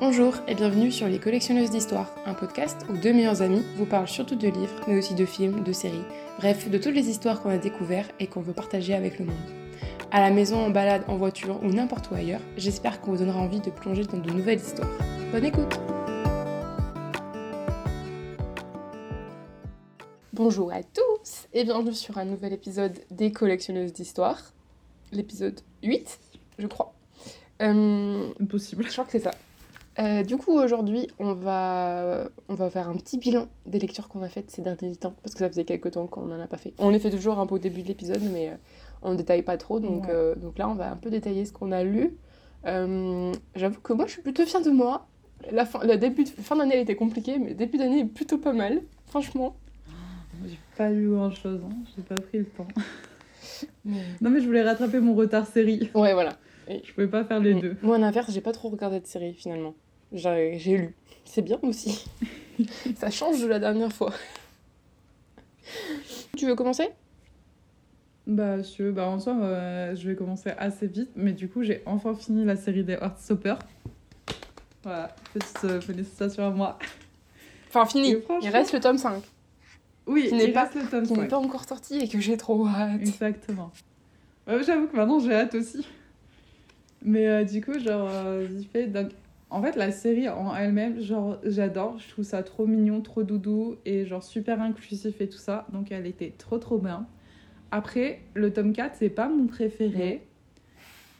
[0.00, 4.08] Bonjour et bienvenue sur Les Collectionneuses d'Histoire, un podcast où deux meilleurs amis vous parlent
[4.08, 6.02] surtout de livres, mais aussi de films, de séries,
[6.38, 9.36] bref, de toutes les histoires qu'on a découvertes et qu'on veut partager avec le monde.
[10.10, 13.38] À la maison, en balade, en voiture ou n'importe où ailleurs, j'espère qu'on vous donnera
[13.38, 14.90] envie de plonger dans de nouvelles histoires.
[15.30, 15.78] Bonne écoute
[20.32, 24.40] Bonjour à tous et bienvenue sur un nouvel épisode des Collectionneuses d'Histoire,
[25.12, 26.18] l'épisode 8,
[26.58, 26.92] je crois.
[27.62, 28.84] Euh, Impossible.
[28.88, 29.30] je crois que c'est ça.
[30.00, 34.22] Euh, du coup, aujourd'hui, on va, on va faire un petit bilan des lectures qu'on
[34.22, 36.56] a faites ces derniers temps, parce que ça faisait quelques temps qu'on n'en a pas
[36.56, 36.74] fait.
[36.78, 38.54] On les fait toujours un peu au début de l'épisode, mais euh,
[39.02, 40.10] on ne détaille pas trop, donc, Ouais.
[40.12, 42.16] euh, donc là, on va un peu détailler ce qu'on a lu.
[42.64, 45.06] J'avoue que moi, je suis plutôt fière de moi.
[45.52, 48.38] La fin, le début de, fin d'année, elle était compliquée, mais début d'année est plutôt
[48.38, 49.54] pas mal, franchement.
[50.46, 51.74] J'ai pas lu grand chose, hein.
[51.94, 52.66] j'ai pas pris le temps.
[53.84, 55.90] Mais- Non, mais je voulais rattraper mon retard série.
[55.94, 56.30] Ouais, voilà.
[56.68, 57.76] Je pouvais pas faire les deux.
[57.82, 59.74] Moi, à l'inverse, j'ai pas trop regardé de série finalement.
[60.14, 60.94] J'ai j'ai lu.
[61.24, 62.04] C'est bien aussi.
[62.96, 64.12] Ça change de la dernière fois.
[66.36, 66.88] Tu veux commencer?
[68.26, 71.48] Bah, si tu veux, bah, en soi, euh, je vais commencer assez vite, mais du
[71.48, 73.56] coup, j'ai enfin fini la série des Heartstopper.
[74.82, 76.78] Voilà, petite euh, félicitation à moi.
[77.68, 78.16] Enfin, fini.
[78.42, 79.22] Il reste le tome 5,
[80.06, 81.30] Oui, Qui il pas- reste le tome qui n'est 5.
[81.30, 83.00] pas encore sorti et que j'ai trop hâte.
[83.00, 83.72] Exactement.
[84.46, 85.86] Ouais, J'avoue que maintenant, j'ai hâte aussi.
[87.02, 88.86] Mais euh, du coup, genre, euh, j'y fais...
[88.86, 89.08] Donc,
[89.54, 91.98] en fait, la série en elle-même, genre, j'adore.
[91.98, 95.66] Je trouve ça trop mignon, trop doudou et genre super inclusif et tout ça.
[95.72, 97.06] Donc, elle était trop, trop bien.
[97.70, 100.26] Après, le tome 4, c'est pas mon préféré.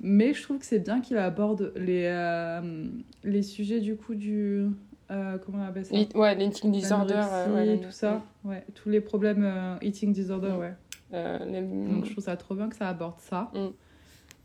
[0.01, 2.87] Mais je trouve que c'est bien qu'il aborde les, euh,
[3.23, 4.67] les sujets du coup du...
[5.11, 5.95] euh, comment on appelle ça?
[6.15, 7.15] Ouais, l'eating disorder.
[7.33, 8.23] Euh, ouais, tout ça.
[8.45, 10.75] Ouais, tous les problèmes euh, eating disorder, ouais.
[11.13, 13.51] Les- Donc je trouve ça trop bien que ça aborde ça.
[13.55, 13.69] Mm.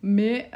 [0.04, 0.50] Mais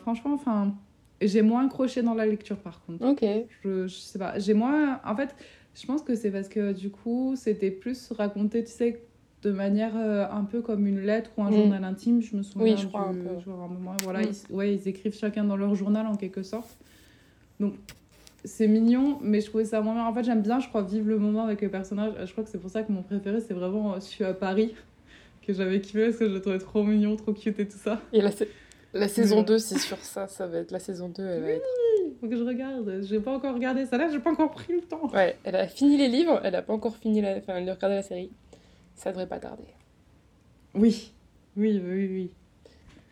[0.00, 0.74] franchement, enfin,
[1.20, 3.04] j'ai moins accroché dans la lecture par contre.
[3.06, 3.24] Ok.
[3.64, 5.00] Je, je sais pas, j'ai moins.
[5.04, 5.34] En fait,
[5.74, 9.02] je pense que c'est parce que du coup, c'était plus raconté, tu sais,
[9.42, 11.54] de manière euh, un peu comme une lettre ou un Mm.
[11.54, 12.20] journal intime.
[12.22, 12.74] Je me souviens.
[12.74, 13.40] Oui, je crois, du- un peu.
[13.40, 14.32] genre, un moment, voilà, Mm.
[14.50, 16.76] ils, ouais, ils écrivent chacun dans leur journal en quelque sorte.
[17.60, 17.74] Donc.
[18.44, 20.04] C'est mignon, mais je trouvais ça moins bien.
[20.06, 22.12] En fait, j'aime bien, je crois, vivre le moment avec les personnages.
[22.24, 24.34] Je crois que c'est pour ça que mon préféré, c'est vraiment euh, Je suis à
[24.34, 24.72] Paris,
[25.44, 28.00] que j'avais kiffé parce que je le trouvais trop mignon, trop cute et tout ça.
[28.12, 28.44] Et la, sa-
[28.96, 29.44] la saison Ouais.
[29.44, 30.26] 2, c'est sur ça.
[30.28, 31.22] Ça va être la saison 2.
[31.24, 31.66] Elle va être...
[32.20, 33.02] Faut que je regarde.
[33.02, 35.10] J'ai pas encore regardé ça là, j'ai pas encore pris le temps.
[35.12, 36.40] Ouais, elle a fini les livres.
[36.44, 37.36] Elle a pas encore fini la...
[37.36, 38.30] enfin, elle a regardé la série.
[38.94, 39.64] Ça devrait pas tarder.
[40.74, 41.12] Oui,
[41.56, 42.30] oui, oui, oui.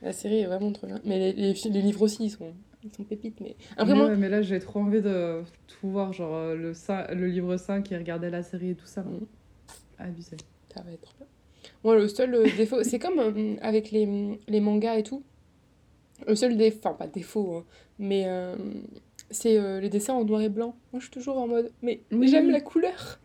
[0.03, 1.01] La série est vraiment trop bien.
[1.05, 2.53] Mais les, les, les livres aussi, ils sont,
[2.83, 3.41] ils sont pépites.
[3.41, 6.55] Mais après, mais, moi, ouais, mais là, j'ai trop envie de tout voir, genre euh,
[6.55, 6.73] le,
[7.15, 9.03] le livre 5 et regarder la série et tout ça.
[9.03, 9.27] Mm.
[9.99, 10.37] Abusé.
[10.75, 11.27] Ça va être bien.
[11.85, 15.23] Moi, le seul euh, défaut, c'est comme euh, avec les, les mangas et tout.
[16.27, 17.65] Le seul défaut, enfin pas défaut, hein,
[17.99, 18.57] mais euh,
[19.31, 20.77] c'est euh, les dessins en noir et blanc.
[20.93, 22.29] Moi, je suis toujours en mode, mais Oui.
[22.29, 23.19] j'aime la couleur.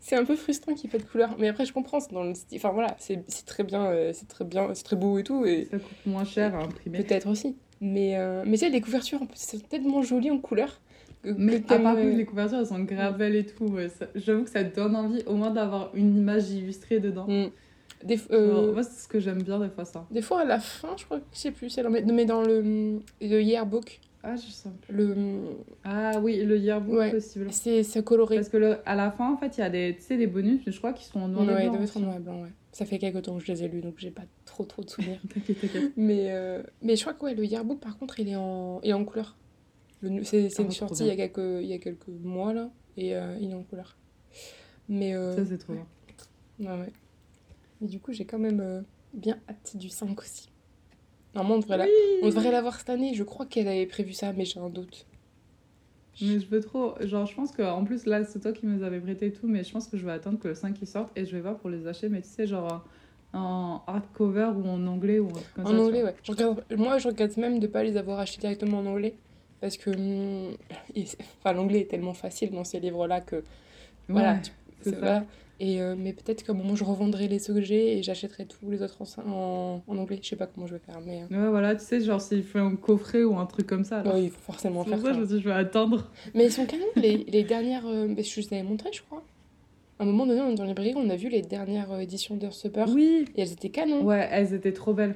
[0.00, 1.36] C'est un peu frustrant qu'il n'y ait pas de couleur.
[1.38, 2.58] Mais après, je comprends, c'est dans le style.
[2.58, 5.44] Enfin voilà, c'est très bien, euh, c'est très bien, c'est très beau et tout.
[5.44, 6.98] Et Ça coûte moins cher à imprimer.
[7.02, 7.56] peut-être aussi.
[7.80, 10.80] Mais, euh, mais c'est les couvertures, en plus, c'est tellement joli en couleur.
[11.24, 13.66] Mais à part les couvertures, elles sont gravelles et tout.
[13.66, 17.26] ouais, J'avoue que ça donne envie au moins d'avoir une image illustrée dedans.
[17.28, 17.50] mm.
[18.04, 20.06] Des, euh, Moi, c'est ce que j'aime bien des fois ça.
[20.10, 23.00] Des fois, à la fin, je crois que je sais plus, dans- mais dans le,
[23.20, 24.94] le yearbook, Ah, je sais plus.
[24.94, 25.14] le,
[25.84, 27.10] Ah oui, le yearbook Ouais.
[27.10, 27.48] possible.
[27.50, 28.36] c'est c'est coloré.
[28.36, 30.76] Parce que le, à la fin, en fait, il y a des, des bonus, je
[30.78, 31.74] crois qu'ils sont en noir Ouais, et blanc.
[31.76, 32.02] doit être en aussi.
[32.06, 32.52] noir et blanc, ouais.
[32.72, 34.88] Ça fait quelques temps que je les ai lus, donc j'ai pas trop trop de
[34.90, 35.20] souvenirs.
[35.34, 35.92] T'inquiète, t'inquiète.
[35.96, 38.90] mais, euh, mais je crois que ouais, le yearbook, par contre, il est en, il
[38.90, 39.36] est en couleur.
[40.00, 42.52] Le- C'est c'est Ah, une sortie il y, a quelques, il y a quelques mois,
[42.54, 43.96] là, et euh, il est en couleur.
[44.88, 45.86] Mais, euh, Ça, c'est trop bien.
[46.60, 46.92] ouais, ouais.
[47.82, 48.80] Mais du coup, j'ai quand même euh,
[49.12, 50.48] bien hâte du 5 aussi.
[51.34, 51.86] Normalement, on devrait la-
[52.22, 53.12] on devrait l'avoir cette année.
[53.14, 55.06] Je crois qu'elle avait prévu ça, mais j'ai un doute.
[56.20, 56.94] Mais je veux trop.
[57.00, 59.32] Genre, je pense que en plus, là, c'est toi qui me les avais prêtés et
[59.32, 61.34] tout, mais je pense que je vais attendre que le 5 il sorte et je
[61.34, 62.08] vais voir pour les acheter.
[62.08, 62.86] Mais tu sais, genre
[63.34, 65.66] en hardcover ou en anglais ou comme.
[65.66, 66.14] En anglais, ouais.
[66.22, 69.14] Je regarde- moi, je regrette même de pas les avoir achetés directement en anglais.
[69.62, 70.54] Parce que hum,
[71.38, 73.42] enfin, l'anglais est tellement facile dans ces livres-là que.
[74.08, 74.50] Voilà, tu-
[74.82, 74.96] c'est- ça.
[74.98, 75.24] voilà.
[75.64, 78.46] Et, euh, mais peut-être qu'à un moment, je revendrai les ceux que j'ai et j'achèterai
[78.46, 80.18] tous les autres en, en, anglais.
[80.20, 81.22] Je sais pas comment je vais faire, mais.
[81.30, 84.00] euh, Ouais, voilà, tu sais, genre s'il fait un coffret ou un truc comme ça.
[84.00, 84.14] alors.
[84.14, 86.10] ouais, il faut forcément faire pour ça je me dis, je vais attendre.
[86.34, 87.86] Mais ils sont quand même les, les dernières.
[87.86, 89.22] euh, je les avais montrées, je crois.
[90.00, 92.00] À un moment donné, on est dans les librairies, on a vu les dernières euh,
[92.00, 92.86] éditions d'Earthstopper.
[92.88, 93.26] Oui.
[93.36, 94.02] Et elles étaient canon.
[94.02, 95.14] Ouais, elles étaient trop belles.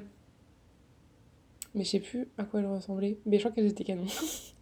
[1.74, 3.18] Mais je sais plus à quoi elles ressemblaient.
[3.26, 4.04] Mais je crois qu'elles étaient canon.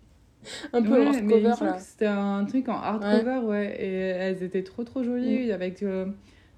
[0.72, 1.78] un peu Ouais, mais hardcover là.
[1.78, 3.76] C'était un truc en hardcover, ouais.
[3.80, 5.50] Et elles étaient trop trop jolies.
[5.52, 5.82] Avec.
[5.82, 6.06] euh,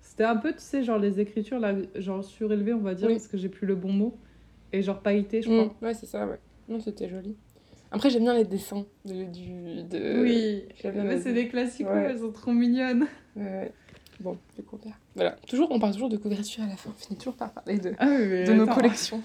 [0.00, 3.14] C'était un peu, tu sais, genre les écritures, là, genre surélevées, on va dire, Oui.
[3.14, 4.16] parce que j'ai plus le bon mot.
[4.72, 5.88] Et genre pailleté, je Mm, crois.
[5.88, 6.38] Ouais, c'est ça, ouais.
[6.68, 7.36] Non, c'était joli.
[7.92, 10.22] Après, j'aime bien les dessins de, du, de...
[10.22, 12.06] Oui, j'aime bien mais les- c'est des classiques, Ouais.
[12.10, 13.06] elles sont trop mignonnes.
[13.36, 13.72] Ouais.
[14.20, 14.94] Bon, vais courir.
[15.14, 15.32] Voilà.
[15.46, 16.90] Toujours, on parle toujours de couverture à la fin.
[16.90, 19.22] On finit toujours par parler de, Ah de nos collections.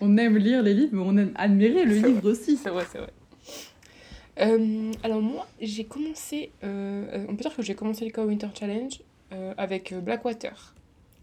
[0.00, 2.56] On aime lire les livres, mais on aime admirer le livre aussi.
[2.56, 3.10] C'est vrai, c'est vrai.
[4.38, 8.48] Euh, alors moi, j'ai commencé, euh, euh, on peut dire que j'ai commencé le Winter
[8.54, 9.00] Challenge
[9.32, 10.74] euh, avec Blackwater,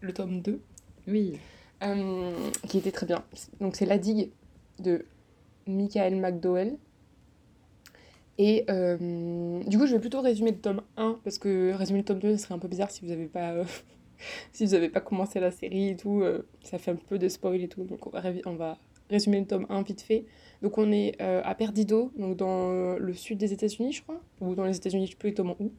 [0.02, 0.60] le tome 2,
[1.08, 1.38] Oui.
[2.68, 3.24] qui était très bien.
[3.60, 4.30] Donc c'est La Digue
[4.80, 5.06] de
[5.68, 6.78] Michael McDowell.
[8.40, 12.20] Et du coup, je vais plutôt résumer le tome 1, parce que résumer le tome
[12.20, 13.56] 2, ce serait un peu bizarre si vous n'avez pas,
[14.52, 16.24] si vous avez pas commencé la série et tout.
[16.62, 18.78] ça fait un peu de spoil et tout, donc on va, on va
[19.10, 20.26] résumer le tome 1 vite fait.
[20.62, 24.20] Donc on est euh, à Perdido, donc dans euh, le sud des États-Unis, je crois,
[24.42, 25.72] ou dans les États-Unis, je sais plus exactement où.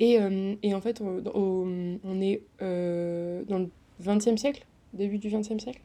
[0.00, 3.70] Et, euh, et en fait, on, est dans le
[4.02, 5.80] 20e siècle, début du 20e siècle.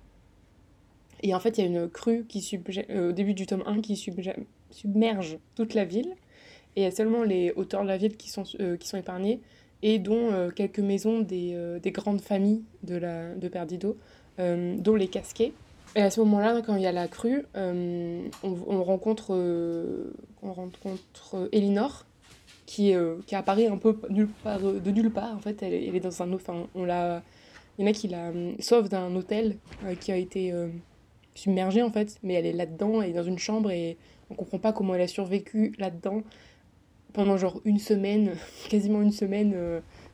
[1.22, 2.60] Et en fait, il y a une crue qui
[2.96, 6.16] au début du tome 1 qui submerge toute la ville.
[6.76, 9.40] Et il y a seulement les hauteurs de la ville qui sont, qui sont épargnées,
[9.82, 13.98] et dont quelques maisons des, des grandes familles de, la, de Perdido,
[14.38, 15.52] dont les casquets.
[15.96, 20.14] Et à ce moment-là, quand il y a la crue, euh, on, on rencontre, euh,
[20.44, 22.06] on rencontre euh, Elinor,
[22.66, 25.36] qui, euh, qui apparaît un peu nulle part, de nulle part.
[25.36, 26.32] En fait, elle, est- elle est dans un...
[26.34, 27.24] Enfin, on l'a...
[27.78, 29.56] Il y en a qui la sauvent d'un hôtel
[30.02, 30.54] qui a été
[31.34, 32.18] submergé, en fait.
[32.24, 33.98] Mais elle est là-dedans, elle est dans une chambre, et
[34.30, 36.22] on comprend pas comment elle a survécu là-dedans
[37.14, 38.36] pendant genre une semaine,
[38.70, 39.56] quasiment une semaine.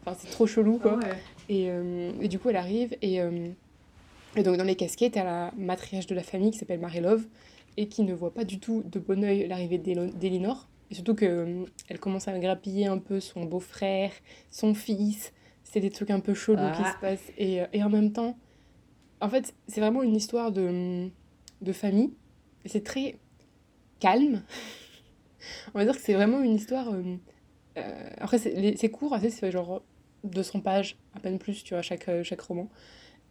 [0.06, 0.98] Enfin, c'est trop chelou, quoi.
[0.98, 1.18] Ouais.
[1.50, 1.69] Et,
[2.22, 3.19] et du coup, elle arrive et,
[4.36, 7.26] et donc dans les casquettes, elle a la matriarche de la famille qui s'appelle Marie-Love
[7.78, 10.68] et qui ne voit pas du tout de bon oeil l'arrivée d'Elinor.
[10.92, 14.12] Et surtout qu'elle commence à grappiller un peu son beau-frère,
[14.52, 15.34] son fils.
[15.64, 16.94] C'est des trucs un peu chelous qui Ah.
[16.94, 17.32] se passent.
[17.38, 18.38] Et, euh, et en même temps,
[19.20, 21.10] en fait, c'est vraiment une histoire de,
[21.62, 22.14] de famille.
[22.66, 23.18] C'est très
[24.00, 24.44] calme.
[25.74, 26.94] On va dire que c'est vraiment une histoire.
[26.94, 27.16] euh,
[27.78, 29.84] euh, après, c'est court, assez, c'est genre
[30.24, 32.70] 200 pages, à peine plus, tu vois, chaque, euh, chaque roman.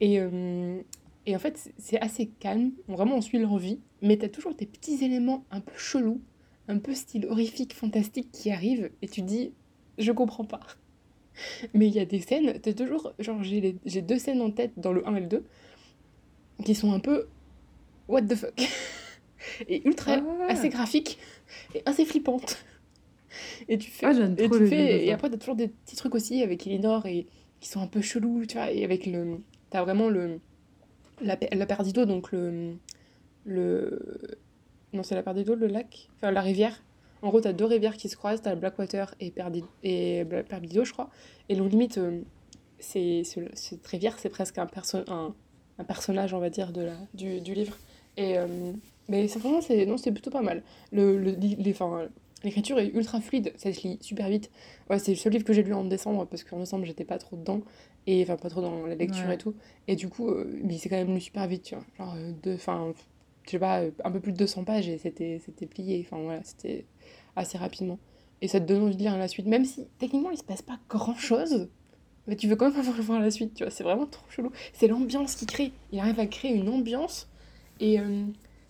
[0.05, 0.81] Et, euh,
[1.27, 4.67] et en fait, c'est- assez calme, vraiment on suit leur vie, mais t'as toujours des
[4.67, 6.21] petits éléments un peu chelous,
[6.69, 9.53] un peu style horrifique, fantastique qui arrivent, et tu dis,
[9.99, 10.61] je comprends pas.
[11.75, 14.93] Mais il y a des scènes, t'as toujours, genre j'ai deux scènes en tête dans
[14.93, 15.45] le 1 et le 2,
[16.65, 17.27] qui sont un peu,
[18.09, 18.53] what the fuck,
[19.69, 20.12] et ultra,
[20.49, 21.19] Ah assez graphiques,
[21.75, 22.59] et assez flippantes.
[23.69, 26.41] Et tu fais, Ah, et tu fais- et après t'as toujours des petits trucs aussi
[26.43, 27.27] avec Elinor et
[27.59, 29.39] qui sont un peu chelous, tu vois, et avec le,
[29.71, 30.41] t'as vraiment le,
[31.21, 32.77] la, la Perdido, donc le,
[33.45, 34.39] le,
[34.93, 36.83] non c'est la Perdido, le lac, enfin la rivière.
[37.23, 40.93] En gros, t'as deux rivières qui se croisent, t'as Blackwater et Perdido, et Perdido, je
[40.93, 41.09] crois.
[41.49, 42.21] Et donc limite, euh,
[42.79, 43.23] c'est,
[43.55, 45.35] cette rivière, c'est presque un, perso- un,
[45.79, 47.79] un personnage, on va dire, de la, du, du livre.
[48.19, 48.73] Et, euh,
[49.09, 50.63] mais c'est vraiment, c'est, non, c'est plutôt pas mal.
[50.93, 51.75] Le, le, les,
[52.43, 54.51] l'écriture est ultra fluide, ça se lit super vite.
[54.91, 57.17] Ouais, c'est le seul livre que j'ai lu en décembre, parce qu'en décembre, j'étais pas
[57.17, 57.63] trop dedans.
[58.06, 59.35] Et enfin, pas trop dans la lecture Ouais.
[59.35, 59.55] et tout.
[59.89, 61.85] Et du coup, euh, mais c'est quand même lu super vite, tu vois.
[61.99, 62.93] Genre, euh, deux, enfin,
[63.45, 66.06] je sais pas, euh, un peu plus de 200 pages et c'était, c'était plié.
[66.06, 66.85] Enfin, voilà, c'était
[67.37, 67.99] assez rapidement.
[68.43, 70.61] Et ça te donne envie de lire la suite, même si techniquement, il se passe
[70.62, 71.69] pas grand chose.
[72.27, 73.71] Mais tu veux quand même avoir voir la suite, tu vois.
[73.71, 74.51] C'est vraiment trop chelou.
[74.75, 75.73] C'est l'ambiance qu'il crée.
[75.93, 77.29] Il arrive à créer une ambiance
[77.81, 78.25] et euh,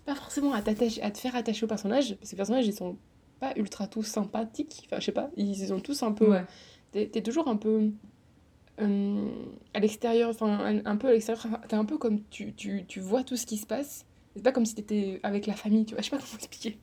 [0.07, 2.15] pas forcément à, à te faire attacher aux personnages.
[2.17, 2.97] Parce que les personnages, ils sont
[3.41, 4.85] pas ultra tous sympathiques.
[4.87, 6.31] Enfin, je sais pas, ils sont tous un peu.
[6.31, 6.45] Ouais.
[6.93, 7.91] T'es toujours un peu
[8.81, 9.29] euh,
[9.73, 13.01] à l'extérieur, enfin un, un peu à l'extérieur, t'es un peu comme tu, tu, tu
[13.01, 14.07] vois tout ce qui se passe.
[14.35, 16.79] C'est pas comme si t'étais avec la famille, tu vois, je sais pas comment expliquer.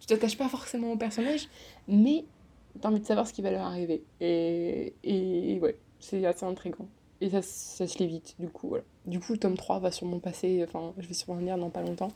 [0.00, 1.48] Tu t'attaches pas forcément au personnage,
[1.86, 2.24] mais
[2.80, 4.02] t'as envie de savoir ce qui va leur arriver.
[4.20, 6.88] Et, et ouais, c'est assez intriguant.
[7.20, 8.84] Et ça, ça se lit vite, du coup, voilà.
[9.06, 11.82] Du coup, le tome 3 va sûrement passer, enfin, je vais sûrement lire dans pas
[11.82, 12.10] longtemps.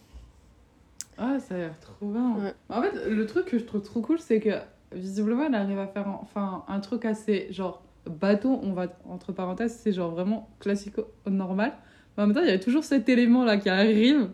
[1.18, 2.37] Ah, ça a l'air trop bien.
[2.38, 2.54] Ouais.
[2.68, 4.59] En fait, le truc que je trouve trop cool, c'est que
[4.92, 9.78] visiblement, elle arrive à faire enfin, un truc assez genre bateau, on va entre parenthèses,
[9.82, 10.94] c'est genre vraiment classique
[11.26, 11.73] normal.
[12.16, 14.30] Mais en même temps, il y a toujours cet élément là qui arrive,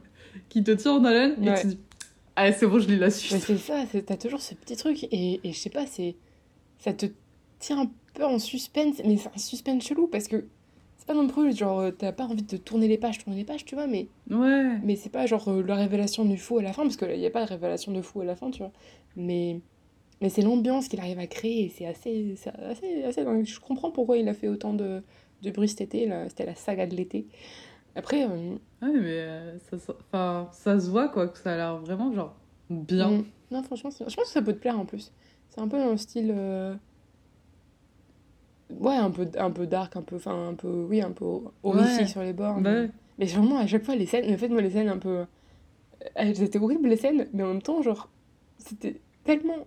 [0.49, 1.79] qui te tire en haleine et tu dis
[2.37, 3.39] Allez, c'est bon, je lis la Mais suite.
[3.41, 6.17] c'est ça, c'est- t'as toujours ce petit truc, et, et je sais pas, c'est
[6.79, 7.07] ça te
[7.59, 10.45] tient un peu en suspense, mais c'est un suspense chelou, parce que
[10.97, 13.45] c'est pas non plus genre, euh, t'as pas envie de tourner les pages, tourner les
[13.45, 14.79] pages, tu vois, mais, Ouais.
[14.83, 17.27] mais c'est pas genre euh, la révélation du fou à la fin, parce qu'il y
[17.27, 18.73] a pas de révélation de fou à la fin, tu vois,
[19.17, 19.61] mais,
[20.21, 22.35] mais c'est l'ambiance qu'il arrive à créer, c'est assez,
[22.69, 23.25] assez, assez.
[23.45, 25.03] Je comprends pourquoi il a fait autant de,
[25.43, 27.27] de bruit cet été, c'était la saga de l'été.
[27.97, 29.59] Après, euh, Ouais, mais euh,
[30.13, 32.35] ça, ça se voit quoi, que ça a l'air vraiment genre
[32.71, 33.11] bien.
[33.11, 33.25] Mm.
[33.51, 35.13] Non, franchement, je pense que ça peut te plaire en plus.
[35.49, 36.33] C'est un peu un style.
[36.37, 36.75] euh,
[38.79, 40.17] Ouais, un peu, un peu dark, un peu.
[40.17, 40.87] Enfin, un peu.
[40.89, 41.25] Oui, un peu
[41.65, 42.07] horrifique Ouais.
[42.07, 42.61] sur les bords.
[42.61, 42.91] Bah mais...
[43.19, 44.33] mais vraiment, à chaque fois, les scènes.
[44.33, 45.25] En fait, moi, les scènes un peu.
[46.15, 48.09] elles étaient horribles les scènes, mais en même temps, genre,
[48.59, 49.67] c'était tellement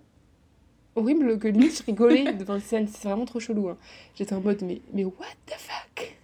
[0.96, 2.86] horrible que limite je rigolais devant les scènes.
[2.88, 3.68] C'est vraiment trop chelou.
[3.68, 3.76] Hein.
[4.14, 5.12] J'étais en mode, mais, mais what
[5.46, 6.16] the fuck?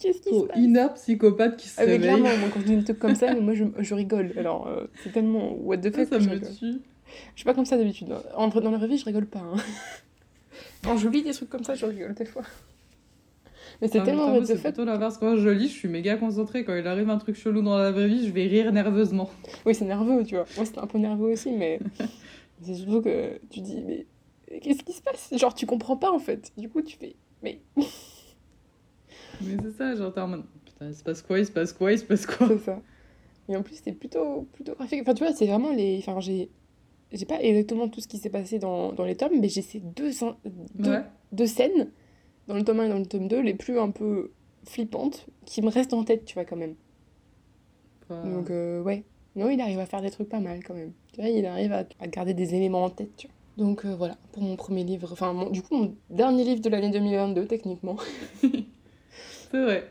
[0.00, 0.56] Qu'est-ce qui se passe?
[0.58, 2.08] Inner psychopathe qui se ah, mais réveille.
[2.20, 4.32] clairement, moi, quand je dis une truc comme ça, mais moi je, je rigole.
[4.38, 6.50] Alors, euh, c'est tellement what the fuck Ça que je me rigole.
[6.58, 6.72] tue.
[7.34, 8.10] Je suis pas comme ça d'habitude.
[8.10, 8.48] hein.
[8.48, 9.40] Dans la vraie vie, je rigole pas.
[9.40, 9.56] Hein.
[10.84, 12.42] Quand je lis des trucs comme ça, je rigole des fois.
[13.82, 14.62] Mais c'est Ah, tellement what the fuck.
[14.62, 15.18] plutôt l'inverse.
[15.18, 16.64] Quand je lis, je suis méga concentrée.
[16.64, 19.28] Quand il arrive un truc chelou dans la vraie vie, je vais rire nerveusement.
[19.66, 20.46] Oui, c'est nerveux, tu vois.
[20.56, 21.80] Moi, c'était un peu nerveux aussi, mais
[22.64, 24.06] c'est surtout que tu dis, mais
[24.60, 25.34] qu'est-ce qui se passe?
[25.36, 26.52] Genre, tu comprends pas en fait.
[26.56, 27.62] Du coup, tu fais, mais
[29.40, 31.72] Mais c'est ça, genre t'es en mode putain, il se passe quoi, il se passe
[31.72, 32.48] quoi, il se passe quoi?
[32.48, 32.82] c'est ça.
[33.48, 35.02] Et en plus, c'est plutôt, plutôt graphique.
[35.02, 35.98] Enfin, tu vois, c'est vraiment les.
[35.98, 36.50] Enfin, j'ai.
[37.12, 39.80] J'ai pas exactement tout ce qui s'est passé dans, dans les tomes, mais j'ai ces
[39.80, 40.10] deux,
[40.74, 41.04] deux, Ouais.
[41.32, 41.92] deux scènes,
[42.48, 44.32] dans le tome 1 et dans le tome 2, les plus un peu
[44.64, 46.76] flippantes, qui me restent en tête, tu vois, quand même.
[48.02, 49.04] Enfin, Donc, euh, ouais.
[49.36, 50.92] Non, il arrive à faire des trucs pas mal quand même.
[51.12, 53.34] Tu vois, il arrive à, à garder des éléments en tête, tu vois.
[53.66, 55.08] Donc, euh, voilà, pour mon premier livre.
[55.12, 57.96] Enfin, mon- du coup, mon dernier livre de l'année 2022, techniquement.
[59.50, 59.88] C'est vrai.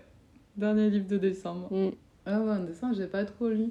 [0.57, 1.67] Dernier livre de décembre.
[1.71, 1.89] Mm.
[2.25, 3.69] Ah ouais, en décembre, j'ai pas trop lu.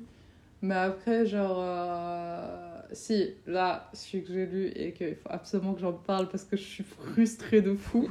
[0.62, 1.56] Mais après, genre.
[1.60, 6.44] euh, Si, là, celui que j'ai lu et qu'il faut absolument que j'en parle parce
[6.44, 8.08] que je suis frustrée de fou,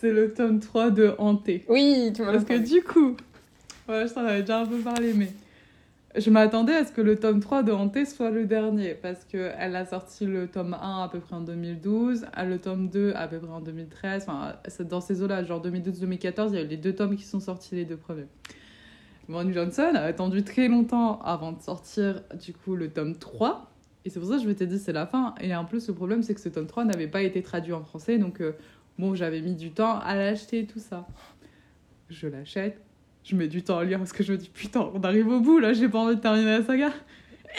[0.00, 1.64] c'est le tome 3 de Hanté.
[1.68, 3.16] Oui, tu m'as Parce que du coup,
[3.88, 5.28] ouais, je t'en avais déjà un peu parlé, mais
[6.16, 9.74] je m'attendais à ce que le tome 3 de Hanté soit le dernier, parce qu'elle
[9.74, 13.26] a sorti le tome 1 à peu près en 2012, à le tome 2 à
[13.26, 14.54] peu près en 2013, enfin,
[14.84, 17.74] dans ces eaux-là, genre 2012-2014, il y a eu les deux tomes qui sont sortis,
[17.74, 18.28] les deux premiers.
[19.26, 23.72] Manu Johnson a attendu très longtemps avant de sortir, du coup, le tome 3,
[24.04, 25.94] et c'est pour ça que je m'étais dit c'est la fin, et en plus, le
[25.94, 28.52] problème, c'est que ce tome 3 n'avait pas été traduit en français, donc euh,
[28.98, 31.08] bon, j'avais mis du temps à l'acheter, tout ça.
[32.08, 32.80] Je l'achète,
[33.24, 35.40] je mets du temps à lire parce que je me dis putain, on arrive au
[35.40, 36.90] bout là, j'ai pas envie de terminer la saga.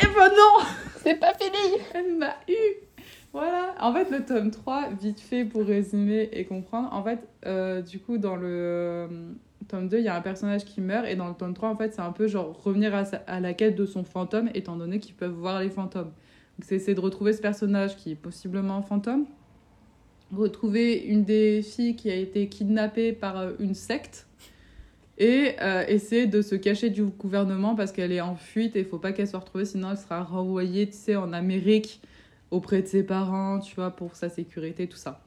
[0.01, 0.65] Et ben non
[1.03, 2.85] C'est pas fini Elle m'a eu
[3.33, 7.81] Voilà, en fait, le tome 3, vite fait pour résumer et comprendre, en fait, euh,
[7.81, 9.07] du coup, dans le euh,
[9.67, 11.75] tome 2, il y a un personnage qui meurt, et dans le tome 3, en
[11.77, 14.75] fait, c'est un peu genre revenir à, sa- à la quête de son fantôme, étant
[14.77, 16.11] donné qu'ils peuvent voir les fantômes.
[16.57, 19.25] Donc, c'est essayer de retrouver ce personnage qui est possiblement un fantôme,
[20.35, 24.27] retrouver une des filles qui a été kidnappée par euh, une secte,
[25.17, 28.85] et euh, essayer de se cacher du gouvernement parce qu'elle est en fuite et il
[28.85, 32.01] faut pas qu'elle soit retrouvée, sinon elle sera renvoyée, tu sais, en Amérique
[32.51, 35.21] auprès de ses parents, tu vois, pour sa sécurité, tout ça.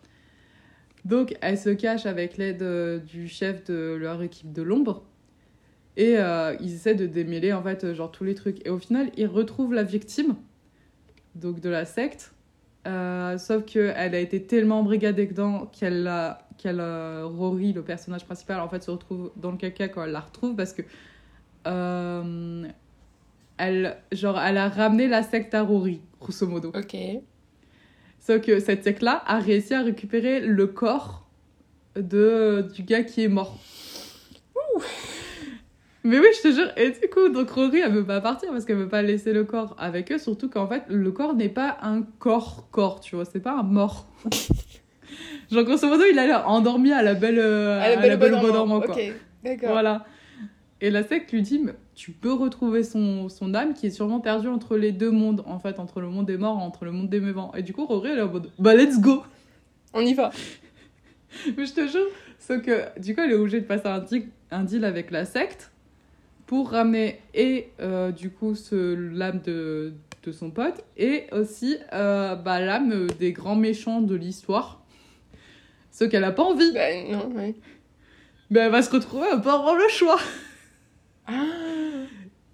[1.05, 5.05] Donc, elle se cache avec l'aide euh, du chef de leur équipe de l'ombre.
[5.97, 8.65] Et euh, ils essaient de démêler, en fait, euh, genre tous les trucs.
[8.67, 10.37] Et au final, ils retrouvent la victime,
[11.35, 12.33] donc de la secte.
[12.89, 18.25] Euh, sauf qu'elle a été tellement embrigadée dedans qu'elle a qu'elle euh, Rory le personnage
[18.25, 20.83] principal en fait se retrouve dans le caca quand elle la retrouve parce que
[21.67, 22.67] euh,
[23.59, 26.97] elle genre elle a ramené la secte à Rory grosso modo Ok.
[28.21, 31.29] Sauf que cette secte-là a réussi à récupérer le corps
[31.95, 33.59] de, du gars qui est mort.
[36.09, 36.73] Mais oui, je te jure.
[36.79, 39.45] Et du coup, donc Rory, elle veut pas partir parce qu'elle veut pas laisser le
[39.45, 40.17] corps avec eux.
[40.17, 43.27] Surtout qu'en fait, le corps n'est pas un corps-corps, tu vois.
[43.27, 44.07] C'est pas un mort.
[45.53, 48.39] Genre, grosso modo, il a l'air endormi à la belle, euh, à la belle au
[48.39, 48.95] bon dormant, quoi.
[48.95, 49.13] Ok,
[49.45, 49.69] d'accord.
[49.73, 50.07] Voilà.
[50.81, 54.21] Et la secte lui dit, mais tu peux retrouver son, son âme qui est sûrement
[54.21, 56.93] perdue entre les deux mondes, en fait, entre le monde des morts et entre le
[56.93, 57.53] monde des vivants.
[57.55, 59.25] Et du coup, Rory, elle est en mode, bah let's go
[59.93, 60.31] On y va.
[61.57, 62.07] Mais je te jure,
[62.39, 65.27] sauf que du coup, elle est obligée de passer un deal, un deal avec la
[65.27, 65.71] secte
[66.49, 69.93] pour ramener et euh, du coup ce, l'âme de,
[70.25, 74.83] de son pote et aussi euh, bah, l'âme des grands méchants de l'histoire.
[75.93, 76.73] Ce qu'elle a pas envie.
[76.73, 77.55] Ben non, ouais.
[78.51, 80.19] Mais elle va se retrouver à pas avoir le choix.
[81.27, 81.45] Ah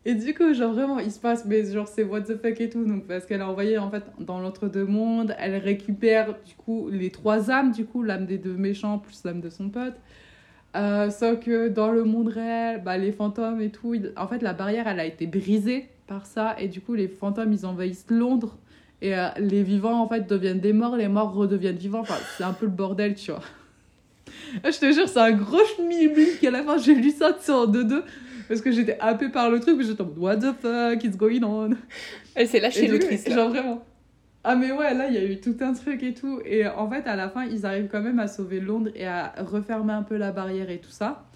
[0.05, 2.69] Et du coup, genre vraiment, il se passe, mais genre c'est what the fuck et
[2.69, 2.85] tout.
[2.85, 7.11] Donc, parce qu'elle a envoyé en fait dans l'entre-deux mondes, elle récupère du coup les
[7.11, 9.95] trois âmes, du coup, l'âme des deux méchants plus l'âme de son pote.
[10.75, 14.43] Euh, sauf que dans le monde réel, bah, les fantômes et tout, il- en fait,
[14.43, 16.57] la barrière elle a été brisée par ça.
[16.59, 18.57] Et du coup, les fantômes ils envahissent Londres.
[19.03, 22.01] Et euh, les vivants en fait deviennent des morts, les morts redeviennent vivants.
[22.01, 23.41] Enfin, c'est un peu le bordel, tu vois.
[24.65, 26.43] Je te jure, c'est un gros schmilblick.
[26.45, 28.03] À la fin, j'ai lu ça en 2-2
[28.49, 29.77] parce que j'étais happée par le truc.
[29.79, 31.71] mais J'étais en mode, what the fuck is going on?
[32.35, 33.29] Elle s'est lâchée Et l'autrice.
[33.29, 33.85] Genre vraiment.
[34.45, 36.41] Ah mais ouais, là, il y a eu tout un truc et tout.
[36.45, 39.33] Et en fait, à la fin, ils arrivent quand même à sauver Londres et à
[39.39, 41.27] refermer un peu la barrière et tout ça.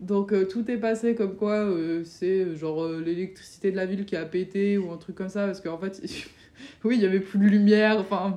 [0.00, 3.86] Donc euh, tout est passé comme quoi euh, c'est euh, genre euh, l'électricité de la
[3.86, 5.46] ville qui a pété ou un truc comme ça.
[5.46, 6.02] Parce qu'en fait,
[6.84, 7.98] oui, il y avait plus de lumière.
[7.98, 8.36] Enfin,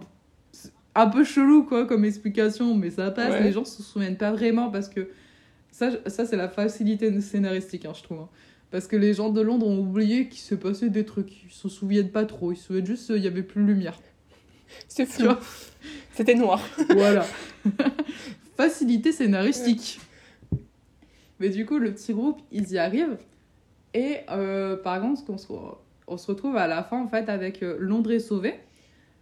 [0.95, 3.31] un peu chelou quoi comme explication, mais ça passe.
[3.33, 3.43] Ouais.
[3.43, 5.09] Les gens se souviennent pas vraiment parce que
[5.71, 8.19] ça, ça c'est la facilité scénaristique, hein, je trouve.
[8.21, 8.29] hein.
[8.71, 11.43] Parce que les gens de Londres ont oublié qu'il s'est passé des trucs.
[11.45, 12.51] Ils se souviennent pas trop.
[12.51, 13.99] Ils se souviennent juste qu'il y avait plus de lumière.
[14.87, 15.31] C'est flou.
[16.13, 16.61] C'était noir.
[16.89, 17.25] voilà.
[18.57, 19.99] Facilité scénaristique.
[21.39, 23.17] Mais du coup, le petit groupe, ils y arrivent.
[23.93, 25.47] Et euh, par contre, on se,
[26.07, 28.55] on se retrouve à la fin, en fait, avec euh, Londres est sauvé.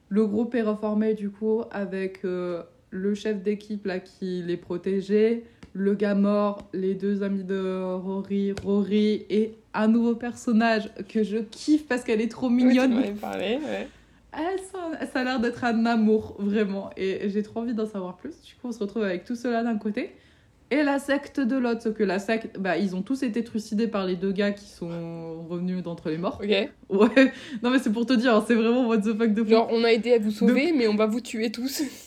[0.09, 5.43] Le groupe est reformé, du coup, avec euh, le chef d'équipe, là, qui les protégeait.
[5.77, 11.39] Le gars mort, les deux amis de Rory, Rory et un nouveau personnage que je
[11.39, 12.95] kiffe parce qu'elle est trop mignonne.
[12.95, 13.89] Oui, tu parlé, ouais.
[14.31, 16.91] Elle, ça, ça a l'air d'être un amour, vraiment.
[16.95, 18.41] Et j'ai trop envie d'en savoir plus.
[18.41, 20.13] Du coup, on se retrouve avec tout cela d'un côté
[20.71, 21.81] et la secte de l'autre.
[21.81, 24.65] Sauf que la secte, bah, ils ont tous été trucidés par les deux gars qui
[24.65, 26.39] sont revenus d'entre les morts.
[26.41, 26.49] Ok.
[26.89, 29.49] Ouais, non mais c'est pour te dire, hein, c'est vraiment what the fuck de fou.
[29.49, 31.83] Genre, on a aidé à vous sauver, mais on va vous tuer tous.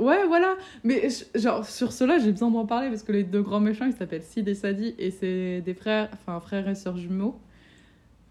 [0.00, 0.56] Ouais, voilà.
[0.82, 3.92] Mais genre, sur cela, j'ai besoin d'en parler parce que les deux grands méchants, ils
[3.92, 7.38] s'appellent Sid et Sadie et c'est des frères, enfin frères et sœurs jumeaux.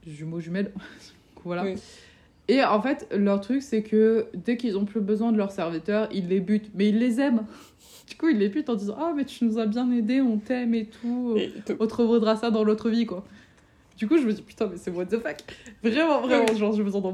[0.07, 0.71] Jumeaux, jumelles.
[1.45, 1.63] voilà.
[1.63, 1.75] Oui.
[2.47, 6.09] Et en fait, leur truc, c'est que dès qu'ils ont plus besoin de leurs serviteurs,
[6.11, 6.71] ils les butent.
[6.73, 7.45] Mais ils les aiment.
[8.09, 10.39] Du coup, ils les butent en disant Ah, mais tu nous as bien aidés, on
[10.39, 11.35] t'aime et tout.
[11.37, 13.23] Et On te revaudra ça dans l'autre vie, quoi.
[13.97, 15.37] Du coup, je me dis Putain, mais c'est what the fuck.
[15.83, 17.13] Vraiment, vraiment, genre, je me sens en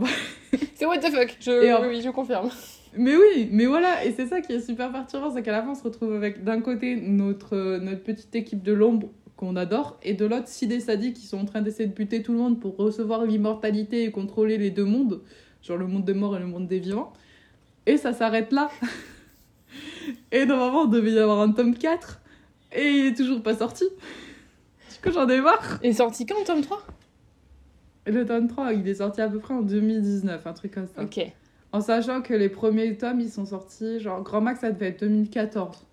[0.74, 1.36] C'est what the fuck.
[1.42, 1.52] Je...
[1.66, 2.50] Et en- Oui, oui, je confirme.
[2.98, 5.72] Mais oui, mais voilà, et c'est ça qui est super perturbant, c'est qu'à la fin,
[5.72, 10.00] on se retrouve avec d'un côté notre, euh, notre petite équipe de l'ombre qu'on adore,
[10.02, 12.38] et de l'autre, Sid et Sadie qui sont en train d'essayer de buter tout le
[12.38, 15.22] monde pour recevoir l'immortalité et contrôler les deux mondes,
[15.62, 17.12] genre le monde des morts et le monde des vivants.
[17.86, 18.70] Et ça s'arrête là.
[20.32, 22.22] et normalement, on devait y avoir un tome 4,
[22.74, 23.84] et il est toujours pas sorti.
[23.84, 25.80] Du coup, j'en ai marre.
[25.84, 26.82] Et sorti quand, tome 3
[28.06, 30.88] Et le tome 3, il est sorti à peu près en 2019, un truc comme
[30.88, 31.04] ça.
[31.04, 31.34] Ok.
[31.76, 35.00] En sachant que les premiers tomes, ils sont sortis, genre, Grand Max, ça devait être
[35.02, 35.86] 2014.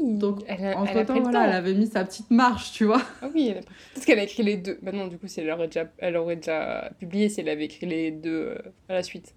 [0.00, 0.18] Oui.
[0.18, 1.44] Donc, elle a, Entre elle a temps, voilà, temps.
[1.44, 3.00] elle avait mis sa petite marche, tu vois.
[3.22, 3.74] Ah oui, elle a pris...
[3.94, 4.78] Parce qu'elle a écrit les deux.
[4.82, 7.64] Bah non, du coup, si elle aurait déjà, elle aurait déjà publié si elle avait
[7.64, 9.34] écrit les deux euh, à la suite.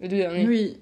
[0.00, 0.46] Les deux derniers.
[0.46, 0.80] Oui,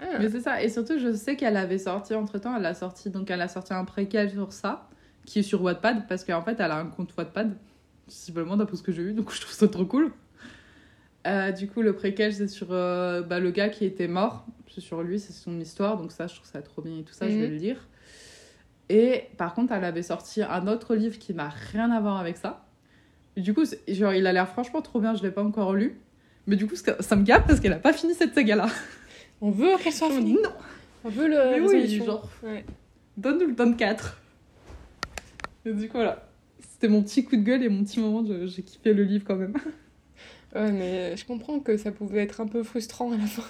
[0.00, 0.18] Ah.
[0.18, 0.62] mais c'est ça.
[0.62, 3.48] Et surtout, je sais qu'elle avait sorti entre temps, elle a sorti donc elle a
[3.48, 4.88] sorti un préquel sur ça,
[5.26, 7.56] qui est sur Wattpad, parce qu'en fait, elle a un compte Wattpad,
[8.08, 10.12] visiblement d'après ce que j'ai vu, donc je trouve ça trop cool.
[11.26, 14.44] Euh, du coup, le préquel, c'est sur euh, bah, le gars qui était mort.
[14.74, 17.12] C'est sur lui, c'est son histoire, donc ça, je trouve ça trop bien et tout
[17.12, 17.50] ça, je vais Mhm.
[17.52, 17.88] le lire.
[18.88, 22.36] Et par contre, elle avait sorti un autre livre qui n'a rien à voir avec
[22.36, 22.66] ça.
[23.36, 25.98] Et du coup, genre, il a l'air franchement trop bien, je l'ai pas encore lu.
[26.46, 28.66] Mais du coup, ça me gâte parce qu'elle a pas fini cette saga-là.
[29.40, 30.34] On veut qu'elle soit finie.
[30.34, 30.50] non,
[31.04, 31.36] On veut le.
[31.36, 32.64] mais oui, genre, Ouais.
[33.16, 34.18] donne-nous le tome 4.
[35.66, 36.28] Et du coup, voilà.
[36.60, 39.36] C'était mon petit coup de gueule et mon petit moment, j'ai kiffé le livre quand
[39.36, 39.52] même.
[40.54, 43.42] Ouais, mais je comprends que ça pouvait être un peu frustrant à la fin.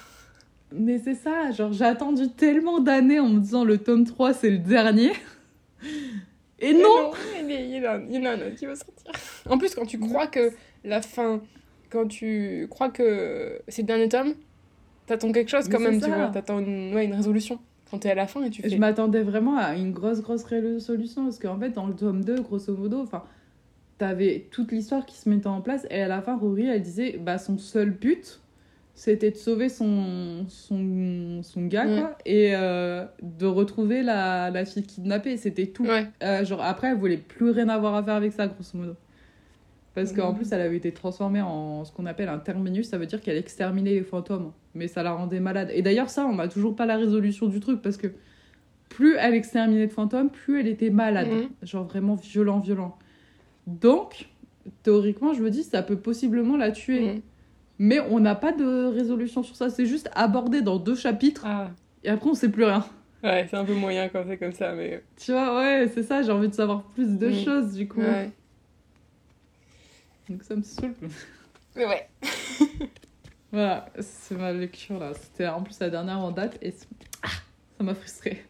[0.75, 4.49] Mais c'est ça, genre, j'ai attendu tellement d'années en me disant le tome 3, c'est
[4.49, 5.11] le dernier.
[6.59, 7.11] Et non
[7.41, 8.75] Il y, a- il y en a- il y en a un autre qui va
[8.75, 9.11] sortir.
[9.49, 10.51] En plus, quand tu crois que
[10.83, 11.41] la fin.
[11.89, 14.33] Quand tu crois que c'est le dernier tome,
[15.05, 16.27] t'attends quelque chose Mais quand même, tu vois.
[16.29, 17.59] T'attends une, ouais, une résolution.
[17.91, 18.69] Quand t'es à la fin et tu fais.
[18.69, 22.41] Je m'attendais vraiment à une grosse, grosse résolution parce qu'en fait, dans le tome 2,
[22.41, 23.23] grosso modo, enfin,
[23.97, 27.17] t'avais toute l'histoire qui se mettait en place et à la fin, Rory, elle disait
[27.19, 28.39] bah, son seul but,
[28.95, 31.99] c'était de sauver son, son, son gars, Mm.
[31.99, 35.37] quoi, et euh, de retrouver la, la fille kidnappée.
[35.37, 35.85] C'était tout.
[35.85, 36.07] Ouais.
[36.21, 38.93] Euh, genre, après, elle voulait plus rien avoir à faire avec ça, grosso modo.
[39.95, 40.37] Parce qu'en Mhm.
[40.37, 43.37] plus, elle avait été transformée en ce qu'on appelle un terminus, ça veut dire qu'elle
[43.37, 44.51] exterminait les fantômes.
[44.73, 45.69] Mais ça la rendait malade.
[45.73, 48.07] Et d'ailleurs, ça, on n'a toujours pas la résolution du truc, parce que
[48.89, 51.27] plus elle exterminait de fantômes, plus elle était malade.
[51.29, 51.49] Mhm.
[51.63, 52.97] Genre vraiment violent, violent.
[53.67, 54.27] Donc,
[54.83, 57.21] théoriquement, je me dis, ça peut possiblement la tuer.
[57.79, 61.71] Mais on n'a pas de résolution sur ça, c'est juste abordé dans deux chapitres, Ah.
[62.03, 62.85] et après, on sait plus rien.
[63.23, 65.03] Ouais, c'est un peu moyen quand c'est comme ça, mais.
[65.17, 67.43] Tu vois, ouais, c'est ça, j'ai envie de savoir plus de Mhm.
[67.45, 68.01] choses, du coup.
[68.01, 68.31] Ouais.
[70.29, 70.93] Donc ça me saoule.
[71.75, 72.07] Mais ouais.
[73.51, 75.13] Voilà, c'est ma lecture là.
[75.13, 76.73] C'était en plus la dernière en date et
[77.21, 77.27] ah,
[77.77, 78.43] ça m'a frustrée.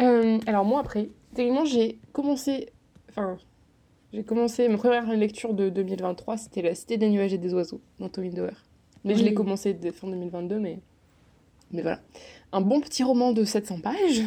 [0.00, 2.68] Euh, alors moi après, techniquement j'ai commencé,
[3.10, 3.36] enfin
[4.12, 7.80] j'ai commencé ma première lecture de 2023, c'était La Cité des nuages et des oiseaux
[8.00, 8.64] d'Anthony Doerr.
[9.04, 10.80] Mais je l'ai commencé dès fin 2022, mais
[11.72, 12.00] mais voilà,
[12.52, 14.22] un bon petit roman de 700 pages.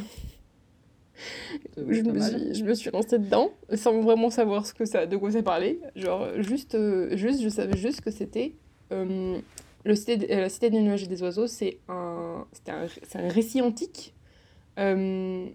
[1.78, 5.16] Je me, suis, je me suis lancée dedans sans vraiment savoir ce que ça, de
[5.18, 5.80] quoi ça parlait.
[5.96, 8.54] Genre juste, euh, juste je savais juste que c'était
[8.92, 9.38] euh,
[9.84, 11.46] le cité, de- la cité des nuages et des oiseaux.
[11.48, 14.14] C'est un, un, un récit antique
[14.80, 15.46] euh,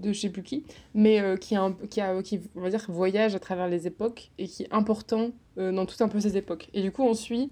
[0.00, 2.84] de je sais plus qui, mais euh, qui, a qui, a, qui on va dire
[2.88, 6.36] voyage à travers les époques et qui est important euh, dans tout un peu ces
[6.36, 6.68] époques.
[6.74, 7.50] Et du coup on suit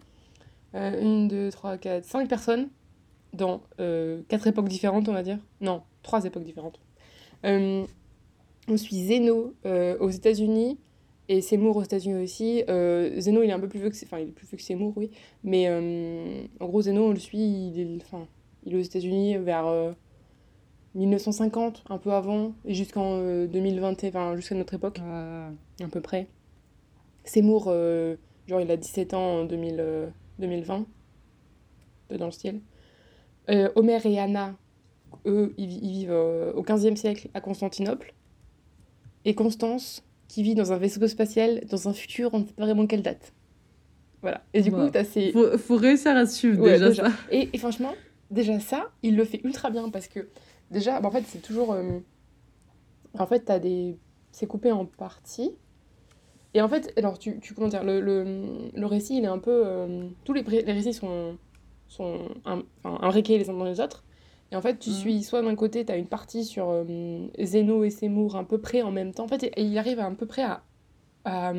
[0.74, 2.68] euh, une, deux, trois, quatre, cinq personnes
[3.32, 5.38] dans euh, quatre époques différentes, on va dire.
[5.60, 6.80] Non, trois époques différentes.
[7.44, 9.54] On suit Zeno
[10.00, 10.78] aux États-Unis,
[11.28, 12.62] Et Seymour aux États-Unis aussi.
[12.66, 14.92] Zeno, il est un peu plus vieux que, enfin, il est plus vieux que Seymour,
[14.96, 15.10] oui.
[15.42, 15.68] Mais
[16.60, 17.88] en gros, Zeno, on le suit, il est,
[18.64, 19.66] il est aux États-Unis vers
[20.96, 26.26] 1950, un peu avant, et jusqu'en 2020, enfin, jusqu'à notre époque, à peu près.
[27.24, 27.64] Seymour,
[28.46, 30.86] genre, il a 17 ans en 2000, 2020,
[32.18, 32.60] dans le style.
[33.48, 34.54] Homer et Anna,
[35.26, 36.12] eux, ils, vivent
[36.54, 38.14] au 15e siècle à Constantinople.
[39.24, 42.64] Et Constance, qui vit dans un vaisseau spatial dans un futur, on ne sait pas
[42.64, 43.32] vraiment quelle date.
[44.22, 44.42] Voilà.
[44.54, 45.32] Et du coup, tu as ces.
[45.32, 47.12] Faut, faut, réussir à suivre déjà, ça.
[47.30, 47.94] Et, franchement,
[48.30, 50.28] déjà ça, il le fait ultra bien parce que
[50.70, 51.72] déjà, bah, en fait, c'est toujours.
[51.72, 51.98] Euh,
[53.18, 53.96] en fait, as des.
[54.32, 55.52] C'est coupé en parties.
[56.54, 59.38] Et en fait, alors, tu, tu comment dire, le, le, le récit, il est un
[59.38, 59.62] peu.
[59.64, 61.36] Euh, tous les, les récits sont,
[61.88, 64.04] sont un, imbriqués les uns dans les autres.
[64.52, 64.96] Et en fait, tu mhm.
[64.96, 68.58] suis soit d'un côté, tu as une partie sur euh, Zeno et Seymour à peu
[68.58, 69.24] près en même temps.
[69.24, 70.62] En fait, il arrive à, peu près à,
[71.24, 71.52] à,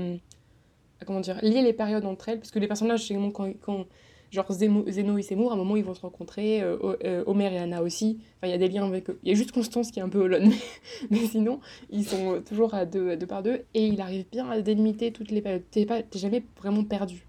[1.05, 2.39] comment dire, lier les périodes entre elles.
[2.39, 3.85] Parce que les personnages, quand, quand
[4.31, 6.61] genre Zeno, et Seymour, à un moment, ils vont se rencontrer.
[6.61, 8.19] Euh, euh, Homer et Anna aussi.
[8.37, 9.19] Enfin, il y a des liens avec eux.
[9.23, 10.51] Il y a juste Constance qui est un peu holon.
[11.09, 11.59] Mais, sinon,
[11.89, 13.61] ils sont toujours à deux, deux par deux.
[13.73, 15.63] Et il arrive bien à délimiter toutes les périodes.
[15.71, 17.25] T'es jamais vraiment perdu.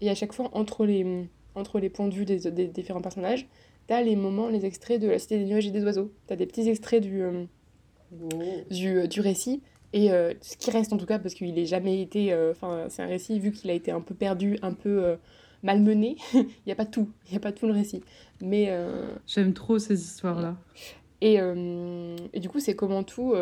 [0.00, 3.48] Et à chaque fois, entre les, entre les points de vue des, des différents personnages,
[3.88, 6.12] t'as les moments, les extraits de La Cité des Nuages et des Oiseaux.
[6.28, 7.44] T'as des petits extraits du, euh,
[8.70, 9.62] du, euh, du, récit.
[9.92, 12.32] Et euh, ce qui reste en tout cas, parce qu'il n'a jamais été.
[12.50, 15.16] Enfin, c'est un récit, vu qu'il a été un peu perdu, un peu
[15.62, 17.10] malmené, il n'y a pas tout.
[17.26, 18.02] Il n'y a pas tout le récit.
[18.40, 18.76] Mais.
[19.26, 20.56] J'aime trop ces histoires-là.
[21.20, 23.34] Et, et, du coup, c'est comment tout.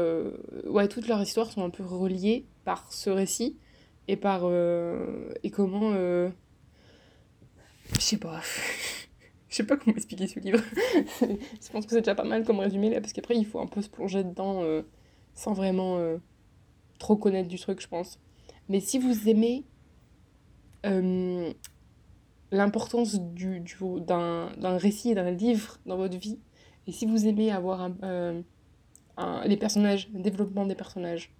[0.66, 3.56] ouais, toutes leurs histoires sont un peu reliées par ce récit
[4.08, 4.50] et par.
[5.42, 5.92] et comment.
[7.94, 8.40] Je sais pas.
[9.48, 10.60] Je sais pas comment expliquer ce livre.
[11.20, 13.66] je pense que c'est déjà pas mal comme résumé là, parce qu'après il faut un
[13.66, 14.82] peu se plonger dedans euh,
[15.34, 16.18] sans vraiment euh,
[16.98, 18.18] trop connaître du truc, je pense.
[18.68, 19.64] Mais si vous aimez
[20.84, 21.50] euh,
[22.50, 26.38] l'importance du, du, d'un, d'un récit, d'un livre dans votre vie,
[26.86, 28.42] et si vous aimez avoir un,
[29.16, 31.34] un, les personnages, le développement des personnages,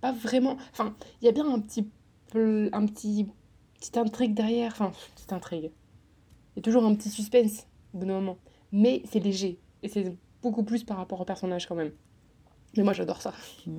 [0.00, 0.56] pas vraiment.
[0.72, 1.90] Enfin, il y a bien un petit,
[2.34, 3.26] un petit,
[3.78, 5.70] petite intrigue derrière, enfin, petite intrigue
[6.54, 8.38] il y a toujours un petit suspense au bout d'un moment.
[8.72, 9.58] Mais c'est léger.
[9.82, 11.92] Et c'est beaucoup plus par rapport au personnage quand même.
[12.76, 13.32] Mais moi j'adore ça.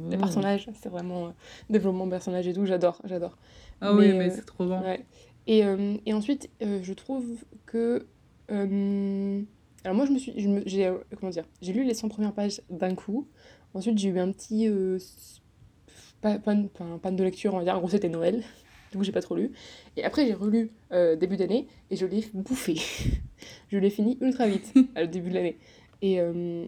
[0.09, 1.31] Les personnages, c'est vraiment euh,
[1.69, 3.37] développement personnage et tout, j'adore, j'adore.
[3.79, 4.83] Ah oui, mais euh, c'est trop bien.
[5.47, 7.25] Et, euh, et, ensuite, je trouve
[7.65, 8.05] que.
[8.49, 10.33] alors moi je me suis.
[10.65, 13.27] j'ai, comment dire J'ai lu les 100 premières pages d'un coup.
[13.73, 14.69] Ensuite j'ai eu un petit.
[16.21, 17.75] Pas, pas, de lecture, on va dire.
[17.75, 18.43] En gros c'était Noël.
[18.91, 19.51] Du coup, j'ai pas trop lu.
[19.95, 22.75] Et après, j'ai relu euh, début d'année et je l'ai bouffé.
[23.69, 25.57] je l'ai fini ultra vite à le début de l'année.
[26.01, 26.65] Et, euh,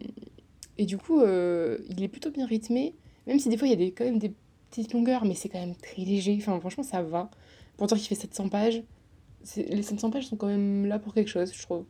[0.78, 2.96] et du coup, euh, il est plutôt bien rythmé,
[3.28, 4.34] même si des fois, il y a des, quand même des
[4.70, 6.38] petites longueurs, mais c'est quand même très léger.
[6.40, 7.30] Enfin, franchement, ça va.
[7.78, 8.84] Pour dire qu'il fait 700 pages,
[9.58, 11.86] les 700 pages sont quand même là pour quelque chose, je trouve.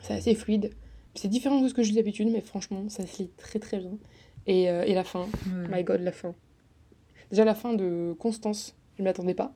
[0.00, 0.70] C'est assez fluide.
[1.14, 3.78] C'est différent de ce que je lis d'habitude, mais franchement, ça se lit très très
[3.78, 3.96] bien.
[4.46, 5.26] Et, et la fin,
[5.70, 6.34] my god, la fin.
[7.30, 9.54] Déjà, la fin de Constance, je m'y attendais pas.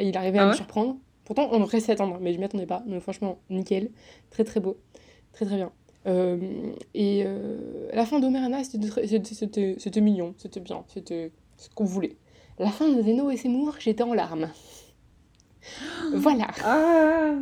[0.00, 0.96] il arrivait à ah me surprendre.
[1.24, 2.82] Pourtant, on aurait s'y attendre, mais je m'y attendais pas.
[2.86, 3.90] Donc, franchement, nickel.
[4.30, 4.78] Très, très beau.
[5.32, 5.72] Très, très bien.
[6.06, 10.34] Euh, et euh, la fin d'Omerana, c'était mignon.
[10.38, 10.84] C'était bien.
[10.88, 12.16] C'était ce qu'on voulait.
[12.58, 14.50] La fin de Zeno et Seymour, j'étais en larmes.
[16.14, 16.48] voilà.
[16.64, 17.34] Ah.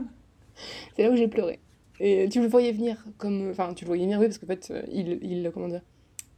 [0.95, 1.61] C'est là où j'ai pleuré.
[2.01, 3.51] Et tu le voyais venir comme.
[3.51, 5.51] Enfin, tu le voyais venir, oui, parce qu'en fait, euh, il, il.
[5.53, 5.83] Comment dire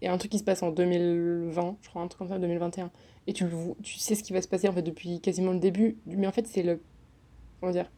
[0.00, 2.28] Il y a un truc qui se passe en 2020, je crois, un truc comme
[2.28, 2.90] ça, 2021
[3.28, 3.44] et tu,
[3.82, 5.98] tu sais ce qui va se passer en fait depuis quasiment le début.
[6.06, 6.80] Mais en fait, c'est le.
[7.60, 7.90] Comment dire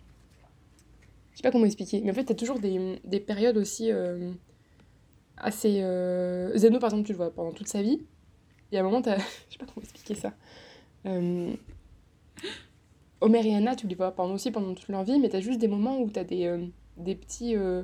[1.31, 2.01] Je sais pas comment expliquer.
[2.05, 4.33] Mais en fait, t'as toujours des, des, périodes aussi euh,
[5.37, 5.83] assez.
[5.83, 6.57] Euh...
[6.59, 8.01] Zeno, par exemple, tu le vois pendant toute sa vie.
[8.73, 9.19] Et à un moment, t'as.
[9.49, 10.35] Je sais pas comment expliquer ça.
[11.07, 11.53] Euh...
[13.21, 15.61] Homer et Anna, tu les vois pendant aussi pendant toute leur vie, mais t'as juste
[15.61, 16.65] des moments où t'as des, euh,
[16.97, 17.83] des petits euh,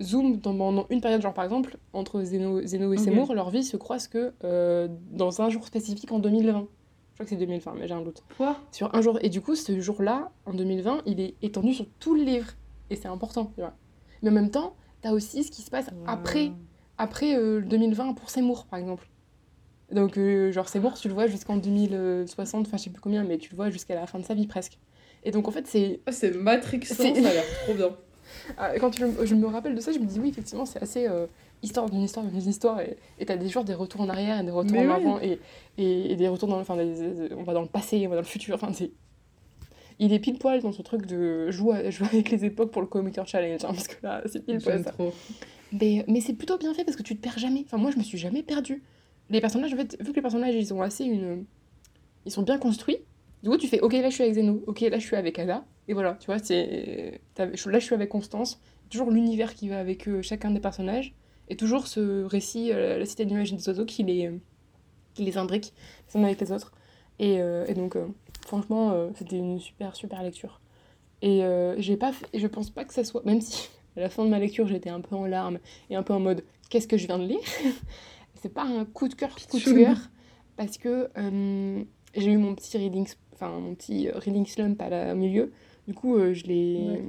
[0.00, 3.76] zoom dans, une période, genre par exemple, entre Zeno, Zeno et Seymour, leur vie se
[3.76, 6.60] croise que euh, dans un jour spécifique en 2020.
[6.60, 8.22] Je crois que c'est 2020, mais j'ai un doute.
[8.36, 8.56] Quoi?
[8.70, 9.18] Sur un jour.
[9.22, 12.52] Et du coup, ce jour-là, en 2020, il est étendu sur tout le livre.
[12.90, 13.74] Et c'est important, tu vois.
[14.22, 16.52] Mais en même temps, t'as aussi ce qui se passe après,
[16.96, 19.08] après euh, 2020 pour Seymour, par exemple.
[19.90, 23.38] Donc, euh, genre, Seymour, tu le vois jusqu'en 2060, enfin, je sais plus combien, mais
[23.38, 24.78] tu le vois jusqu'à la fin de sa vie presque.
[25.24, 26.00] Et donc, en fait, c'est.
[26.06, 27.90] Ah, c'est Matrixant, ça a l'air trop bien.
[28.58, 31.26] Ah, quand je, me rappelle de ça, je me dis oui, effectivement, c'est assez euh,
[31.62, 32.78] histoire d'une histoire d'une histoire.
[33.18, 35.40] Et t'as des jours des retours en arrière et des retours en avant et,
[35.78, 36.60] et, des retours dans.
[36.60, 38.54] Enfin, on va dans le passé, on va dans le futur.
[38.54, 38.90] Enfin, c'est.
[39.98, 42.86] Il est pile poil dans ce truc de jouer, jouer avec les époques pour le
[42.86, 44.84] Comic Challenge, hein, parce que là, c'est pile poil.
[44.84, 44.90] Ça.
[44.90, 45.12] Trop.
[45.72, 47.62] Mais, mais c'est plutôt bien fait parce que tu te perds jamais.
[47.64, 48.82] Enfin, moi, je me suis jamais perdue.
[49.30, 51.44] Les personnages, en fait, vu que les personnages, ils ont assez une
[52.28, 52.98] ils sont bien construits.
[53.42, 55.38] Du coup, tu fais, ok, là je suis avec Zeno, ok, là je suis avec
[55.38, 55.64] Ada.
[55.86, 57.20] Et voilà, tu vois, c'est.
[57.38, 58.60] Là je suis avec Constance.
[58.90, 61.14] Toujours l'univers qui va avec eux, chacun des personnages.
[61.48, 64.30] Et toujours ce récit, euh, la cité des des oiseaux, qui les,
[65.14, 65.72] qui les imbrique
[66.12, 66.72] les uns avec les autres.
[67.18, 67.96] Et, et donc,
[68.46, 70.60] franchement, c'était une super, super lecture.
[71.22, 71.42] Et
[71.78, 73.24] j'ai pas je pense pas que ça soit.
[73.24, 75.58] Même si à la fin de ma lecture, j'étais un peu en larmes
[75.90, 77.40] et un peu en mode qu'est-ce que je viens de lire?
[78.40, 79.96] C'est pas un coup de cœur, coup de cœur,
[80.56, 81.82] parce que euh,
[82.14, 85.52] j'ai eu mon petit reading, enfin mon petit reading slump à la, au milieu.
[85.86, 87.02] Du coup, euh, je l'ai.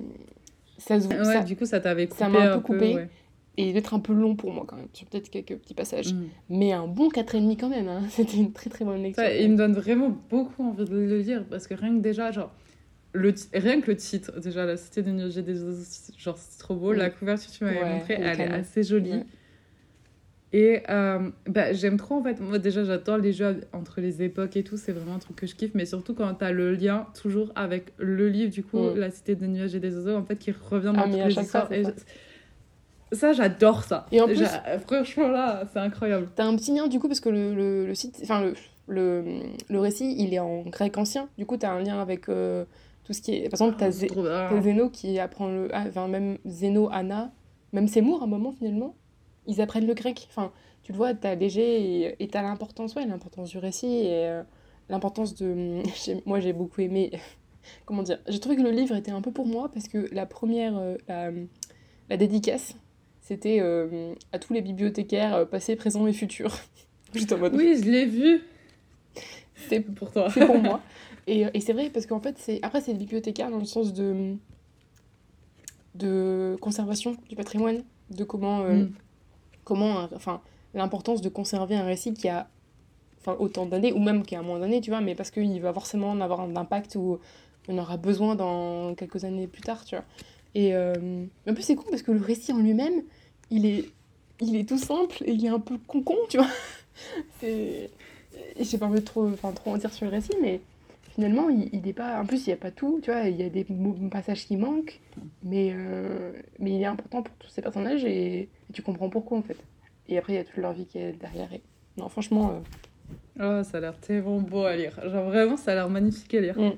[0.77, 2.19] Ça, ça, du coup, ça t'avait coupé.
[2.19, 3.07] Ça m'a un peu coupé.
[3.57, 6.13] Et d'être un peu long pour moi quand même, sur peut-être quelques petits passages.
[6.13, 6.27] Mm.
[6.49, 8.03] Mais un bon 4,5 quand même, hein.
[8.09, 9.25] c'était une très très bonne lecture.
[9.27, 12.53] il me donne vraiment beaucoup envie de le lire, parce que rien que déjà, genre,
[13.11, 15.55] le rien que le titre, déjà, La Cité des Nuages des
[16.17, 16.93] genre, c'est trop beau.
[16.93, 19.23] La couverture, tu m'avais montré, elle est assez jolie.
[20.51, 22.39] Et euh, bah, j'aime trop, en fait.
[22.39, 24.77] Moi, déjà, j'adore les jeux entre les époques et tout.
[24.77, 25.71] C'est vraiment un truc que je kiffe.
[25.75, 29.35] Mais surtout quand tu as le lien, toujours avec le livre, du coup, La Cité
[29.35, 31.69] des Nuages et des Oiseaux, en fait, qui revient dans ah, toutes les histoires.
[33.11, 34.07] ça, j'adore ça.
[34.11, 34.47] Et en plus,
[34.87, 36.29] franchement, là, c'est incroyable.
[36.35, 38.53] T'as un petit lien, du coup, parce que le, le, le site, enfin, le,
[38.87, 39.23] le,
[39.69, 41.29] le, récit, il est en grec ancien.
[41.37, 42.27] Du coup, t'as un lien avec.
[42.27, 42.65] Euh,
[43.09, 43.49] tout ce qui est...
[43.49, 45.67] Par exemple, t'as as Zeno qui apprend le...
[45.73, 47.31] Ah, enfin, même Zeno, Anna,
[47.73, 48.93] même Seymour, à un moment, finalement,
[49.49, 50.27] ils apprennent le grec.
[50.29, 50.51] Enfin,
[50.83, 54.43] tu le vois, t'as léger et t'as l'importance, ouais, l'importance du récit et euh,
[54.87, 55.81] l'importance de...
[56.25, 57.11] moi, j'ai beaucoup aimé...
[57.85, 60.25] Comment dire J'ai trouvé que le livre était un peu pour moi parce que la
[60.25, 60.77] première...
[60.77, 61.31] Euh, la,
[62.09, 62.75] la, dédicace,
[63.21, 66.57] c'était euh, à tous les bibliothécaires passés, présents et futurs.
[67.13, 67.55] Juste en mode...
[67.55, 68.41] Oui, je l'ai vu
[69.67, 70.29] c'est pour toi.
[70.29, 70.81] C'est pour moi.
[71.27, 74.35] Et, et c'est vrai parce qu'en fait, c'est après, c'est bibliothécaire dans le sens de,
[75.95, 78.91] de conservation du patrimoine, de comment, euh, mm.
[79.69, 80.41] Comment enfin,
[80.73, 82.47] l'importance de conserver un récit qui a
[83.21, 85.71] enfin, autant d'années, ou même qui a moins d'années, tu vois, mais parce qu'il va
[85.71, 87.19] forcément en avoir un impact ou
[87.67, 90.05] on aura besoin dans quelques années plus tard, tu vois.
[90.55, 93.03] Et euh, en plus, c'est con parce que le récit en lui-même,
[93.51, 93.89] il est,
[94.41, 96.49] il est tout simple et il est un peu con-con, tu vois.
[97.39, 97.91] c'est...
[98.59, 100.61] J'ai pas envie de trop, enfin, trop en dire sur le récit, mais
[101.09, 102.19] finalement, il, il est pas.
[102.21, 103.65] En plus, il n'y a pas tout, tu vois, il y a des
[104.11, 104.99] passages qui manquent,
[105.43, 109.41] mais, euh, mais il est important pour tous ces personnages et, tu comprends pourquoi en
[109.41, 109.57] fait.
[110.07, 111.51] Et après, il y a toute leur vie qui est derrière.
[111.53, 111.61] Et...
[111.97, 112.61] Non, franchement.
[113.39, 114.99] Euh, oh, ça a l'air tellement beau à lire.
[115.09, 116.59] Genre vraiment, ça a l'air magnifique à lire.
[116.59, 116.73] Mm.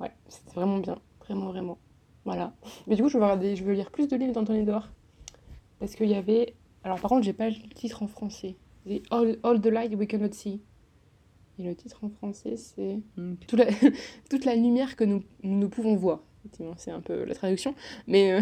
[0.00, 0.98] Ouais, c'est vraiment bien.
[1.20, 1.78] Vraiment, vraiment.
[2.24, 2.52] Voilà.
[2.86, 4.88] Mais du coup, je veux, regarder, je veux lire plus de livres d'Anthony Dor.
[5.78, 6.54] Parce qu'il y avait.
[6.84, 8.56] Alors, par contre, j'ai pas le titre en français.
[9.10, 10.60] All, All the Light We Cannot See.
[11.60, 13.00] Et le titre en français, c'est
[13.46, 13.66] toute, la,
[14.30, 16.22] toute la lumière que nous, nous pouvons voir.
[16.78, 17.74] C'est un peu la traduction.
[18.06, 18.32] Mais.
[18.32, 18.40] Euh,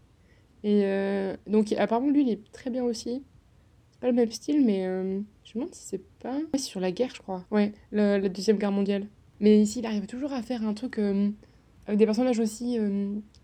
[0.64, 3.22] et euh, donc, apparemment, lui, il est très bien aussi.
[3.90, 6.38] C'est pas le même style, mais euh, je me demande si c'est pas.
[6.54, 7.44] c'est sur la guerre, je crois.
[7.50, 9.06] Ouais, la, Deuxième Guerre mondiale.
[9.40, 12.78] Mais ici, il arrive toujours à faire un truc avec des personnages aussi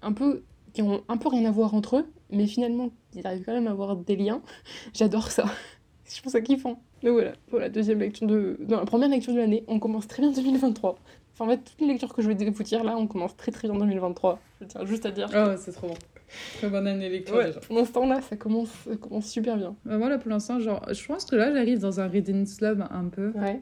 [0.01, 0.43] un peu.
[0.73, 3.67] qui ont un peu rien à voir entre eux, mais finalement, ils arrivent quand même
[3.67, 4.43] à avoir des liens.
[4.95, 5.45] J'adore ça.
[6.15, 6.81] Je trouve ça kiffant.
[7.03, 8.57] Donc voilà, pour la deuxième lecture de...
[8.61, 10.99] Dans la première lecture de l'année, on commence très bien 2023.
[11.33, 13.51] Enfin, en fait, toutes les lectures que je vais vous dire là, on commence très
[13.51, 14.39] très bien 2023.
[14.61, 15.29] Je tiens juste à dire.
[15.33, 15.95] Ah c'est trop bon.
[16.59, 19.75] Très bonne année lecture ouais, Pour l'instant là, ça commence, ça commence super bien.
[19.85, 22.87] Bah, moi là, pour l'instant, genre, je pense que là, j'arrive dans un reading slum
[22.91, 23.33] un peu.
[23.35, 23.61] Ouais.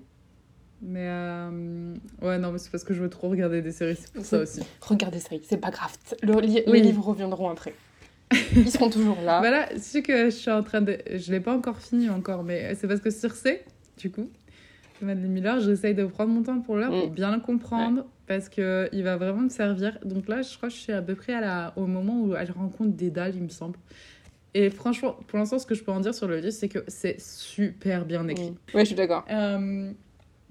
[0.82, 1.94] Mais euh...
[2.22, 4.38] ouais, non, mais c'est parce que je veux trop regarder des séries, c'est pour ça
[4.38, 4.60] aussi.
[4.80, 5.92] Regarder des séries, c'est pas grave.
[6.22, 7.74] Les livres reviendront après.
[8.56, 9.40] Ils seront toujours là.
[9.40, 10.98] voilà, c'est que je suis en train de.
[11.12, 13.46] Je l'ai pas encore fini encore, mais c'est parce que Circe,
[13.98, 14.30] du coup,
[15.02, 17.14] Madeleine Miller, j'essaye de prendre mon temps pour l'heure pour mm.
[17.14, 19.98] bien le comprendre parce que il va vraiment me servir.
[20.04, 21.72] Donc là, je crois que je suis à peu près à la...
[21.76, 23.78] au moment où elle rencontre Dédale, il me semble.
[24.54, 26.84] Et franchement, pour l'instant, ce que je peux en dire sur le livre, c'est que
[26.88, 28.50] c'est super bien écrit.
[28.50, 29.24] Oui, Ouais, je suis d'accord.
[29.30, 29.92] Euh,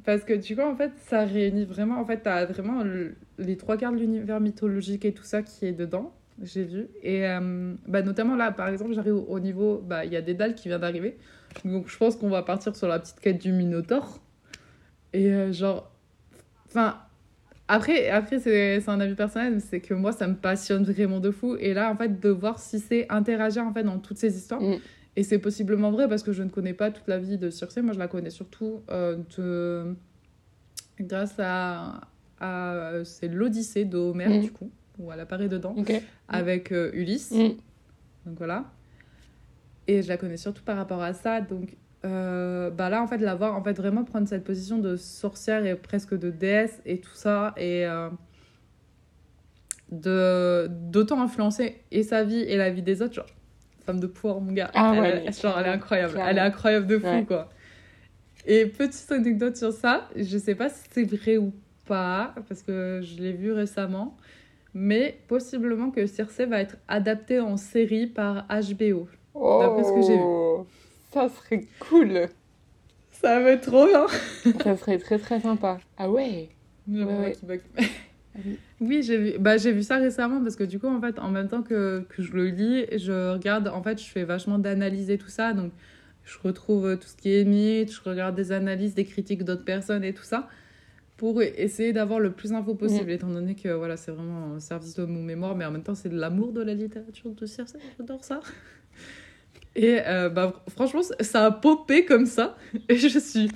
[0.05, 1.99] parce que tu vois, en fait, ça réunit vraiment.
[1.99, 2.83] En fait, t'as vraiment
[3.37, 6.87] les trois quarts de l'univers mythologique et tout ça qui est dedans j'ai vu.
[7.01, 10.33] Et euh, bah, notamment là, par exemple, j'arrive au, niveau, bah, il y a des
[10.33, 11.17] dalles qui vient d'arriver.
[11.65, 14.19] Donc je pense qu'on va partir sur la petite quête du Minotaure.
[15.13, 15.91] Et euh, genre,
[16.67, 16.97] enfin,
[17.67, 21.55] après, après c'est un avis personnel, c'est que moi, ça me passionne vraiment de fou.
[21.59, 24.61] Et là, en fait, de voir si c'est interagir en fait dans toutes ces histoires.
[24.61, 24.77] Mm.
[25.15, 27.77] Et c'est possiblement vrai parce que je ne connais pas toute la vie de Circe.
[27.77, 29.95] Moi, je la connais surtout euh, de...
[31.01, 32.01] grâce à,
[32.39, 34.39] à c'est l'Odyssée d'Homère, mm.
[34.41, 35.75] du coup où elle apparaît dedans,
[36.27, 37.31] avec euh, Ulysse.
[37.31, 37.55] Mm.
[38.25, 38.65] Donc voilà.
[39.87, 41.41] Et je la connais surtout par rapport à ça.
[41.41, 44.95] Donc euh, bah là, en fait, la voir, en fait, vraiment prendre cette position de
[44.95, 47.53] sorcière et presque de déesse et tout ça.
[47.57, 48.09] Et euh,
[49.91, 53.15] de d'autant influencer et sa vie et la vie des autres.
[53.15, 53.25] Genre,
[53.85, 54.71] femme de pouvoir, mon gars.
[54.73, 56.19] Ah elle, genre, elle est incroyable.
[56.25, 57.49] Elle est incroyable de fou, quoi.
[58.45, 61.53] Et petite anecdote sur ça, je sais pas si c'est vrai ou
[61.85, 64.15] pas, parce que je l'ai vu récemment,
[64.73, 69.07] mais possiblement que Circe va être adaptée en série par HBO.
[69.33, 70.23] D'après ce que j'ai vu.
[70.23, 70.65] Oh,
[71.11, 72.27] Ça serait cool.
[73.11, 74.05] Ça va être trop bien.
[74.63, 75.79] Ça serait très très sympa.
[75.97, 76.49] Ah ouais.
[76.87, 77.61] Bug.
[78.81, 79.03] oui.
[79.03, 81.47] J'ai vu, bah, j'ai vu ça récemment parce que du coup, en fait, en même
[81.47, 85.17] temps que, que je le lis, je regarde, en fait, je fais vachement d'analyse et
[85.17, 85.53] tout ça.
[85.53, 85.71] Donc,
[86.23, 89.65] je retrouve euh, tout ce qui est mythe, je regarde des analyses, des critiques d'autres
[89.65, 90.47] personnes et tout ça
[91.19, 94.95] pour essayer d'avoir le plus d'infos possible, étant donné que voilà, c'est vraiment un service
[94.95, 97.75] de mon mémoire, mais en même temps, c'est de l'amour de la littérature de Circe,
[97.97, 98.39] j'adore ça.
[99.75, 102.57] Et euh, bah, franchement, ça a popé comme ça,
[102.89, 103.49] et je suis,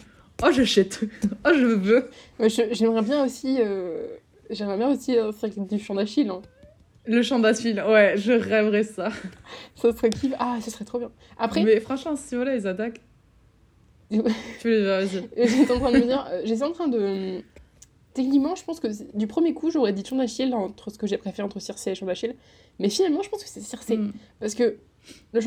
[0.43, 0.99] oh, j'achète,
[1.45, 2.10] oh, je veux.
[2.38, 3.58] Ouais, je- J'aimerais bien aussi.
[3.62, 4.08] euh,
[4.49, 6.30] J'aimerais bien aussi un cirque du chant d'Achille.
[6.30, 6.41] hein.
[7.06, 9.10] Le chant d'Achille, ouais, je rêverais ça.
[9.76, 10.34] Ça serait kiff.
[10.38, 11.12] Ah, ça serait trop bien.
[11.38, 13.02] Après, Mais franchement, si voilà, ils attaquent.
[14.10, 14.19] tu
[14.69, 16.28] les j'étais en train de me dire.
[16.32, 17.41] euh, J'étais en train de.
[18.13, 21.17] Techniquement, je pense que du premier coup, j'aurais dit chant d'Achille entre ce que j'ai
[21.17, 22.36] préféré entre Circe et chant d'Achille.
[22.80, 23.89] Mais finalement, je pense que c'est Circe.
[23.89, 24.12] Mm.
[24.39, 24.78] Parce que
[25.34, 25.41] le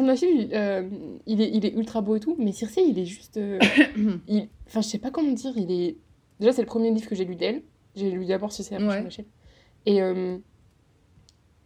[0.54, 0.88] euh,
[1.26, 2.34] il, est, il est ultra beau et tout.
[2.38, 3.36] Mais Circe, il est juste.
[3.36, 3.58] euh,
[4.28, 4.48] il...
[4.66, 5.52] Enfin, je sais pas comment dire.
[5.56, 5.96] Il est.
[6.40, 7.62] Déjà, c'est le premier livre que j'ai lu d'elle.
[7.94, 9.04] J'ai lu d'abord Circe et Ouais.
[9.86, 10.02] Et.
[10.02, 10.36] euh,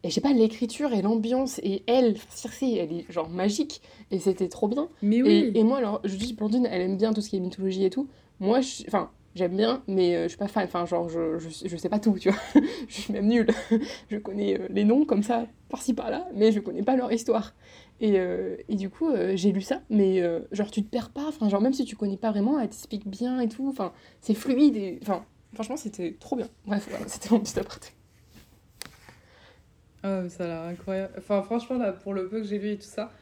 [0.02, 4.18] Et je sais pas, l'écriture et l'ambiance et elle, Circe, elle est genre magique et
[4.18, 4.88] c'était trop bien.
[5.02, 5.50] Mais oui.
[5.54, 7.84] Et, et moi, alors, je dis, Blandine, elle aime bien tout ce qui est mythologie
[7.84, 8.08] et tout.
[8.38, 10.64] Moi, je- enfin, j'aime bien, mais euh, je suis pas fan.
[10.64, 12.40] Enfin, genre, je, je, je sais pas tout, tu vois.
[12.88, 13.48] je suis même nulle.
[14.10, 17.54] je connais euh, les noms comme ça, par-ci par-là, mais je connais pas leur histoire.
[18.00, 21.26] Et, euh, et du coup, euh, j'ai lu ça, mais genre, tu te perds pas.
[21.28, 23.68] Enfin, genre, même si tu connais pas vraiment, elle t'explique bien et tout.
[23.68, 24.98] Enfin, c'est fluide.
[25.02, 26.48] Enfin, franchement, c'était trop bien.
[26.66, 27.90] Bref, voilà, c'était mon petit aparté.
[30.02, 31.12] Ah, mais ça a l'air incroyable.
[31.18, 33.12] Enfin, franchement, là, pour le peu que j'ai lu et tout ça.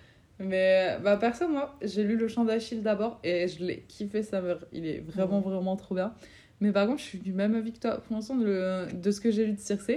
[0.41, 4.41] Mais, bah, perso, moi, j'ai lu Le Chant d'Achille d'abord et je l'ai kiffé, ça
[4.41, 4.57] me...
[4.73, 6.15] il est vraiment, vraiment trop bien.
[6.61, 7.99] Mais par contre, je suis du même avis que toi.
[8.01, 9.91] Pour l'instant, de, de ce que j'ai lu de Circe,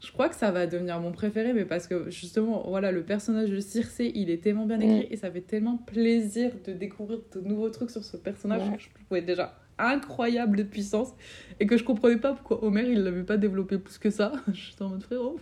[0.00, 3.50] je crois que ça va devenir mon préféré, mais parce que justement, voilà, le personnage
[3.50, 7.40] de Circe, il est tellement bien écrit et ça fait tellement plaisir de découvrir de
[7.40, 8.76] nouveaux trucs sur ce personnage Ouais.
[8.78, 11.12] je trouvais déjà incroyable de puissance
[11.60, 14.32] et que je comprenais pas pourquoi Homer il l'avait pas développé plus que ça.
[14.52, 15.38] J'étais en mode frérot,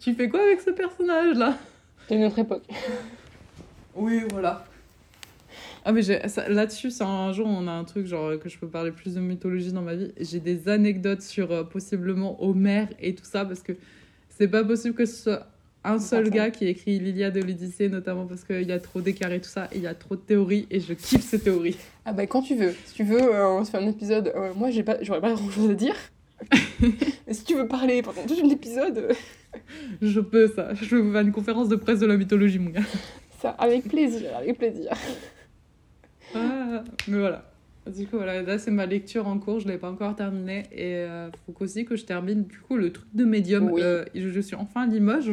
[0.00, 1.56] tu fais quoi avec ce personnage là
[2.08, 2.64] C'est notre époque.
[3.96, 4.64] Oui, voilà.
[5.84, 6.02] Ah mais
[6.48, 9.20] là-dessus, c'est un jour on a un truc genre que je peux parler plus de
[9.20, 10.10] mythologie dans ma vie.
[10.18, 13.72] J'ai des anecdotes sur euh, possiblement Homère et tout ça parce que
[14.28, 15.46] c'est pas possible que ce soit
[15.84, 19.30] un seul gars qui écrit l'Iliade et l'Odyssée notamment parce qu'il y a trop d'écart
[19.30, 21.76] et tout ça et il y a trop de théories et je kiffe ces théories.
[22.04, 22.74] Ah bah quand tu veux.
[22.86, 24.32] Si tu veux, euh, on se fait un épisode.
[24.34, 25.94] euh, moi, j'ai pas, j'aurais pas grand chose à dire.
[26.80, 29.14] Mais si tu veux parler pendant tout un épisode,
[30.02, 30.74] Je peux ça.
[30.74, 32.82] Je vais vous faire une conférence de presse de la mythologie mon gars.
[33.40, 34.90] Ça, avec plaisir, avec plaisir.
[36.34, 37.50] Ah, mais voilà.
[37.86, 39.60] Du coup, voilà, là, c'est ma lecture en cours.
[39.60, 40.64] Je ne l'ai pas encore terminée.
[40.72, 43.70] Et il faut qu'aussi que je termine, du coup, le truc de médium.
[43.70, 43.80] Oui.
[43.82, 45.30] Euh, je, je suis enfin à Limoges.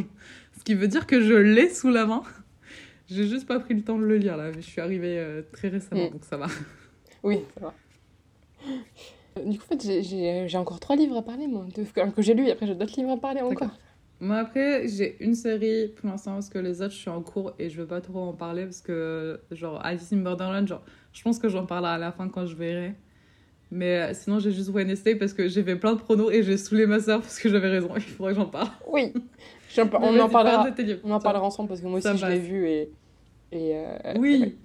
[0.59, 2.21] Ce qui veut dire que je l'ai sous la main.
[3.09, 4.49] J'ai juste pas pris le temps de le lire, là.
[4.55, 6.11] Mais je suis arrivée euh, très récemment, Mm.
[6.11, 6.45] donc ça va.
[7.23, 7.73] Oui, ça va.
[9.39, 12.33] Euh, Du coup, en fait, j'ai- encore trois livres à parler, moi, que, que j'ai
[12.35, 13.71] lu, et après j'ai d'autres livres à parler encore.
[14.23, 17.51] Moi, après, j'ai une série pour l'instant parce que les autres, je suis en cours
[17.59, 20.81] et je veux pas trop en parler parce que, genre, Alice in Borderland, genre,
[21.11, 22.93] je pense que j'en parlerai à la fin quand je verrai.
[23.69, 26.55] Mais euh, sinon, j'ai juste Wednesday parce que j'ai fait plein de pronos et j'ai
[26.55, 27.89] saoulé ma soeur parce que j'avais raison.
[27.97, 28.69] Il faudrait que j'en parle.
[28.87, 29.11] Oui,
[29.91, 30.69] par- on en parlera.
[31.03, 32.91] On en parlera ensemble parce que moi Ça aussi je l'ai vu et.
[33.51, 34.55] et euh, Oui.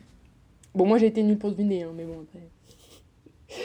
[0.72, 2.48] Bon, moi j'ai été nulle pour deviner, hein, mais bon après.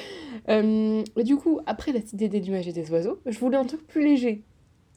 [0.50, 3.66] Euh, et du coup, après la cité des nuages et des oiseaux, je voulais un
[3.66, 4.44] truc plus léger.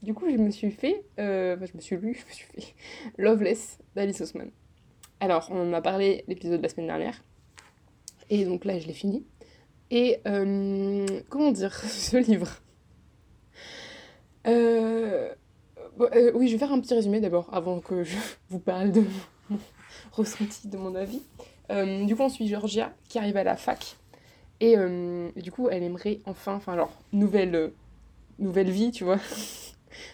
[0.02, 1.04] Du coup, je me suis fait.
[1.18, 2.74] euh, je me suis lu, je me suis fait
[3.18, 4.50] Loveless d'Alice Oseman.
[5.20, 7.22] Alors, on en a parlé l'épisode de la semaine dernière.
[8.28, 9.24] Et donc là, je l'ai fini.
[9.90, 12.60] Et euh, comment dire ce livre?
[14.46, 15.32] Euh,
[16.00, 18.16] euh, Oui, je vais faire un petit résumé d'abord avant que je
[18.50, 19.02] vous parle de
[19.48, 19.58] mon
[20.12, 21.22] ressenti, de mon avis.
[22.06, 23.96] Du coup, on suit Georgia qui arrive à la fac.
[24.60, 24.76] Et
[25.36, 27.72] du coup, elle aimerait enfin, enfin, alors, nouvelle,
[28.38, 29.18] nouvelle vie, tu vois.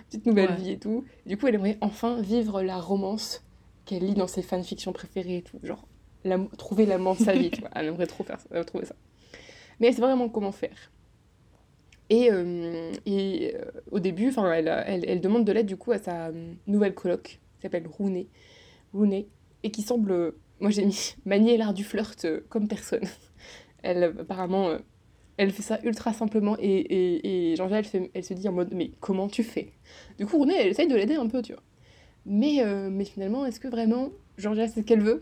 [0.09, 0.57] Petite nouvelle Ouais.
[0.57, 1.05] vie et tout.
[1.26, 3.45] Du coup, elle aimerait enfin vivre la romance
[3.85, 5.59] qu'elle lit dans ses fanfictions préférées et tout.
[5.62, 5.87] Genre,
[6.24, 7.70] l'am- trouver l'amant de sa vie, tu vois.
[7.74, 8.95] Elle aimerait trop faire ça, euh, trouver ça.
[9.80, 10.93] Mais elle sait vraiment comment faire.
[12.11, 15.99] Et, euh, et euh, au début, elle, elle, elle demande de l'aide du coup à
[15.99, 16.30] sa
[16.66, 18.28] nouvelle coloc, qui s'appelle Rooney,
[18.93, 19.28] Rooney,
[19.62, 23.05] et qui semble, moi j'ai mis manier l'art du flirt comme personne.
[23.83, 24.76] Elle, apparemment,
[25.43, 27.80] elle fait ça ultra simplement et, et, et Georgia,
[28.14, 29.72] elle, se dit en mode, mais comment tu fais?
[30.18, 31.62] Du coup, Rooney, elle essaye de l'aider un peu, tu vois.
[32.26, 35.20] Mais, euh, mais finalement, est-ce que vraiment Georgia sait ce qu'elle veut?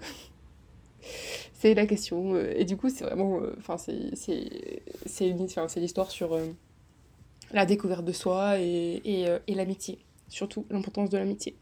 [1.55, 2.35] C'est la question.
[2.35, 3.41] euh, Et du coup, c'est vraiment.
[3.41, 5.35] euh, Enfin, c'est c'est- c'est
[5.69, 6.47] c'est l'histoire sur euh,
[7.53, 9.99] la découverte de soi et, et, euh, et l'amitié.
[10.29, 11.57] Surtout l'importance de l'amitié.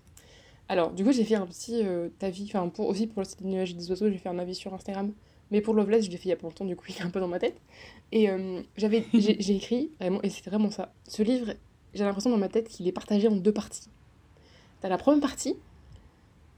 [0.68, 2.44] Alors, du coup, j'ai fait un petit euh, avis.
[2.52, 4.74] Enfin, aussi pour le site de nuages et des oiseaux, j'ai fait un avis sur
[4.74, 5.12] Instagram.
[5.50, 7.02] Mais pour Loveless, je l'ai fait il y a pas longtemps, du coup, il est
[7.02, 7.58] un peu dans ma tête.
[8.12, 10.92] Et euh, j'avais, j'ai écrit, vraiment, et c'était vraiment ça.
[11.06, 11.52] Ce livre,
[11.94, 13.88] j'ai l'impression dans ma tête qu'il est partagé en deux parties.
[14.80, 15.56] T'as la première partie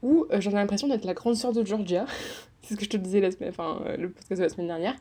[0.03, 2.05] où euh, j'en ai l'impression d'être la grande sœur de Georgia.
[2.61, 4.67] C'est ce que je te disais la semaine, enfin, euh, le podcast de la semaine
[4.67, 4.95] dernière.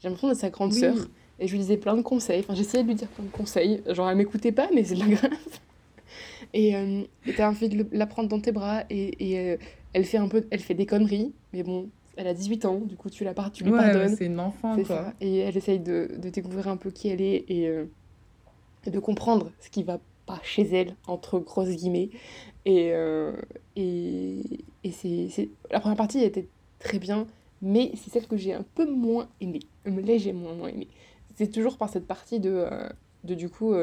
[0.00, 0.80] J'ai l'impression d'être sa grande Oui.
[0.80, 0.96] sœur.
[1.38, 2.40] Et je lui disais plein de conseils.
[2.40, 3.82] Enfin, j'essayais de lui dire plein de conseils.
[3.86, 5.30] Genre, elle m'écoutait pas, mais c'est de la grave.
[6.54, 8.84] Et euh, et t'as envie de la prendre dans tes bras.
[8.88, 9.58] Et, et,
[9.92, 11.32] elle, fait un peu, elle fait des conneries.
[11.52, 12.80] Mais bon, elle a 18 ans.
[12.80, 14.16] Du coup, tu, la par- tu lui Ouais, pardonnes.
[14.16, 14.96] c'est une enfant, C'est quoi.
[14.96, 15.14] ça.
[15.20, 17.84] Et elle essaye de, de découvrir un peu qui elle est et, euh,
[18.86, 22.10] et de comprendre ce qui va pas chez elle, entre grosses guillemets.
[22.64, 23.32] Et, euh,
[23.76, 24.40] et,
[24.82, 26.48] et c'est, la première partie était
[26.80, 27.26] très bien,
[27.62, 30.88] mais c'est celle que j'ai un peu moins aimée, euh, légèrement moins aimée.
[31.36, 32.88] C'est toujours par cette partie de, euh,
[33.24, 33.74] de du coup,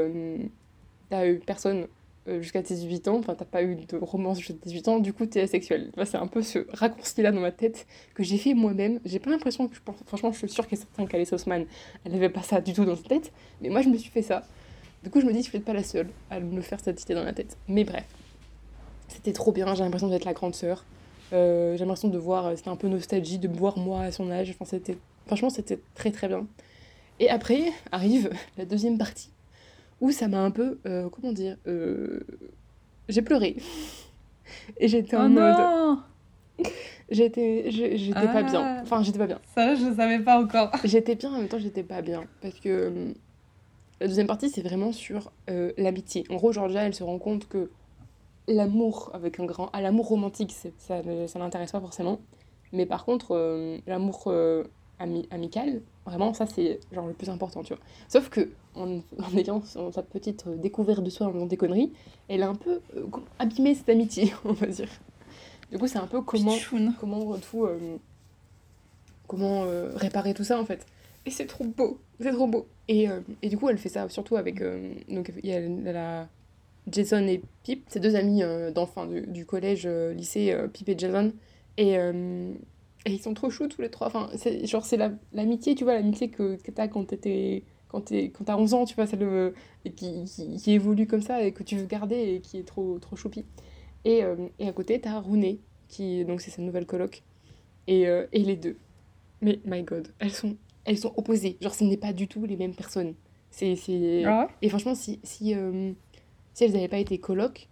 [1.10, 1.88] t'as eu personne
[2.28, 5.00] euh, jusqu'à tes 18 ans, enfin t'as pas eu de romance jusqu'à tes 18 ans,
[5.00, 5.90] du coup t'es asexuel.
[5.94, 9.00] Enfin, c'est un peu ce raccourci-là dans ma tête que j'ai fait moi-même.
[9.06, 9.98] J'ai pas l'impression que je pense.
[10.06, 11.66] Franchement, je suis sûre qu'il y a certains qu'Alice Haussmann,
[12.06, 13.32] elle avait pas ça du tout dans sa tête.
[13.62, 14.44] Mais moi, je me suis fait ça.
[15.04, 17.02] Du coup, je me dis, je suis peut-être pas la seule à me faire cette
[17.04, 17.58] idée dans la tête.
[17.68, 18.06] Mais bref,
[19.10, 19.76] c'était trop bien.
[19.76, 20.86] J'ai l'impression d'être la grande sœur.
[21.34, 22.46] Euh, j'ai l'impression de voir.
[22.48, 24.50] euh, C'était un peu nostalgie de voir moi à son âge.
[24.52, 24.98] Enfin, c'était.
[25.26, 26.48] Franchement, c'était très très bien.
[27.20, 29.30] Et après arrive la deuxième partie
[30.02, 30.80] où ça m'a un peu.
[30.86, 32.20] euh, comment dire euh,
[33.10, 33.58] J'ai pleuré.
[34.78, 35.56] Et j'étais en Oh mode.
[35.58, 36.00] non
[37.10, 38.62] J'étais, j'étais pas bien.
[38.64, 38.80] Ah.
[38.82, 39.40] Enfin, j'étais pas bien.
[39.54, 40.72] Ça, je savais pas encore.
[40.84, 42.24] J'étais bien, en même temps, j'étais pas bien.
[42.42, 43.14] Parce que euh,
[44.00, 46.24] la deuxième partie, c'est vraiment sur euh, l'amitié.
[46.30, 47.70] En gros, Georgia, elle se rend compte que
[48.48, 49.70] l'amour, avec un grand.
[49.74, 52.20] Ah, l'amour romantique, ça ne ça l'intéresse pas forcément.
[52.72, 54.64] Mais par contre, euh, l'amour euh,
[55.00, 57.82] ami- amical, vraiment, ça, c'est genre le plus important, tu vois.
[58.08, 61.58] Sauf que, en, en ayant son- sa petite euh, découverte de soi en faisant des
[61.58, 61.92] conneries,
[62.28, 63.06] elle a un peu euh,
[63.40, 64.90] abîmé cette amitié, on va dire.
[65.72, 66.56] Du coup, c'est un peu comment
[67.00, 67.98] comment tout euh,
[69.28, 70.86] comment euh, réparer tout ça en fait.
[71.26, 72.00] Et c'est trop beau.
[72.20, 72.68] C'est trop beau.
[72.88, 73.08] Et,
[73.42, 74.62] et du coup elle fait ça surtout avec
[75.08, 75.62] donc il y a
[75.94, 76.28] la
[76.92, 78.42] Jason et Pip c'est deux amis
[78.76, 81.32] d'enfants du, du collège lycée Pip et Jason.
[81.78, 81.98] Et,
[83.06, 84.08] et ils sont trop chauds tous les trois.
[84.08, 88.02] Enfin c'est genre c'est la- l'amitié tu vois l'amitié que, que t'as quand t'étais quand
[88.02, 89.52] t'es- quand t'as 11 ans tu vois celle euh,
[89.96, 93.00] qui, qui, qui évolue comme ça et que tu veux garder et qui est trop
[93.00, 93.46] trop choupi.
[94.06, 97.24] Et, euh, et à côté t'as Rooney qui donc c'est sa nouvelle coloc.
[97.88, 98.78] Et, euh, et les deux.
[99.42, 101.58] Mais my god elles sont elles sont opposées.
[101.62, 103.14] Genre ce n'est pas du tout les mêmes personnes.
[103.52, 105.92] C'est c'est Ah et franchement si si, euh,
[106.54, 107.68] si elles n'avaient pas été colocs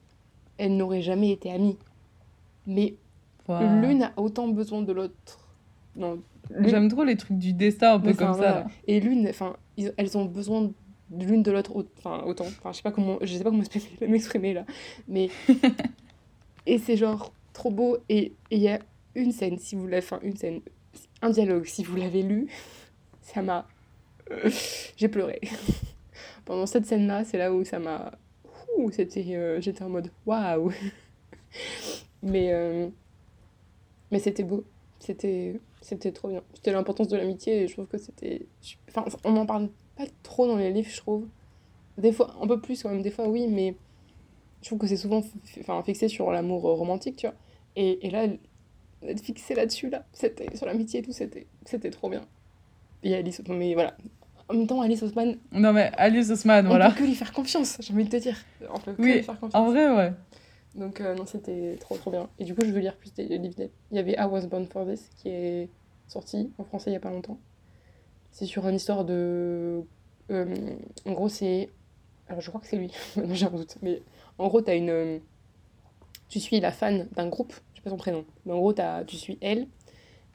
[0.57, 1.77] elles n'auraient jamais été amies.
[2.67, 2.95] Mais
[3.59, 5.39] L'une a autant besoin de l'autre.
[6.65, 8.37] J'aime trop les trucs du destin un peu mais comme ça.
[8.37, 8.51] voilà.
[8.61, 8.67] Là.
[8.87, 9.55] et l'une enfin
[9.97, 10.63] elles ont besoin
[11.09, 12.45] de l'une de l'autre enfin autant.
[12.45, 13.63] Enfin je sais pas comment je sais pas comment
[14.01, 14.65] m'exprimer- là.
[15.07, 15.29] Mais
[16.65, 17.97] et c'est genre trop beau.
[18.09, 18.79] Et il y a
[19.15, 20.61] une scène si vous l'avez enfin une scène
[21.21, 22.47] un dialogue si vous l'avez lu
[23.21, 23.67] ça m'a
[24.95, 25.41] j'ai pleuré.
[26.45, 28.13] Pendant cette scène là c'est là où ça m'a
[28.77, 30.71] Ouh, c'était euh, j'étais en mode waouh.
[32.23, 32.87] Mais euh,
[34.11, 34.63] mais c'était beau.
[34.99, 36.43] C'était c'était trop bien.
[36.53, 38.45] C'était l'importance de l'amitié et je trouve que c'était
[38.89, 41.27] enfin on n'en parle pas trop dans les livres je trouve.
[41.97, 43.75] Des fois un peu plus quand même des fois oui mais
[44.61, 47.35] je trouve que c'est souvent fi- enfin, fixé sur l'amour euh, romantique tu vois.
[47.75, 48.27] Et, et là
[49.03, 52.21] être fixé là-dessus là c'était sur l'amitié et tout c'était c'était trop bien.
[53.03, 53.97] Et Alice mais voilà.
[54.49, 56.91] En même temps Alice Osman Non mais Alice Osman, on voilà.
[56.91, 58.37] peut que lui faire confiance j'ai envie de te dire.
[58.71, 59.55] On peut que Oui, lui faire confiance.
[59.59, 60.13] En vrai, ouais.
[60.75, 62.29] Donc euh, non, c'était trop trop bien.
[62.39, 63.71] Et du coup, je veux lire plus des livres d'elle.
[63.91, 65.69] Il y avait I Was Born For This qui est
[66.07, 67.37] sorti en français il y a pas longtemps.
[68.31, 69.81] C'est sur une histoire de...
[70.29, 70.55] euh,
[71.05, 71.69] en gros, c'est...
[72.29, 72.91] Alors je crois que c'est lui,
[73.33, 73.75] j'ai un doute.
[73.81, 74.01] Mais
[74.37, 74.89] en gros, t'as une...
[74.89, 75.19] euh,
[76.29, 78.23] Tu suis la fan d'un groupe, je sais pas son prénom.
[78.45, 78.73] Mais en gros,
[79.05, 79.67] tu suis elle.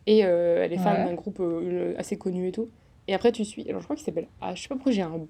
[0.07, 1.05] Et euh, elle est fan Ouais.
[1.05, 1.43] d'un groupe
[1.97, 2.69] assez connu et tout.
[3.09, 3.67] Et après, tu suis...
[3.69, 4.57] Alors je crois qu'il s'appelle H.
[4.57, 5.27] Je sais pas pourquoi j'ai un...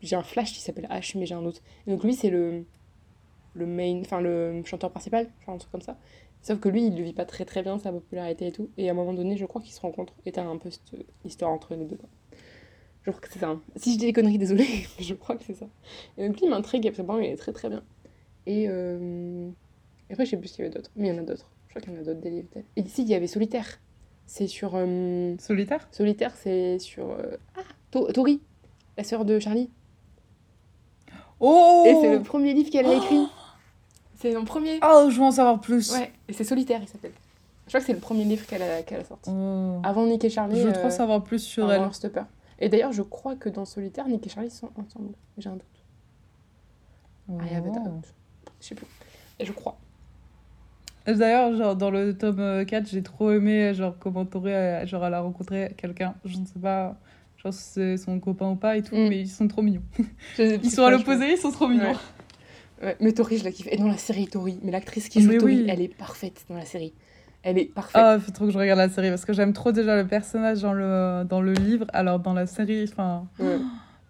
[0.00, 1.60] J'ai un flash qui s'appelle H, mais j'ai un doute.
[1.86, 2.64] Et donc lui, c'est le
[3.58, 5.96] le main, enfin le chanteur principal, genre un truc comme ça.
[6.42, 8.70] Sauf que lui, il le vit pas très très bien, sa popularité et tout.
[8.78, 10.14] Et à un moment donné, je crois qu'ils se rencontrent.
[10.24, 10.94] Et t'as un peu cette
[11.24, 11.96] histoire entre les deux.
[11.96, 12.08] quoi.
[13.02, 13.48] Je crois que c'est ça.
[13.48, 13.60] hein.
[13.76, 14.64] Si je dis des conneries, désolé,
[15.00, 15.66] je crois que c'est ça.
[16.16, 17.82] Et donc lui, il m'intrigue, et il est très très bien.
[18.46, 19.48] Et, euh...
[20.08, 20.90] et après, je sais plus s'il y avait d'autres.
[20.96, 21.50] Mais il y en a d'autres.
[21.66, 22.48] Je crois qu'il y en a d'autres des livres.
[22.76, 23.80] Et ici, il y avait Solitaire.
[24.26, 24.72] C'est sur.
[24.74, 25.88] euh, Solitaire?
[25.90, 27.10] Solitaire, c'est sur.
[27.10, 28.40] euh, Ah To- Tori,
[28.96, 29.70] la sœur de Charlie.
[31.40, 33.20] Oh Et c'est le premier livre qu'elle a écrit.
[34.18, 34.80] C'est son premier.
[34.84, 35.92] Oh, je veux en savoir plus.
[35.92, 37.12] Ouais, et c'est solitaire, il s'appelle.
[37.66, 39.30] Je crois que c'est le premier livre qu'elle a, qu'elle a sorti.
[39.32, 39.80] Oh.
[39.84, 40.58] Avant Nick et Charlie.
[40.60, 41.82] Je veux euh, trop savoir plus sur elle.
[41.82, 42.22] Heartstopper.
[42.58, 45.10] Et d'ailleurs, je crois que dans Solitaire, Nick et Charlie sont ensemble.
[45.36, 45.62] J'ai un doute.
[47.30, 47.88] Ah, il y avait un Oh.
[47.90, 48.14] doute.
[48.60, 48.86] Je sais plus.
[49.38, 49.76] Et je crois.
[51.06, 55.14] D'ailleurs, genre, dans le tome euh, 4, j'ai trop aimé, genre, comment euh, genre, elle
[55.14, 56.14] a rencontré quelqu'un.
[56.24, 56.96] Je ne sais pas,
[57.42, 59.08] genre, si c'est son copain ou pas et tout, Mm.
[59.08, 59.82] mais ils sont trop mignons.
[60.38, 61.92] Ils Ils sont à l'opposé, ils sont trop mignons.
[61.92, 61.96] Ouais,
[63.00, 63.68] mais Tori, je la kiffe.
[63.70, 65.66] Et dans la série Tori, mais l'actrice qui joue Mais Tori, oui.
[65.68, 66.92] elle est parfaite dans la série.
[67.42, 68.00] Elle est parfaite.
[68.04, 70.06] Ah, il faut trop que je regarde la série parce que j'aime trop déjà le
[70.06, 73.58] personnage dans le, dans le livre, alors dans la série, enfin, Ouais.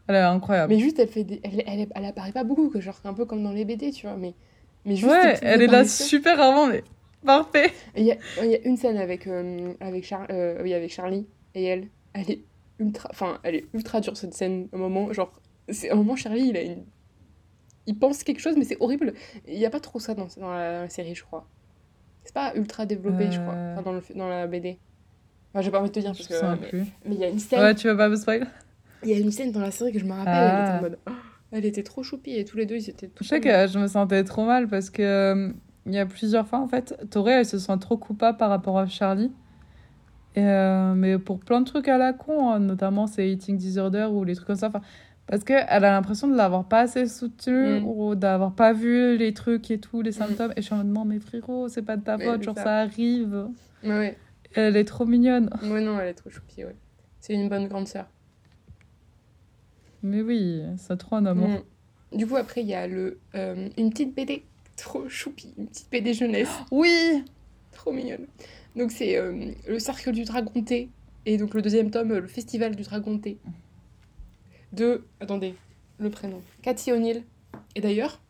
[0.06, 0.72] elle est incroyable.
[0.72, 1.40] Mais juste, elle fait des...
[1.44, 4.06] elle, elle, elle apparaît pas beaucoup, que genre un peu comme dans les BD, tu
[4.06, 4.16] vois.
[4.16, 4.32] Mais,
[4.86, 5.10] mais juste.
[5.12, 6.82] ouais, elle est là super rarement, mais
[7.24, 7.70] parfait.
[7.96, 11.26] Il y a, y a une scène avec, euh, avec, Char- euh, oui, avec Charlie
[11.54, 11.88] et elle.
[12.14, 12.40] Elle est
[12.78, 13.08] ultra.
[13.12, 14.68] Enfin, elle est ultra dure cette scène.
[14.72, 15.32] Un moment, genre.
[15.68, 16.84] C'est un moment, Charlie, il a une.
[17.88, 19.14] Il pense quelque chose, mais c'est horrible.
[19.46, 21.48] Il y a pas trop ça dans, dans, la, dans la série, je crois.
[22.22, 23.54] C'est pas ultra développé, je crois.
[23.54, 23.72] Euh.
[23.72, 24.78] Enfin, dans, le, dans la BD.
[25.52, 26.62] Enfin, j'ai pas envie de te dire, Je parce souviens que.
[26.62, 26.84] Mais plus.
[27.06, 27.60] mais il y a une scène.
[27.60, 28.46] Ouais, tu veux pas me spoil
[29.02, 30.34] Il y a une scène dans la série que je me rappelle.
[30.34, 30.58] Ah.
[30.58, 30.98] Elle était en mode.
[31.08, 31.12] oh,
[31.52, 33.10] elle était trop choupie et tous les deux, ils étaient.
[33.18, 35.52] Je sais que euh, je me sentais trop mal parce que euh,
[35.86, 38.78] il y a plusieurs fois en fait, Toré elle se sent trop coupable par rapport
[38.78, 39.32] à Charlie.
[40.34, 44.08] Et, euh, mais pour plein de trucs à la con, hein, notamment c'est eating disorder
[44.10, 44.68] ou les trucs comme ça.
[44.68, 44.82] enfin,
[45.28, 47.84] Parce qu'elle a l'impression de l'avoir pas assez soutenu Mm.
[47.86, 50.52] ou d'avoir pas vu les trucs et tout, les symptômes.
[50.56, 52.64] Et je suis en mode mais frérot, c'est pas de ta faute, genre ça.
[52.64, 53.48] ça arrive.
[53.84, 54.16] Ouais, ouais.
[54.54, 55.50] Elle est trop mignonne.
[55.62, 56.74] Ouais, non, elle est trop choupie, ouais.
[57.20, 58.06] C'est une bonne grande sœur.
[60.02, 61.48] Mais oui, c'est trop un amour.
[61.48, 62.16] Mm.
[62.16, 64.44] Du coup, après, il y a le, euh, une petite BD
[64.76, 67.24] trop choupie, une petite BD jeunesse, Oui
[67.72, 68.26] trop mignonne.
[68.76, 70.88] Donc, c'est euh, le Cercle du Dragon T,
[71.26, 73.38] et donc le deuxième tome, euh, le Festival du Dragon T,
[74.72, 75.04] de.
[75.20, 75.54] Attendez,
[75.98, 76.42] le prénom.
[76.62, 77.22] Cathy O'Neill.
[77.74, 78.20] Et d'ailleurs,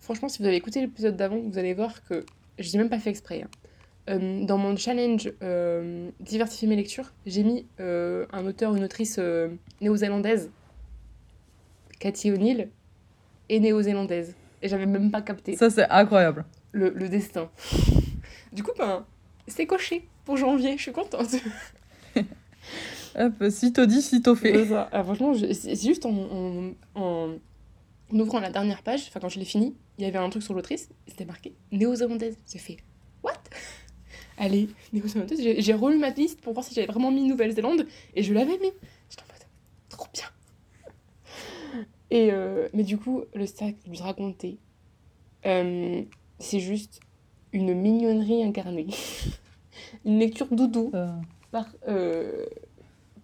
[0.00, 2.24] franchement, si vous avez écouté l'épisode d'avant, vous allez voir que.
[2.58, 3.42] Je n'ai même pas fait exprès.
[3.42, 3.48] hein.
[4.08, 9.18] Euh, dans mon challenge euh, Diversifier mes lectures, j'ai mis euh, un auteur, une autrice
[9.80, 10.50] néo-zélandaise,
[11.98, 12.68] Cathy O'Neill,
[13.48, 14.34] est néo-zélandaise.
[14.62, 16.44] Et j'avais même pas capté Ça, c'est incroyable.
[16.72, 17.50] le, le destin.
[18.52, 19.04] Du coup, ben,
[19.48, 21.34] c'est coché pour janvier, je suis contente.
[23.18, 24.66] Hop, si t'as dit, si t'as fait.
[24.66, 24.88] Ça.
[24.92, 29.38] Ah, franchement, je- c'est juste en, en, en ouvrant la dernière page, enfin quand je
[29.38, 32.36] l'ai fini, il y avait un truc sur l'autrice, c'était marqué néo-zélandaise.
[32.52, 32.76] J'ai fait
[33.22, 33.32] What?
[34.38, 35.40] Allez, néo-zélandaise.
[35.42, 38.58] J'ai j'ai relu ma liste pour voir si j'avais vraiment mis Nouvelle-Zélande, et je l'avais
[38.58, 38.72] mis.
[39.10, 39.46] J'étais en mode
[39.88, 40.24] Trop bien
[42.10, 44.58] et euh, Mais du coup, le stack du dragon T,
[45.46, 46.02] euh,
[46.38, 47.00] c'est juste
[47.52, 48.86] une mignonnerie incarnée.
[50.04, 51.08] une lecture doudou Euh,
[51.50, 51.66] par,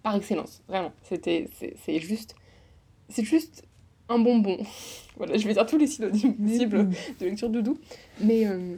[0.02, 0.92] par excellence, vraiment.
[1.02, 1.48] C'était,
[1.84, 2.34] c'est, juste,
[3.08, 3.64] c'est juste
[4.08, 4.58] un bonbon.
[5.16, 6.88] voilà, je vais dire tous les synonymes possibles
[7.20, 7.78] de lecture doudou.
[8.20, 8.76] Mais euh,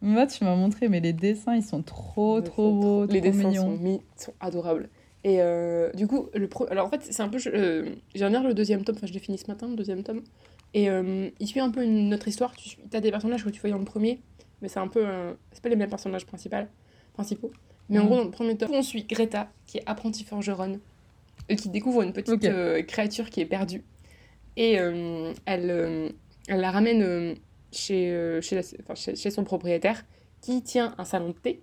[0.00, 3.48] Moi, tu m'as montré, mais les dessins, ils sont trop, trop beaux, les trop dessins
[3.48, 3.62] mignons.
[3.62, 4.88] sont, mis, sont adorables.
[5.24, 6.66] Et euh, du coup, le pro...
[6.70, 7.38] alors en fait, c'est un peu.
[7.46, 10.22] Euh, j'ai lire le deuxième tome, enfin, je l'ai fini ce matin, le deuxième tome.
[10.74, 12.54] Et euh, il suit un peu une autre histoire.
[12.56, 14.20] Tu as des personnages que tu voyais dans le premier,
[14.62, 15.06] mais c'est un peu.
[15.52, 17.52] c'est pas les mêmes personnages principaux.
[17.88, 18.08] Mais en Mhm.
[18.08, 20.80] gros, dans le premier tome, on suit Greta, qui est apprentie forgeronne,
[21.48, 23.82] et qui découvre une petite euh, créature qui est perdue.
[24.56, 26.08] Et euh, elle, euh,
[26.48, 27.34] elle la ramène
[27.72, 30.04] chez, chez, la- enfin, chez, chez son propriétaire,
[30.40, 31.60] qui tient un salon de thé.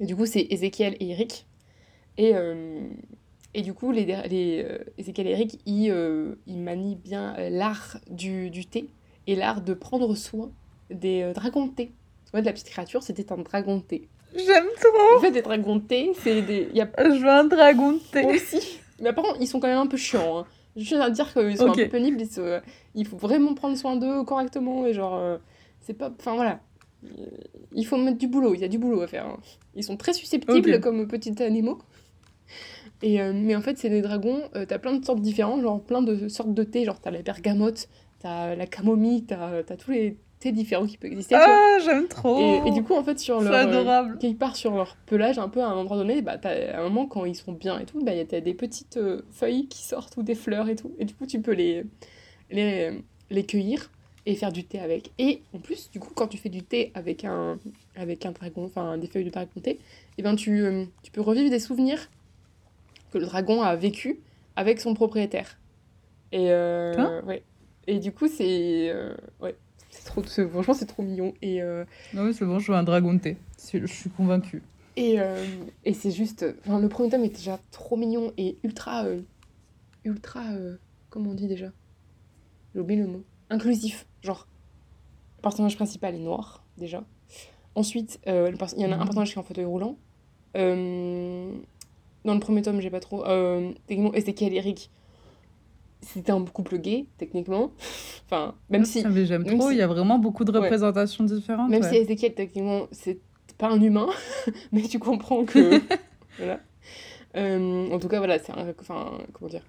[0.00, 1.46] Et du coup, c'est Ézéchiel et Eric.
[2.18, 2.32] Et,
[3.54, 4.66] et du coup, les, les,
[4.98, 5.94] Ézéchiel et Eric, ils,
[6.46, 8.88] ils manient bien l'art du, du thé
[9.26, 10.50] et l'art de prendre soin
[10.90, 11.92] des dragons de thé.
[12.32, 14.08] Ouais, de la petite créature, c'était un dragon de thé.
[14.34, 16.68] J'aime trop En fait, des dragons de thé, c'est des.
[16.74, 18.24] Y a Je veux un dragon de thé.
[18.26, 18.78] aussi.
[19.00, 20.38] Mais par contre, ils sont quand même un peu chiants.
[20.40, 20.46] Hein.
[20.76, 21.78] Je tiens à dire qu'ils sont Ok.
[21.80, 22.20] un peu pénibles.
[22.20, 22.60] Ils se-
[22.94, 24.86] Il faut vraiment prendre soin d'eux correctement.
[24.86, 25.38] Et genre, euh,
[25.80, 26.12] c'est pas.
[26.18, 26.60] Enfin voilà.
[27.72, 28.54] Il faut mettre du boulot.
[28.54, 29.26] Il y a du boulot à faire.
[29.26, 29.38] hein.
[29.74, 31.78] Ils sont très susceptibles comme petits animaux.
[33.02, 34.42] Et, euh, mais en fait, c'est des dragons.
[34.54, 35.62] euh, t'as plein de sortes différentes.
[35.62, 36.84] Genre plein de sortes de thé.
[36.84, 37.88] Genre, t'as la bergamote,
[38.20, 40.18] t'as la camomille, t'as as tous les
[40.52, 41.34] différents qui peuvent exister.
[41.38, 43.52] Ah, j'aime trop Et, et du coup, en fait, sur leur.
[43.52, 46.80] euh, adorable quelque part sur leur pelage, un peu à un endroit donné, bah, à
[46.80, 49.68] un moment quand ils sont bien et tout, bah, y a des petites euh, feuilles
[49.68, 50.92] qui sortent ou des fleurs et tout.
[50.98, 51.84] Et du coup, tu peux les,
[52.50, 52.90] les,
[53.30, 53.90] les cueillir
[54.26, 55.10] et faire du thé avec.
[55.18, 57.58] Et en plus, du coup, quand tu fais du thé avec un,
[57.96, 59.78] avec un dragon, enfin des feuilles de dragon thé,
[60.18, 62.08] et ben tu, euh, tu peux revivre des souvenirs
[63.12, 64.20] que le dragon a vécu
[64.56, 65.58] avec son propriétaire.
[66.32, 67.42] Et, Hein ouais.
[67.86, 68.94] et du coup, c'est.
[69.40, 69.54] ouais.
[69.90, 71.34] C'est trop, franchement, c'est trop mignon.
[71.42, 71.84] Et, euh,
[72.16, 73.36] Ah oui, c'est bon, je veux un dragon de thé.
[73.72, 74.62] Je suis convaincue.
[74.96, 75.44] Et, euh,
[75.84, 76.44] et c'est juste.
[76.64, 79.04] Enfin, le premier tome est déjà trop mignon et ultra.
[79.04, 79.22] euh,
[80.04, 80.44] ultra.
[81.10, 81.70] comment on dit déjà?
[82.74, 83.24] J'ai oublié le mot.
[83.50, 84.06] Inclusif.
[84.22, 84.46] Genre,
[85.38, 87.04] le personnage principal est noir, déjà.
[87.74, 89.04] Ensuite, euh, il y en a un Mhm.
[89.04, 89.96] personnage qui est en fauteuil roulant.
[90.56, 91.52] Euh,
[92.24, 93.24] dans le premier tome, j'ai pas trop.
[93.26, 94.90] Euh, Ezekiel Eric,
[96.02, 97.72] c'était un couple gay, techniquement.
[98.26, 99.02] enfin, même si.
[99.04, 100.58] Ah, mais j'aime trop, si- il y a vraiment beaucoup de Ouais.
[100.58, 101.70] représentations différentes.
[101.70, 101.88] Même ouais.
[101.88, 103.18] si Ezekiel, techniquement, c'est
[103.58, 104.08] pas un humain,
[104.72, 105.80] mais tu comprends que.
[106.38, 106.60] voilà.
[107.36, 108.72] Euh, en tout cas, voilà, c'est un.
[108.80, 109.62] Enfin, comment dire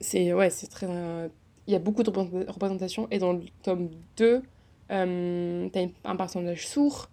[0.00, 0.32] C'est.
[0.32, 0.86] Ouais, c'est très.
[0.88, 1.28] euh,
[1.66, 4.42] Il y a beaucoup de représent- représentations, et dans le tome 2,
[4.90, 7.08] euh, t'as un personnage sourd,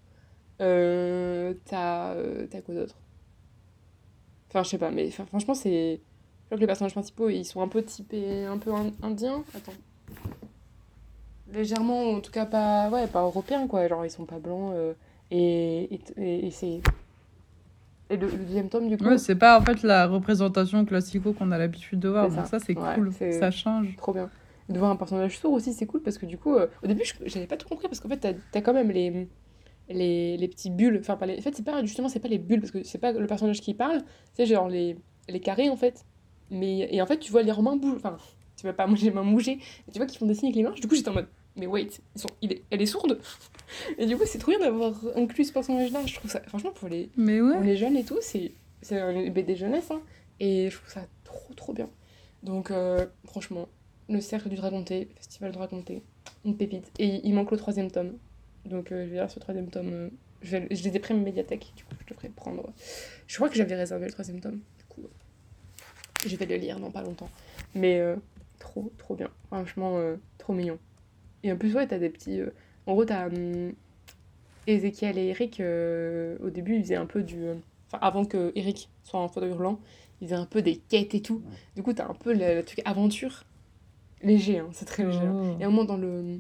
[0.62, 2.14] euh, t'as.
[2.14, 2.96] euh, t'as quoi d'autre?
[4.50, 6.00] Enfin, je sais pas, mais franchement, c'est.
[6.50, 9.44] Je crois que les personnages principaux, ils sont un peu typés, un peu in- indiens.
[9.56, 9.72] Attends.
[11.54, 13.88] Légèrement, en tout cas, pas, ouais, pas européens, quoi.
[13.88, 14.74] Genre, ils sont pas blancs.
[14.74, 14.94] euh,
[15.30, 16.82] et et, et- et c'est.
[18.12, 21.34] Et le, le deuxième tome, du coup, Ouais, c'est pas en fait la représentation classico
[21.34, 22.32] qu'on a l'habitude de voir.
[22.32, 22.46] Ça.
[22.46, 23.14] ça, c'est Ouais, cool.
[23.14, 23.96] Ça change.
[23.98, 24.30] trop bien.
[24.70, 27.04] De voir un personnage sourd aussi, c'est cool parce que du coup, euh, au début,
[27.26, 29.28] j'avais pas tout compris parce qu'en fait, t'as as quand même les,
[29.90, 30.98] les, les petits bulles.
[31.00, 31.38] Enfin, pas les...
[31.38, 33.62] en fait, c'est pas justement, c'est pas les bulles parce que c'est pas le personnage
[33.62, 34.02] qui parle,
[34.34, 34.96] c'est genre les,
[35.28, 36.06] les carrés en fait.
[36.52, 37.96] Mais, et en fait, tu vois les mains bouger.
[37.98, 38.18] Enfin,
[38.58, 40.56] tu vois pas moi, les mains bouger, mais tu vois qu'ils font des signes avec
[40.56, 40.72] les mains.
[40.72, 42.30] Du coup, j'étais en mode, mais wait, ils sont...
[42.42, 42.64] il est...
[42.72, 43.20] elle est sourde.
[43.98, 46.06] Et du coup, c'est trop bien d'avoir inclus ce personnage-là.
[46.06, 49.30] Je trouve ça, franchement, pour les, Mais pour les jeunes et tout, c'est c'est un
[49.30, 50.02] BD jeunesse, hein,
[50.40, 51.90] et je trouve ça trop trop bien.
[52.44, 53.68] Donc euh, franchement,
[54.08, 56.02] le Cercle du Dragonté, le Festival du Dragonté,
[56.46, 56.90] une pépite.
[56.98, 58.18] Et il manque le troisième tome.
[58.66, 59.90] Donc euh, je vais lire ce troisième tome.
[59.92, 60.10] euh,
[60.42, 62.72] je, vais, je les ai pris à ma médiathèque, du coup je devrais prendre.
[63.28, 64.62] Je crois que j'avais réservé le troisième tome,
[66.26, 67.30] je vais le lire dans pas longtemps.
[67.76, 68.16] Mais euh,
[68.60, 69.30] trop trop bien.
[69.48, 70.78] Franchement, euh, trop mignon.
[71.44, 72.40] Et en plus, ouais, t'as des petits.
[72.42, 72.50] euh,
[72.88, 73.28] En gros, t'as.
[73.28, 73.74] hum,
[74.68, 75.62] Ezekiel et Eric,
[76.44, 77.44] au début, ils faisaient un peu du.
[77.88, 79.80] Enfin, avant que Eric soit en fauteuil roulant,
[80.22, 81.42] ils faisaient un peu des quêtes et tout.
[81.76, 83.46] Du coup, t'as un peu le, le truc aventure.
[84.22, 85.20] Léger, hein, c'est très léger.
[85.20, 85.56] hein.
[85.58, 85.58] Oh.
[85.60, 86.40] Et un moment, dans le,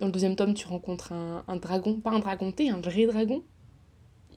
[0.00, 3.44] dans le deuxième tome, tu rencontres un, un dragon, pas un dragonté, un vrai dragon,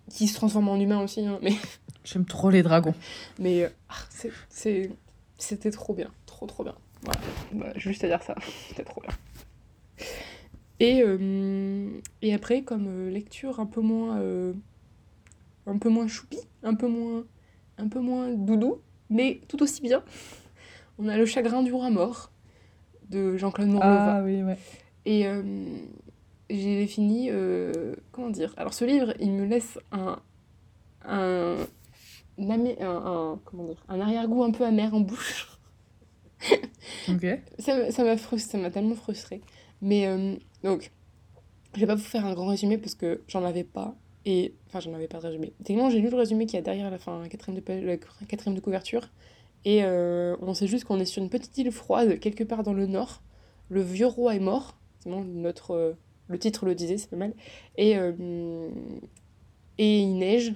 [0.10, 1.54] qui se transforme en humain aussi, hein, mais,
[2.04, 2.96] J'aime trop les dragons.
[3.40, 4.90] mais euh, ah, c'est-
[5.38, 6.76] c'était trop bien, trop trop bien.
[7.04, 7.20] Voilà,
[7.54, 8.36] Voilà, juste à dire ça,
[8.70, 9.12] c'était trop bien.
[10.80, 11.90] Et, euh,
[12.22, 14.54] et après, comme euh, lecture un peu moins, euh,
[15.68, 17.26] un peu moins choupi, un peu moins,
[17.78, 18.80] un peu moins doudou,
[19.10, 20.04] mais tout aussi bien,
[21.00, 22.32] on a Le chagrin du roi mort
[23.10, 24.18] de Jean-Claude Morlova.
[24.18, 24.58] Ah oui, ouais.
[25.06, 25.26] Et
[26.50, 27.30] j'ai fini.
[27.32, 30.20] euh, comment dire Alors, ce livre, il me laisse un.
[31.06, 31.58] un.
[32.38, 35.48] un, comment dire Un arrière-goût un peu amer en bouche.
[37.10, 37.26] Ok.
[37.60, 39.42] Ça m'a- ça m'a frustré, ça m'a tellement frustré.
[39.82, 40.92] Mais euh, donc,
[41.76, 43.96] je vais pas vous faire un grand résumé parce que j'en avais pas.
[44.26, 45.54] Et enfin, j'en avais pas de résumé.
[45.64, 47.98] Techniquement, j'ai lu le résumé qui a derrière la fin, la quatrième de, la
[48.28, 49.10] quatrième de couverture.
[49.66, 52.74] Et euh, on sait juste qu'on est sur une petite île froide, quelque part dans
[52.74, 53.22] le nord.
[53.70, 54.78] Le vieux roi est mort.
[55.02, 55.94] Sinon, notre, euh,
[56.30, 57.34] le titre le disait, c'est pas mal.
[57.78, 58.70] Et, euh,
[59.78, 60.54] et il neige.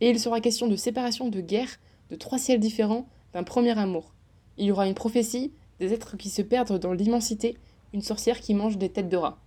[0.00, 1.68] Et il sera question de séparation, de guerre,
[2.10, 4.14] de trois ciels différents, d'un premier amour.
[4.56, 7.56] Il y aura une prophétie, des êtres qui se perdent dans l'immensité,
[7.92, 9.38] une sorcière qui mange des têtes de rats.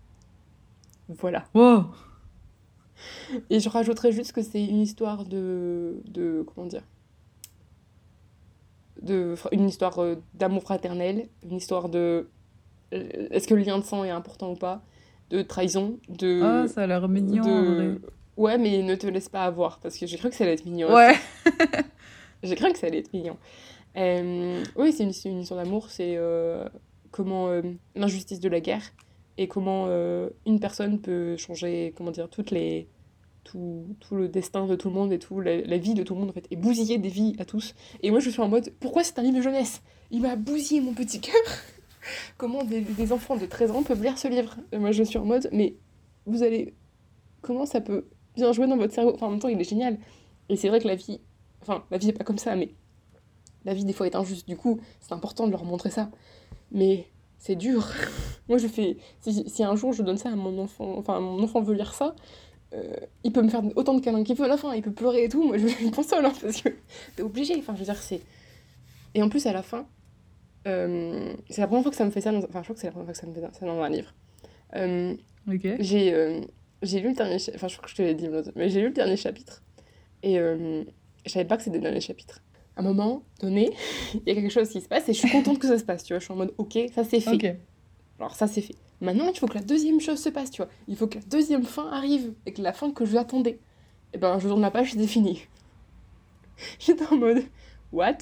[1.09, 1.45] Voilà.
[1.53, 1.85] Wow.
[3.49, 6.01] Et je rajouterais juste que c'est une histoire de.
[6.05, 6.83] de comment dire
[9.01, 12.29] de, Une histoire euh, d'amour fraternel, une histoire de.
[12.93, 14.81] Euh, Est-ce que le lien de sang est important ou pas
[15.29, 16.41] De trahison, de.
[16.43, 17.97] Ah, ça a l'air mignon en de- vrai.
[18.37, 20.65] Ouais, mais ne te laisse pas avoir, parce que j'ai cru que ça allait être
[20.65, 20.93] mignon.
[20.93, 21.13] Ouais.
[22.43, 23.37] J'ai cru que ça allait être mignon.
[23.95, 26.67] Euh, oui, c'est une, une histoire d'amour, c'est euh,
[27.11, 27.61] comment euh,
[27.95, 28.81] l'injustice de la guerre
[29.37, 29.87] et comment
[30.45, 32.87] une personne peut changer, comment dire, toutes les,
[33.43, 36.13] tout, tout le destin de tout le monde et tout la, la vie de tout
[36.15, 37.73] le monde en fait, et bousiller des vies à tous.
[38.03, 39.81] Et moi je suis en mode, pourquoi c'est un livre de jeunesse?
[40.11, 41.33] Il m'a bousillé mon petit cœur
[42.37, 45.49] Comment des, enfants de 13 ans peuvent lire ce livre moi je suis en mode,
[45.51, 45.75] mais
[46.25, 46.73] vous allez...
[47.41, 49.13] Comment ça peut bien jouer dans votre cerveau?
[49.15, 49.97] Enfin en même temps il est génial.
[50.49, 51.19] Et c'est vrai que la vie
[51.63, 52.69] Enfin, la vie est pas comme ça, mais
[53.63, 54.47] la vie des fois est injuste.
[54.47, 56.11] Du coup, c'est important de leur montrer ça.
[56.71, 57.87] Mais c'est dur.
[58.49, 58.97] Moi, je fais.
[59.21, 61.93] Si, si un jour je donne ça à mon enfant, enfin, mon enfant veut lire
[61.93, 62.15] ça,
[62.73, 64.91] euh, il peut me faire autant de câlins qu'il veut à la fin, il peut
[64.91, 65.43] pleurer et tout.
[65.43, 66.69] Moi, je une console, hein, parce que
[67.15, 67.55] t'es obligé.
[67.57, 68.21] Enfin, je veux dire, c'est.
[69.13, 69.85] Et en plus, à la fin,
[70.67, 72.31] euh, c'est la première fois que ça me fait ça.
[72.31, 72.39] Dans...
[72.39, 73.89] Enfin, je crois que c'est la première fois que ça me fait ça dans un
[73.89, 74.13] livre.
[74.75, 75.13] Euh,
[75.79, 76.41] j'ai euh,
[76.81, 78.79] j'ai lu le dernier cha- enfin je crois que je te l'ai dit mais j'ai
[78.81, 79.61] lu le dernier chapitre.
[80.23, 80.83] Et euh,
[81.25, 82.41] je savais pas que c'était le dernier chapitre.
[82.75, 83.71] À un moment donné
[84.13, 85.83] il y a quelque chose qui se passe et je suis contente que ça se
[85.83, 86.19] passe tu vois.
[86.19, 87.31] Je suis en mode ok ça c'est fait.
[88.19, 88.75] Alors ça c'est fait.
[89.01, 90.71] Maintenant il faut que la deuxième chose se passe tu vois.
[90.87, 93.59] Il faut que la deuxième fin arrive et que la fin que je attendais
[94.13, 95.41] et ben je tourne la page c'est fini.
[96.79, 97.43] J'étais en mode
[97.91, 98.17] what?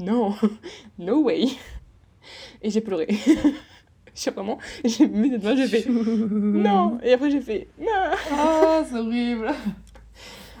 [0.00, 0.34] Non
[0.98, 1.46] no way
[2.62, 3.08] et j'ai pleuré
[4.14, 6.98] j'ai vraiment, j'ai mis cette main, j'ai fait non.
[7.02, 7.86] Et après, j'ai fait non.
[8.32, 9.50] Ah, c'est horrible.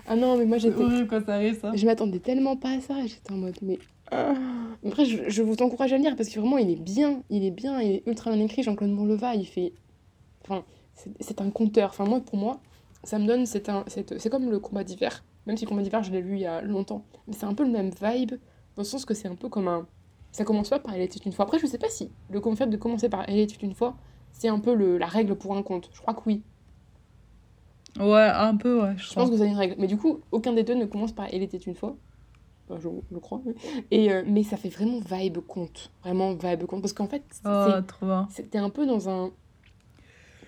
[0.06, 0.82] Ah non, mais moi, C'est j'étais.
[0.82, 1.72] horrible quand ça arrive, ça.
[1.74, 2.94] Je m'attendais tellement pas à ça.
[3.06, 3.78] J'étais en mode, mais.
[4.12, 4.34] ah.
[4.86, 7.22] Après, je, je vous encourage à le lire parce que vraiment, il est bien.
[7.28, 7.80] Il est bien.
[7.80, 8.62] Il est ultra bien écrit.
[8.62, 9.72] Jean-Claude Monleva, il fait.
[10.44, 10.64] Enfin,
[10.94, 11.90] c'est- c'est un conteur.
[11.90, 12.60] Enfin, moi, pour moi,
[13.04, 13.46] ça me donne.
[13.46, 15.22] C'est un, c'est c'est comme le combat d'hiver.
[15.46, 17.04] Même si le combat d'hiver, je l'ai lu il y a longtemps.
[17.28, 18.32] Mais c'est un peu le même vibe.
[18.80, 19.86] Dans le sens que c'est un peu comme un.
[20.32, 21.44] Ça commence pas par Elle était une fois.
[21.44, 23.94] Après, je sais pas si le fait de commencer par Elle était une fois,
[24.32, 25.90] c'est un peu le, la règle pour un conte.
[25.92, 26.42] Je crois que oui.
[27.98, 29.74] Ouais, un peu, ouais, je pense que c'est une règle.
[29.78, 31.94] Mais du coup, aucun des deux ne commence par Elle était une fois.
[32.70, 33.42] Enfin, je, je crois.
[33.44, 33.52] oui.
[33.90, 35.90] Et, euh, mais ça fait vraiment vibe conte.
[36.02, 36.80] Vraiment vibe conte.
[36.80, 39.30] Parce qu'en fait, c'est- Oh, t'es un peu dans un.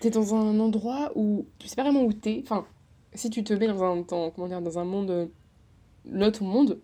[0.01, 1.45] T'es dans un endroit où.
[1.59, 2.41] Tu sais pas vraiment où t'es.
[2.45, 2.65] Enfin,
[3.13, 5.11] si tu te mets dans un, dans, comment dire, dans un monde.
[5.11, 5.27] euh,
[6.07, 6.81] L'autre monde.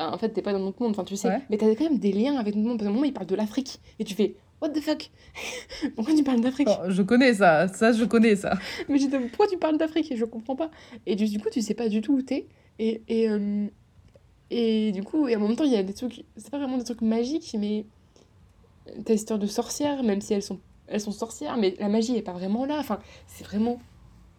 [0.00, 0.92] Bah, en fait, t'es pas dans notre monde.
[0.92, 1.28] Enfin, tu sais.
[1.28, 1.42] Ouais.
[1.50, 2.78] Mais t'as quand même des liens avec notre monde.
[2.78, 3.80] Parce qu'à un moment, il parle de l'Afrique.
[3.98, 4.34] Et tu fais.
[4.62, 5.10] What the fuck?
[5.94, 6.68] Pourquoi tu parles d'Afrique?
[6.70, 8.58] Oh, je connais ça, ça, je connais ça.
[8.88, 10.12] mais j'étais, pourquoi tu parles d'Afrique?
[10.14, 10.70] Je comprends pas.
[11.06, 12.46] Et du, coup, tu sais pas du tout où t'es.
[12.78, 13.66] Et, et, euh,
[14.50, 16.76] et du coup, et en même temps, il y a des trucs, c'est pas vraiment
[16.76, 17.86] des trucs magiques, mais
[19.04, 22.22] t'as l'histoire de sorcières, même si elles sont, elles sont sorcières, mais la magie est
[22.22, 22.76] pas vraiment là.
[22.78, 23.80] Enfin, c'est vraiment.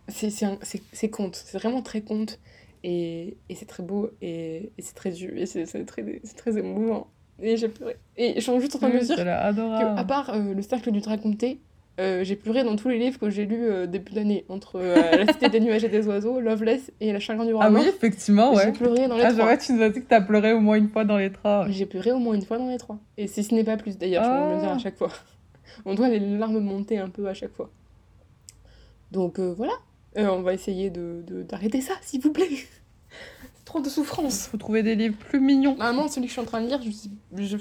[0.08, 2.40] C'est, c'est, un- c'est, c'est conte, c'est vraiment très conte.
[2.84, 6.04] Et, et c'est très beau, et, et c'est très dur, et c'est, très,
[6.38, 7.08] très émouvant.
[7.40, 7.96] Et j'ai pleuré.
[8.18, 10.08] Et je suis juste en train de me dire C'est que, à adorable.
[10.08, 11.60] part euh, le cercle du Draconté,
[12.00, 14.96] euh, j'ai pleuré dans tous les livres que j'ai lus euh, début d'année, entre euh,
[15.26, 17.82] La Cité des nuages et des oiseaux, Loveless et La chagrin du roi Ah oui,
[17.88, 18.72] effectivement, J'ai ouais.
[18.72, 19.58] pleuré dans les Ah, trois.
[19.58, 21.70] tu nous as dit que t'as pleuré au moins une fois dans les trains.
[21.70, 22.98] J'ai pleuré au moins une fois dans les trois.
[23.18, 24.80] Et si ce n'est pas plus, d'ailleurs, je vais me le dire à Ah.
[24.80, 25.10] chaque fois.
[25.86, 27.70] On doit les larmes monter un peu à chaque fois.
[29.12, 29.74] Donc voilà,
[30.18, 32.50] Euh, on va essayer de, de- d'arrêter ça, s'il vous plaît.
[33.66, 34.48] Trop de souffrance.
[34.48, 35.76] Faut trouver des livres plus mignons.
[35.78, 37.58] Normalement, celui que je suis en train de lire, je, je,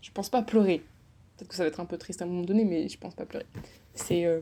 [0.00, 0.78] je pense pas pleurer.
[1.36, 3.14] Peut-être que ça va être un peu triste à un moment donné, mais je pense
[3.14, 3.46] pas pleurer.
[3.94, 4.40] C'est euh,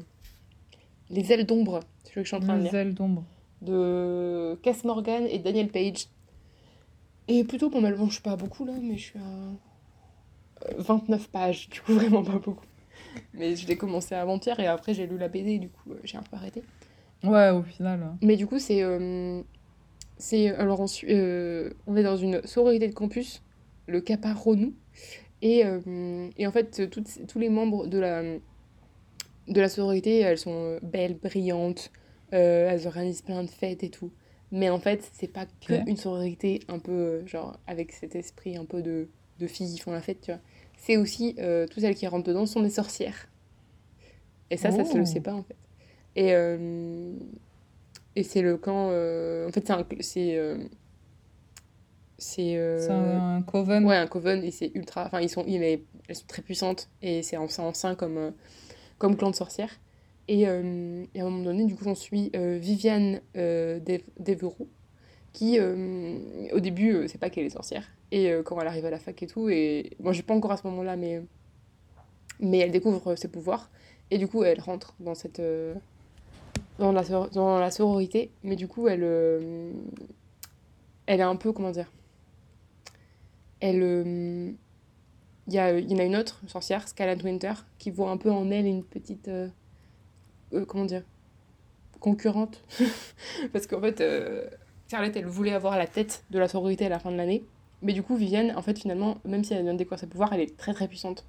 [1.08, 3.24] Les ailes d'ombre, celui que je suis en train de Les lire, ailes d'ombre.
[3.62, 6.06] de Cass Morgan et Daniel Page.
[7.26, 10.68] Et plutôt pas mal, bon, je suis pas à beaucoup là, mais je suis à
[10.68, 12.64] euh, 29 pages, du coup vraiment pas beaucoup.
[13.34, 16.16] Mais je l'ai commencé avant-hier et après j'ai lu la BD, du coup euh, j'ai
[16.18, 16.62] un peu arrêté.
[17.24, 18.18] Ouais, au final.
[18.22, 18.82] Mais du coup, c'est.
[18.82, 19.42] euh,
[20.18, 23.42] c'est alors, on, euh, on est dans une sororité de campus,
[23.86, 24.74] le Kappa Ronu.
[25.42, 30.38] Et, euh, et en fait, toutes, tous les membres de la, de la sororité, elles
[30.38, 31.90] sont belles, brillantes,
[32.30, 34.12] elles organisent plein de fêtes et tout.
[34.52, 35.86] Mais en fait, c'est pas que Ok.
[35.86, 39.08] une sororité un peu, genre, avec cet esprit un peu de,
[39.38, 40.40] de filles qui font la fête, tu vois.
[40.76, 41.36] C'est aussi,
[41.70, 43.28] toutes celles qui rentrent dedans sont des sorcières.
[44.50, 45.06] Et ça, ça se le Oh.
[45.06, 45.56] sait pas, en fait.
[46.16, 47.12] Et, euh,
[48.16, 48.88] et c'est le camp.
[48.90, 49.86] euh, en fait, c'est un.
[50.00, 50.36] C'est.
[50.38, 50.58] euh,
[52.18, 52.56] c'est.
[52.78, 53.84] C'est un coven.
[53.84, 55.06] Ouais, un coven, et c'est ultra.
[55.06, 58.32] Enfin, ils sont, il est- elles sont très puissantes, et c'est ancien, ancien comme,
[58.98, 59.80] comme clan de sorcières.
[60.28, 64.02] Et, euh, et à un moment donné, du coup, on suit euh, Viviane euh, Dev-
[64.18, 64.68] Devereux,
[65.32, 67.84] qui, au début, sait pas qu'elle est sorcière.
[68.12, 70.56] Et quand elle arrive à la fac et tout, et moi, j'ai pas encore à
[70.56, 71.22] ce moment-là, mais,
[72.40, 73.70] mais elle découvre ses pouvoirs.
[74.10, 75.40] Et du coup, elle rentre dans cette.
[76.80, 79.02] Euh, dans, la, dans la sororité, mais du coup, elle.
[79.04, 79.72] euh,
[81.06, 81.52] elle est un peu.
[81.52, 81.90] Comment dire
[83.60, 83.82] Elle.
[83.82, 84.52] euh,
[85.46, 88.16] il y, a, il y en a une autre sorcière, Scarlet Winter, qui voit un
[88.16, 89.28] peu en elle une petite.
[89.28, 89.48] euh,
[90.54, 91.04] euh, comment dire
[92.00, 92.62] Concurrente.
[93.52, 94.48] Parce qu'en fait, euh,
[94.86, 97.44] Scarlett, elle voulait avoir la tête de la sororité à la fin de l'année.
[97.82, 100.32] Mais du coup, Vivienne, en fait, finalement, même si elle vient de découvrir ses pouvoirs,
[100.32, 101.26] elle est très très puissante.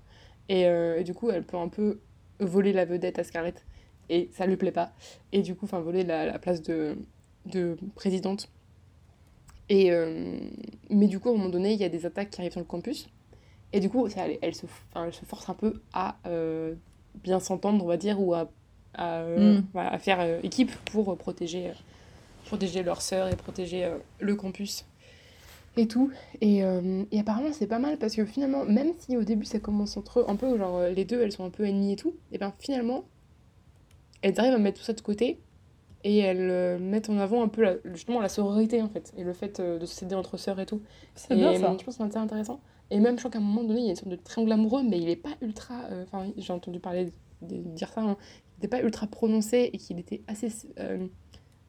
[0.52, 2.00] Euh, et du coup, elle peut un peu
[2.40, 3.66] voler la vedette à Scarlett.
[4.14, 4.92] Et ça lui plaît pas.
[5.32, 6.98] Et du coup, enfin, voler la, la place de,
[7.46, 8.50] de présidente.
[9.70, 10.38] Et, euh,
[10.90, 12.60] mais du coup, à un moment donné, il y a des attaques qui arrivent sur
[12.60, 13.10] le campus.
[13.72, 16.76] Et du coup, ça, elle, elle se, elle se force un peu à euh,
[17.24, 18.50] bien s'entendre, on va dire, ou à,
[18.96, 19.78] à, euh, Mm.
[19.78, 21.72] à faire équipe pour protéger,
[22.48, 23.90] protéger leur sœur et protéger
[24.20, 24.84] le campus
[25.78, 26.12] et tout.
[26.42, 29.60] Et, euh, et apparemment, c'est pas mal parce que finalement, même si au début ça
[29.60, 32.14] commence entre eux, un peu genre les deux elles sont un peu ennemies et tout,
[32.34, 33.06] et ben finalement,
[34.22, 35.40] elles arrivent à mettre tout ça de côté
[36.04, 39.24] et elles euh, mettent en avant un peu la- justement la sororité en fait, et
[39.24, 40.82] le fait euh, de s'aider entre sœurs et tout.
[41.16, 41.76] C'est bien ça.
[41.80, 42.60] je pense que c'est intéressant.
[42.90, 44.52] Et même, je crois qu'à un moment donné, il y a une sorte de triangle
[44.52, 45.86] amoureux, mais il est pas ultra.
[45.92, 47.12] euh, Enfin, j'ai entendu parler de,
[47.48, 50.50] de dire ça, hein, il n'était pas ultra prononcé et qu'il était assez.
[50.80, 51.08] euh,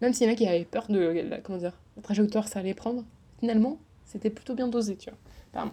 [0.00, 2.50] même s'il y en a qui avaient peur de la, comment dire, la trajectoire que
[2.50, 3.04] ça allait prendre,
[3.38, 5.18] finalement, c'était plutôt bien dosé, tu vois.
[5.54, 5.72] Enfin,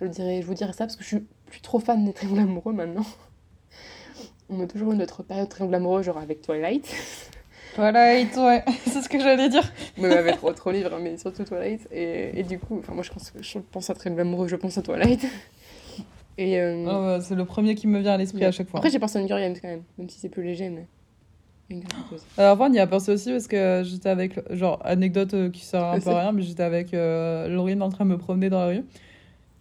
[0.00, 2.40] je, dirais, je vous dirais ça parce que je suis plus trop fan des triangles
[2.40, 3.04] amoureux maintenant.
[4.50, 6.86] On a toujours eu notre période triangle amoureux, genre avec Twilight.
[7.74, 9.64] Twilight, ouais, c'est ce que j'allais dire.
[9.98, 11.88] Mais avec autre livre, mais surtout Twilight.
[11.90, 14.78] Et, et du coup, enfin, moi je pense, je pense à Triangle amoureux, je pense
[14.78, 15.26] à Twilight.
[16.36, 18.46] Et, euh, Ah c'est le premier qui me vient à l'esprit ouais.
[18.46, 18.80] à chaque fois.
[18.80, 20.86] Après, j'ai pensé à Hunger Games quand même, même si c'est plus léger, mais.
[22.36, 25.64] Alors, avant, on y a pensé aussi parce que j'étais avec, genre, anecdote euh, qui
[25.64, 28.50] sert un peu à rien, mais j'étais avec euh, Laurine en train de me promener
[28.50, 28.84] dans la rue.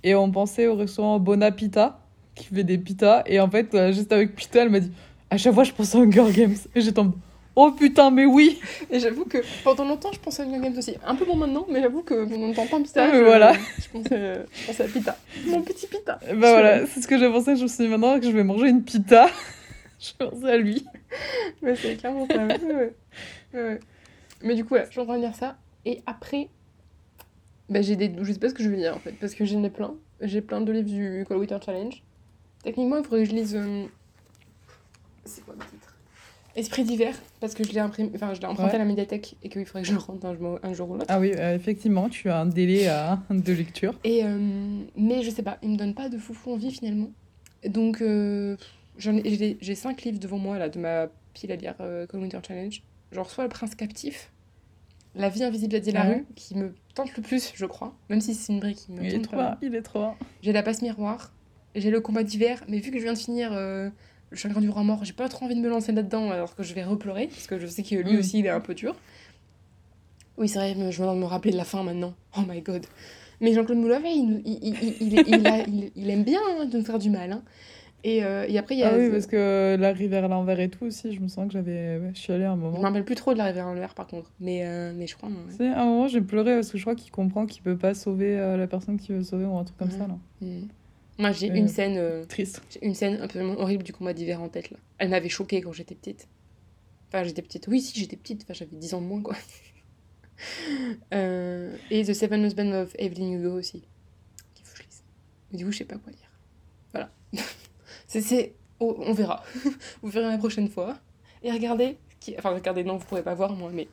[0.03, 1.99] Et on pensait au restaurant Bonapita,
[2.35, 3.23] qui fait des pitas.
[3.25, 4.91] Et en fait, euh, juste avec Pita, elle m'a dit
[5.29, 6.55] À chaque fois, je pense à Hunger Games.
[6.75, 7.13] Et j'étais en
[7.55, 8.59] Oh putain, mais oui
[8.89, 10.95] Et j'avoue que pendant longtemps, je pensais à Hunger Games aussi.
[11.05, 12.25] Un peu moins maintenant, mais j'avoue que
[12.55, 13.07] pas un pita.
[13.11, 13.53] Mais je- voilà.
[13.53, 15.17] Je pensais, je pensais à Pita.
[15.45, 16.19] Mon petit Pita.
[16.29, 17.55] Bah voilà, c'est ce que j'ai pensé.
[17.55, 19.27] Je me suis dit maintenant que je vais manger une pita.
[19.99, 20.83] je pensais à lui.
[21.61, 22.43] Ouais, c'est clairement ça.
[22.47, 22.93] Ouais,
[23.53, 23.79] ouais.
[24.41, 25.55] Mais du coup, voilà, je suis en train de dire ça.
[25.85, 26.49] Et après,
[27.69, 28.11] bah, j'ai des...
[28.19, 29.93] je sais pas ce que je vais dire en fait, parce que j'en ai plein.
[30.21, 32.01] J'ai plein de livres du Call Winter Challenge.
[32.63, 33.55] Techniquement, il faudrait que je lise.
[33.55, 33.85] euh,
[35.25, 35.95] C'est quoi le titre?
[36.55, 38.75] Esprit d'hiver, parce que je l'ai imprimé, enfin, je l'ai emprunté Ouais.
[38.75, 40.93] à la médiathèque et qu'il faudrait que je le rentre un, jour- un jour ou
[40.93, 41.05] l'autre.
[41.09, 43.99] Ah oui, euh, effectivement, tu as un délai euh, de lecture.
[44.03, 44.23] Et
[44.95, 47.09] mais je sais pas, il me donne pas de foufou envie finalement.
[47.67, 48.55] Donc ai,
[48.99, 52.83] j'ai, j'ai cinq livres devant moi là de ma pile à lire Call Winter Challenge.
[53.11, 54.31] Genre soit Le Prince captif,
[55.15, 58.35] La vie invisible de la rue qui me tente le plus, je crois, même si
[58.35, 59.57] c'est une brique qui me Il est trop pas.
[59.63, 60.11] il est trop.
[60.43, 61.31] J'ai La passe miroir,
[61.75, 63.89] j'ai Le combat d'hiver, mais vu que je viens de finir euh,
[64.31, 66.63] Le chagrin du roi mort, j'ai pas trop envie de me lancer là-dedans alors que
[66.63, 68.19] je vais repleurer parce que je sais que lui Mm.
[68.19, 68.95] aussi il est un peu dur.
[70.37, 72.13] Oui, c'est vrai, je viens de me rappeler de la fin maintenant.
[72.37, 72.85] Oh my god.
[73.41, 77.31] Mais Jean-Claude Moulovet, il, il, il, aime bien hein, de nous faire du mal.
[77.33, 77.43] hein.
[78.05, 78.89] Et, euh, et après, il y a.
[78.93, 81.99] Ah oui, parce que l'arrivée vers l'envers et tout aussi, je me sens que j'avais.
[82.13, 82.79] je suis allée à un Je me moment.
[82.81, 84.31] rappelle plus trop de l'arrivée en l'air par contre.
[84.39, 85.29] Mais, euh, mais je crois.
[85.57, 87.93] C'est à un moment, j'ai pleuré parce que je crois qu'il comprend qu'il peut pas
[87.93, 90.17] sauver euh, la personne qu'il veut sauver ou un truc comme ça, là.
[91.19, 91.55] Moi, j'ai Euh.
[91.55, 91.97] une scène.
[91.97, 92.61] euh, Triste.
[92.81, 94.77] Une scène absolument horrible du combat d'hiver en tête là.
[94.97, 96.27] Elle m'avait choquée quand j'étais petite.
[97.09, 97.67] Enfin, j'étais petite.
[97.67, 98.41] Oui, si, j'étais petite.
[98.43, 99.35] Enfin, j'avais 10 ans de moins quoi.
[101.13, 103.83] Euh, et The Seven Husbands of Evelyn Hugo aussi.
[104.55, 105.03] Qu'il faut que je lise.
[105.51, 106.29] Mais du coup, je sais pas quoi lire.
[106.91, 107.11] Voilà.
[108.07, 108.53] c'est, c'est...
[108.79, 109.43] oh, on verra.
[110.01, 110.97] vous verrez la prochaine fois.
[111.43, 111.97] Et regardez.
[112.19, 112.35] Qui...
[112.37, 113.87] Enfin, regardez, non, vous pourrez pas voir moi, mais.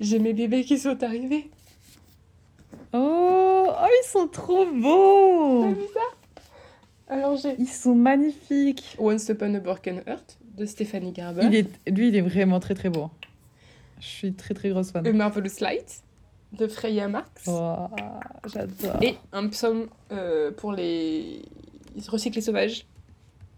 [0.00, 1.50] J'ai mes bébés qui sont arrivés.
[2.92, 6.00] Oh, oh, ils sont trop T'as beaux vu ça?
[7.10, 11.42] Alors, j'ai Ils sont magnifiques Once Upon a Broken Heart de Stéphanie Garber.
[11.44, 11.90] il est...
[11.90, 13.10] Lui, il est vraiment très très beau.
[13.98, 15.04] Je suis très très grosse fan.
[15.06, 16.02] A Marvelous Light
[16.52, 17.44] de Freya Marx.
[17.48, 17.88] Oh,
[18.46, 19.02] J'adore.
[19.02, 21.42] Et un psaume euh, pour les
[22.08, 22.86] recyclés sauvages,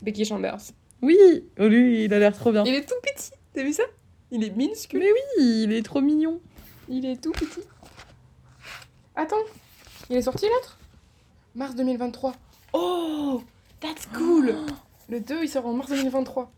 [0.02, 0.60] Becky Chambers.
[1.02, 1.18] Oui,
[1.58, 2.64] oh, lui, il a l'air trop bien.
[2.64, 3.84] Il est tout petit, t'as vu ça?
[4.30, 6.40] Il est minuscule, Mais oui, il est trop mignon.
[6.88, 7.60] il est tout petit.
[9.14, 9.36] Attends,
[10.08, 10.78] il est sorti l'autre?
[11.54, 12.34] Mars 2023.
[12.72, 13.42] Oh,
[13.80, 14.54] that's cool
[15.08, 16.50] Le 2, il sort en mars 2023.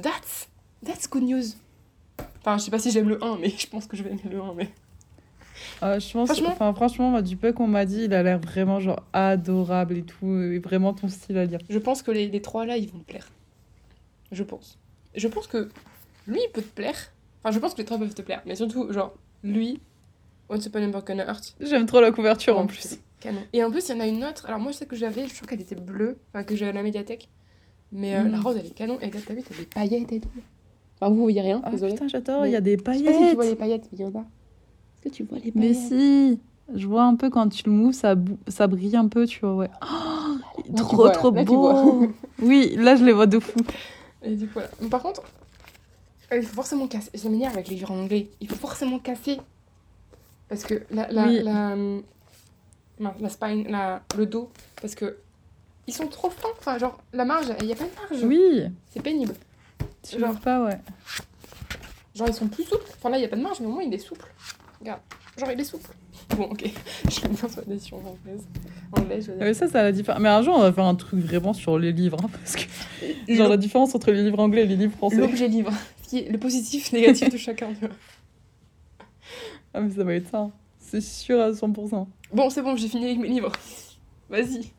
[0.00, 0.48] That's,
[0.84, 1.44] that's good news.
[2.40, 4.20] Enfin, je sais pas si j'aime le 1, mais je pense que je vais aimer
[4.30, 4.70] le 1, mais...
[5.80, 8.38] Ah, je pense, Franchement- enfin, franchement, moi, du peu qu'on m'a dit, il a l'air
[8.38, 11.60] vraiment genre adorable et tout, et vraiment ton style à lire.
[11.70, 13.28] Je pense que les, les trois là, ils vont te plaire.
[14.32, 14.78] Je pense.
[15.14, 15.70] Je pense que
[16.26, 16.96] lui, il peut te plaire.
[17.42, 18.42] Enfin, je pense que les trois peuvent te plaire.
[18.46, 19.80] Mais surtout, genre, lui,
[20.50, 21.54] Once Upon a Broken Heart.
[21.60, 22.98] J'aime trop la couverture en plus.
[23.24, 23.40] Canon.
[23.52, 24.46] Et en plus, il y en a une autre.
[24.46, 26.18] Alors, moi, je sais que j'avais, je crois qu'elle était bleue.
[26.32, 27.28] Enfin, que j'avais à la médiathèque.
[27.92, 28.30] Mais euh, Mm.
[28.32, 28.98] la rose, elle est canon.
[29.00, 30.28] Et regarde, t'as vu, t'as des paillettes et tout.
[31.00, 31.92] Enfin, vous voyez rien, Ah désolé.
[31.94, 33.34] putain, j'adore, Mais- il y a des Je sais pas si tu paillettes.
[33.34, 34.20] vois les paillettes, mais il y en a.
[34.20, 36.40] Est-ce que tu vois les Mais paillettes si,
[36.74, 38.14] je vois un peu quand tu le mouves, ça,
[38.48, 39.70] ça brille un peu, tu vois, ouais.
[39.82, 42.08] Oh, tu trop, vois, trop Là, beau.
[42.42, 43.58] oui, là, je les vois de fou.
[44.22, 44.68] Et du coup, voilà.
[44.80, 45.22] Mais par contre,
[46.32, 47.10] euh, il faut forcément casser.
[47.14, 48.28] Ça m'énerve avec les livres en anglais.
[48.40, 49.38] Il faut forcément casser.
[50.48, 51.40] Parce que la, la, Oui.
[51.42, 52.02] la, hum,
[52.98, 55.16] la spine, la, le dos, parce que
[55.86, 56.48] ils sont trop fins.
[56.58, 58.24] Enfin, genre, la marge, il n'y a pas de marge.
[58.24, 59.34] Oui, C'est pénible.
[60.02, 60.78] tu Genre- vois pas, ouais.
[62.14, 62.86] Genre, ils sont plus souples.
[62.96, 64.26] Enfin, là, il n'y a pas de marge, mais au moins, il est souple.
[64.80, 65.00] Regarde.
[65.36, 65.90] Genre, il est souple.
[66.36, 66.64] Bon, ok.
[67.10, 68.46] Je vais bien sur la décision anglaise.
[68.92, 69.46] Anglaise, je veux dire.
[69.46, 70.20] Ouais, ça, ça a la différence.
[70.22, 72.62] Mais un jour, on va faire un truc vraiment sur les livres, hein, parce que
[73.34, 75.16] genre la différence entre les livres anglais et les livres français.
[75.16, 75.72] L'objet livre.
[76.04, 77.68] Ce qui est le positif, négatif de chacun.
[79.74, 80.50] Ah, mais ça va être ça.
[80.86, 82.06] C'est sûr à 100%.
[82.32, 83.52] Bon, c'est bon, j'ai fini avec mes livres.
[84.30, 84.70] Vas-y.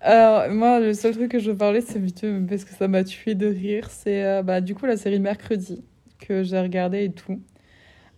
[0.00, 3.04] Alors, moi, le seul truc que je veux parler, c'est vite parce que ça m'a
[3.04, 3.88] tué de rire.
[3.90, 5.82] C'est euh, bah, du coup la série Mercredi
[6.18, 7.40] que j'ai regardée et tout.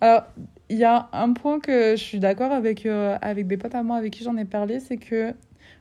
[0.00, 0.24] Alors,
[0.68, 3.82] il y a un point que je suis d'accord avec, euh, avec des potes à
[3.82, 5.32] moi avec qui j'en ai parlé, c'est que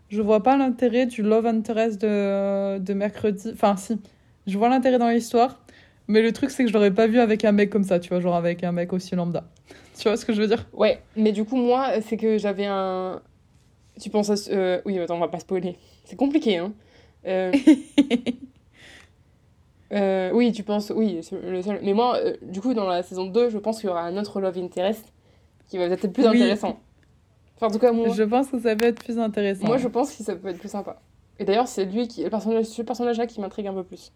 [0.10, 3.50] je vois pas l'intérêt du love interest de, de Mercredi.
[3.54, 4.00] Enfin, si,
[4.48, 5.60] je vois l'intérêt dans l'histoire,
[6.08, 8.10] mais le truc, c'est que je l'aurais pas vu avec un mec comme ça, tu
[8.10, 9.44] vois, genre avec un mec aussi lambda.
[9.98, 10.66] Tu vois ce que je veux dire?
[10.74, 13.22] Ouais, mais du coup, moi, c'est que j'avais un.
[14.02, 14.52] Tu penses à.
[14.52, 15.78] euh, Oui, attends, on va pas spoiler.
[16.04, 16.74] C'est compliqué, hein.
[17.26, 17.54] Euh,
[19.94, 20.92] euh, oui, tu penses.
[20.96, 21.80] Oui, c'est le seul.
[21.84, 24.18] Mais moi, euh, du coup, dans la saison 2, je pense qu'il y aura un
[24.18, 25.06] autre Love Interest
[25.70, 26.42] qui va peut-être être plus Oui.
[26.42, 26.80] intéressant.
[27.56, 29.66] Enfin, en tout cas, moi, Je pense que ça peut être plus intéressant.
[29.66, 31.00] moi je pense que ça peut être plus sympa.
[31.40, 34.12] Et d'ailleurs, c'est lui qui, le personnage, ce personnage-là qui m'intrigue un peu plus.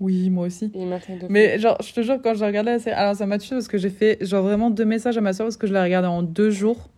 [0.00, 0.70] Oui, moi aussi.
[0.74, 1.26] Il de.
[1.28, 3.68] Mais genre, je te jure, quand j'ai regardé la série, alors ça m'a tué parce
[3.68, 6.08] que j'ai fait genre vraiment deux messages à ma soeur parce que je l'ai regardé
[6.08, 6.90] en deux jours.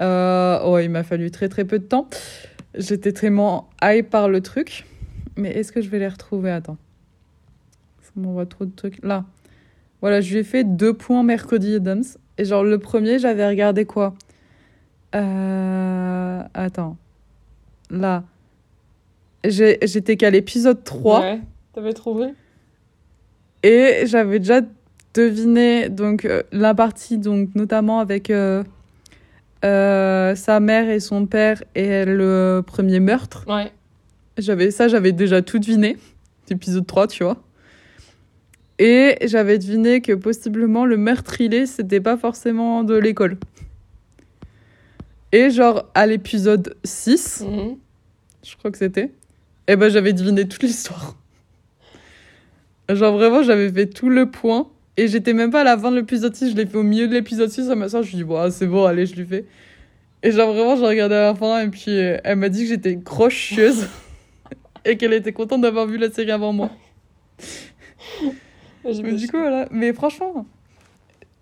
[0.00, 2.08] Euh, ouais, il m'a fallu très très peu de temps.
[2.74, 4.86] J'étais tellement hype par le truc.
[5.36, 6.50] Mais est-ce que je vais les retrouver?
[6.50, 6.76] Attends.
[8.00, 9.02] Ça m'envoie trop de trucs.
[9.04, 9.24] Là.
[10.00, 12.04] Voilà, je lui ai fait deux points mercredi Adams.
[12.38, 14.14] Et genre, le premier, j'avais regardé quoi?
[15.14, 16.96] Euh, Attends.
[17.90, 18.24] Là.
[19.44, 21.20] J'étais qu'à l'épisode 3.
[21.20, 21.40] Ouais,
[21.72, 22.28] t'avais trouvé?
[23.62, 24.60] Et j'avais déjà
[25.14, 28.62] deviné donc euh, la partie donc notamment avec euh,
[29.64, 33.44] euh, sa mère et son père et le premier meurtre.
[33.48, 33.72] Ouais.
[34.38, 35.96] J'avais ça, j'avais déjà tout deviné.
[36.50, 37.36] Épisode 3, tu vois.
[38.78, 43.36] Et j'avais deviné que possiblement le meurtrier, c'était pas forcément de l'école.
[45.32, 47.76] Et genre à l'épisode 6, Mhm.
[48.42, 49.12] je crois que c'était,
[49.68, 51.14] et ben j'avais deviné toute l'histoire.
[52.94, 54.68] Genre vraiment, j'avais fait tout le point.
[54.96, 57.08] Et j'étais même pas à la fin de l'épisode 6, je l'ai fait au milieu
[57.08, 58.02] de l'épisode 6 à ma soeur.
[58.02, 59.46] Je lui dis, bon, c'est bon, allez, je lui fais.
[60.22, 62.68] Et genre vraiment, j'ai regardé à la fin et puis euh, elle m'a dit que
[62.68, 63.88] j'étais grosse chieuse
[64.84, 66.70] et qu'elle était contente d'avoir vu la série avant moi.
[68.84, 69.66] Mais du coup, voilà.
[69.70, 70.44] Mais franchement,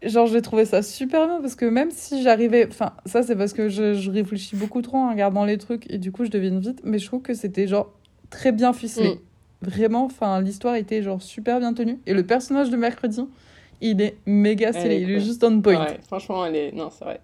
[0.03, 2.69] genre, j'ai trouvé ça super bien parce que même si j'arrivais.
[2.69, 5.99] Enfin, ça, c'est parce que je, je réfléchis beaucoup trop en regardant les trucs et
[5.99, 6.81] du coup, je devine vite.
[6.85, 7.93] Mais je trouve que c'était genre
[8.31, 9.15] très bien ficelé.
[9.15, 9.19] Mm.
[9.61, 11.99] Vraiment, enfin, l'histoire était genre super bien tenue.
[12.07, 13.23] Et le personnage de mercredi,
[13.81, 14.95] il est méga stylé.
[14.95, 15.85] est il est juste on point.
[15.85, 16.73] Ouais, franchement, elle est.
[16.73, 17.21] Non, c'est vrai.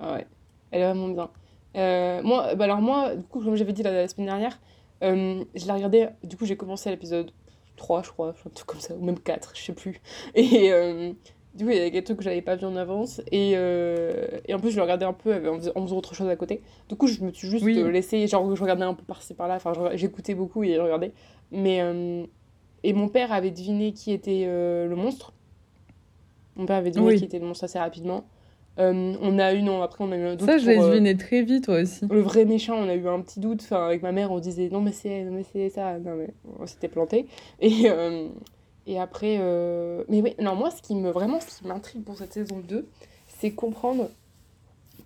[0.00, 0.26] Ah ouais.
[0.70, 1.30] Elle est vraiment bien.
[1.76, 4.60] Euh, moi, bah alors moi, du coup, comme j'avais dit la, la semaine dernière,
[5.02, 6.08] euh, je l'ai regardé.
[6.22, 7.30] Du coup, j'ai commencé à l'épisode
[7.76, 10.00] 3, je crois, un truc comme ça, ou même 4, je sais plus.
[10.34, 11.12] Et euh,
[11.54, 13.20] du coup, il y avait des trucs que j'avais pas vu en avance.
[13.32, 15.96] Et, euh, et en plus, je le regardais un peu avec- en faisant, en faisant
[15.96, 16.62] autre chose à côté.
[16.88, 17.78] Du coup, je me suis juste Oui.
[17.78, 18.26] euh, laissé.
[18.26, 19.54] Genre, je regardais un peu par-ci par-là.
[19.56, 21.12] Enfin, j'écoutais beaucoup et je regardais.
[21.52, 21.80] Mais.
[21.80, 22.24] euh,
[22.86, 25.32] et mon père avait deviné qui était euh, le monstre.
[26.56, 27.18] Mon père avait deviné Oui.
[27.18, 28.24] qui était le monstre assez rapidement.
[28.78, 30.46] Euh, on a eu, non, après on a eu un doute.
[30.48, 32.04] Ça, je l'ai euh, deviné très vite, toi aussi.
[32.10, 33.60] le vrai méchant, on a eu un petit doute.
[33.62, 35.98] Enfin, avec ma mère, on disait non, mais c'est elle, non, mais c'est ça.
[35.98, 36.28] Non, mais
[36.60, 37.26] on s'était planté.
[37.60, 38.26] Et, euh,
[38.86, 39.36] et après.
[39.40, 42.58] euh, Mais oui, non, moi, ce qui me vraiment, ce qui m'intrigue pour cette saison
[42.66, 42.86] 2,
[43.28, 44.08] c'est comprendre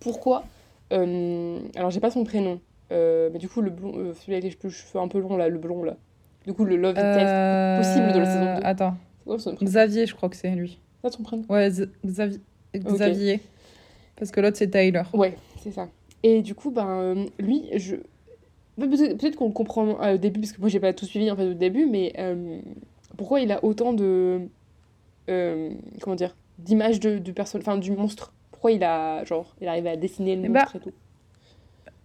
[0.01, 0.45] pourquoi.
[0.93, 2.61] euh, Alors, j'ai pas son prénom.
[2.91, 5.49] euh, mais du coup, le blond, euh, celui avec les cheveux- un peu longs, là,
[5.49, 5.97] le blond, là.
[6.47, 7.35] Du coup, le love test.
[7.77, 8.63] Possible de la saison deux.
[8.65, 8.97] Attends.
[9.19, 9.71] C'est quoi son prénom?
[9.71, 10.79] Xavier, je crois que c'est lui.
[11.03, 11.45] C'est ça ton prénom?
[11.51, 12.97] Ouais, Z- Xavier.
[12.97, 13.41] Xavier.
[14.17, 15.03] Parce que l'autre, c'est Tyler.
[15.13, 15.89] Ouais, c'est ça.
[16.23, 17.97] Et du coup, ben, lui, je.
[18.77, 21.49] Peut-être qu'on le comprend au début, parce que moi j'ai pas tout suivi en fait
[21.49, 22.13] au début, mais
[23.19, 24.41] pourquoi il a autant de.
[25.29, 27.61] euh, comment dire D'images de, de personnes.
[27.61, 28.33] Enfin, du monstre?
[28.51, 29.23] Pourquoi il a.
[29.25, 30.93] Genre, il arrive à dessiner le Eh monstre et tout?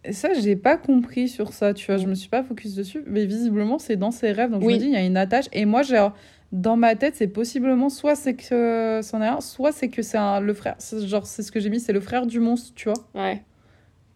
[0.04, 1.98] Et Ça, j'ai pas compris sur ça, tu vois.
[1.98, 3.04] Je me suis pas focus dessus.
[3.08, 4.52] Mais visiblement, c'est dans ses rêves.
[4.52, 4.74] Donc, Oui.
[4.74, 5.46] je me dis, il y a une attache.
[5.54, 6.14] Et moi, genre,
[6.52, 10.18] dans ma tête, c'est possiblement soit c'est que c'en est un, soit c'est que c'est
[10.18, 10.76] un- le frère.
[11.06, 13.02] Genre, c'est ce que j'ai mis, c'est le frère du monstre, tu vois.
[13.16, 13.42] Ouais.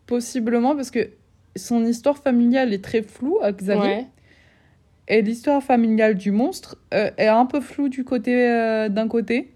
[0.06, 1.10] Possiblement, parce que
[1.56, 3.82] son histoire familiale est très floue à Xavier.
[3.82, 4.06] Ouais.
[5.08, 9.53] Et l'histoire familiale du monstre euh, est un peu floue du côté euh, d'un côté.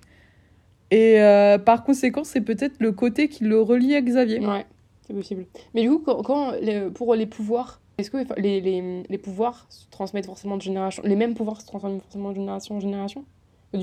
[0.91, 4.39] Et euh, par conséquent, c'est peut-être le côté qui le relie à Xavier.
[4.39, 4.65] Ouais,
[5.05, 5.45] c'est possible.
[5.73, 6.53] Mais du coup, quand,
[6.93, 11.15] pour les pouvoirs, est-ce que les, les, les pouvoirs se transmettent forcément de génération Les
[11.15, 13.25] mêmes pouvoirs se transmettent forcément de génération en génération?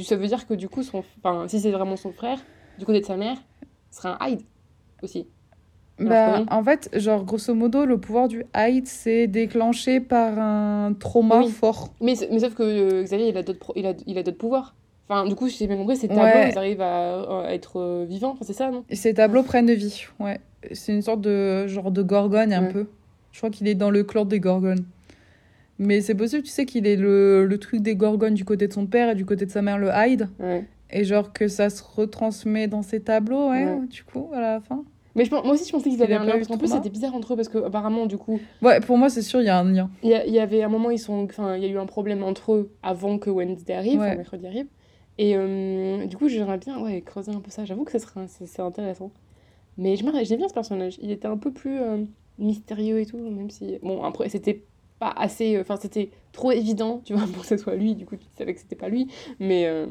[0.02, 2.38] Ça veut dire que du coup, si c'est vraiment son frère,
[2.78, 3.38] du côté de sa mère,
[3.90, 4.42] ce serait un Hyde
[5.02, 5.26] aussi.
[6.00, 11.38] Bah, en fait, genre, grosso modo, le pouvoir du Hyde, c'est déclenché par un trauma
[11.40, 11.50] Oui.
[11.50, 11.92] fort.
[12.00, 14.74] Mais, mais sauf que euh, Xavier, il a d'autres il a, il a d'autres pouvoirs.
[15.08, 16.50] Enfin, du coup, si j'ai bien compris, ces tableaux, Ouais.
[16.52, 18.30] ils arrivent à, à être euh, vivants.
[18.32, 18.84] Enfin, c'est ça, non?
[18.92, 20.38] Ces tableaux prennent de vie, ouais.
[20.72, 22.72] C'est une sorte de genre de gorgone, un Ouais.
[22.72, 22.86] peu.
[23.32, 24.84] Je crois qu'il est dans le clan des gorgones.
[25.78, 28.72] Mais c'est possible, tu sais, qu'il est le, le truc des gorgones du côté de
[28.72, 30.28] son père et du côté de sa mère, le Hyde.
[30.40, 30.64] Ouais.
[30.90, 33.86] Et genre que ça se retransmet dans ces tableaux, ouais, Ouais.
[33.88, 34.82] du coup, à la fin.
[35.18, 36.32] Mais je, moi aussi, je pensais qu'ils Il avaient a un lien.
[36.34, 37.36] Parce qu'en plus, c'était bizarre entre eux.
[37.36, 39.90] Parce qu'apparemment, du coup, Ouais, pour moi, c'est sûr, il y a un lien.
[40.02, 42.52] il y, avait un moment, ils sont, enfin, il y a eu un problème entre
[42.54, 44.16] eux avant que Wednesday arrive, Ouais.
[44.16, 44.66] mercredi arrive.
[45.18, 47.64] Et euh, du coup, j'aimerais bien ouais, creuser un peu ça.
[47.64, 49.10] J'avoue que ça serait, c'est intéressant.
[49.76, 50.98] Mais je j'aime bien ce personnage.
[51.02, 52.04] Il était un peu plus euh,
[52.38, 53.78] mystérieux et tout, même si.
[53.82, 54.62] Bon, après, c'était
[55.00, 55.56] pas assez.
[55.56, 57.94] euh, Enfin, c'était trop évident, tu vois, pour que ce soit lui.
[57.96, 59.08] Du coup, tu savais que c'était pas lui.
[59.40, 59.86] Mais euh,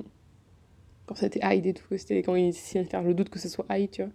[1.06, 3.50] quand c'était Hyde et tout, c'était quand il essayait de faire le doute que ce
[3.50, 4.12] soit Hyde, tu vois.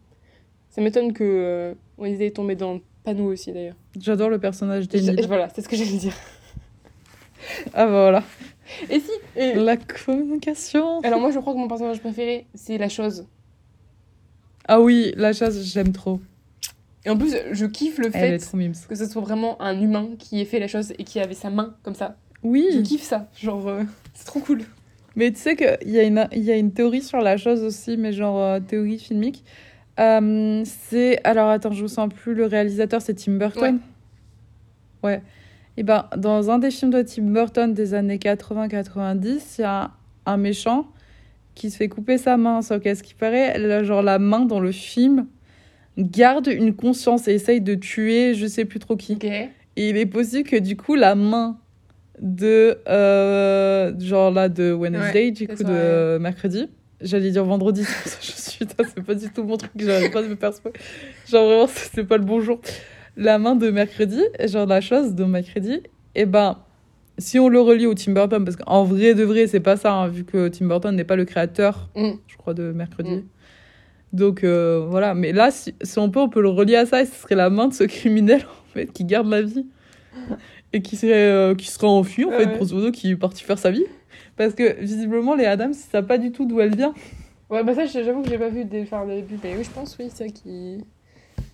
[0.72, 3.76] Ça m'étonne que euh, Wednesday est tombé dans le panneau aussi, d'ailleurs.
[4.00, 5.24] J'adore le personnage Je- d'Emile.
[5.28, 6.14] Voilà, c'est ce que j'allais dire.
[7.74, 8.22] Ah, bah, voilà.
[8.88, 11.00] Et si et- La communication.
[11.00, 13.26] Alors moi je crois que mon personnage préféré c'est la chose.
[14.68, 16.20] Ah oui, la chasse, j'aime trop.
[17.04, 20.40] Et en plus, je kiffe le Elle fait que ce soit vraiment un humain qui
[20.40, 22.16] ait fait la chose et qui avait sa main comme ça.
[22.44, 23.28] Je Oui, kiffe ça.
[23.36, 23.82] Genre, euh,
[24.14, 24.62] c'est trop cool.
[25.16, 27.64] mais tu sais qu'il y, a une- il y a une théorie sur la chose
[27.64, 29.44] aussi, mais genre euh, théorie filmique.
[30.00, 31.20] Euh, c'est.
[31.24, 33.78] Alors attends, je me sens plus le réalisateur, c'est Tim Burton.
[35.02, 35.20] Ouais.
[35.76, 39.90] Et ben, dans un des films de Tim Burton des années 80-90, il y a
[40.26, 40.86] un méchant
[41.54, 42.62] qui se fait couper sa main.
[42.62, 45.26] Sauf qu'à ce qui paraît, là, genre la main dans le film
[45.98, 49.18] garde une conscience et essaye de tuer je sais plus trop qui.
[49.76, 51.58] Et il est possible que du coup, la main
[52.20, 52.78] de.
[52.88, 56.68] euh, genre là, de Wednesday, du coup, de mercredi.
[57.02, 58.66] J'allais dire vendredi, c'est pour ça que je suis.
[58.94, 60.78] C'est pas du tout mon truc, j'arrive pas de me faire spoiler.
[61.28, 62.60] Genre vraiment, c'est pas le bon jour.
[63.16, 65.80] La main de mercredi, genre la chose de mercredi,
[66.14, 66.58] et ben.
[67.18, 69.92] Si on le relie au Tim Burton, parce qu'en vrai de vrai, c'est pas ça,
[69.92, 72.12] hein, vu que Tim Burton n'est pas le créateur, Mm.
[72.26, 73.16] je crois, de mercredi.
[73.16, 73.22] Mm.
[74.14, 77.02] Donc euh, voilà, mais là, si, si on peut, on peut le relier à ça,
[77.02, 79.66] et ce serait la main de ce criminel, en fait, qui garde la vie.
[80.72, 82.56] Et qui serait, euh, qui serait enfui, en fait, ouais.
[82.56, 83.84] grosso modo, qui est parti faire sa vie.
[84.36, 86.94] Parce que, visiblement, les Adams, ils savent pas du tout d'où elle vient.
[87.50, 89.38] Ouais, bah ça, j'avoue que j'ai pas vu dès le début.
[89.44, 90.78] Mais oui, je pense, oui, c'est ça qui.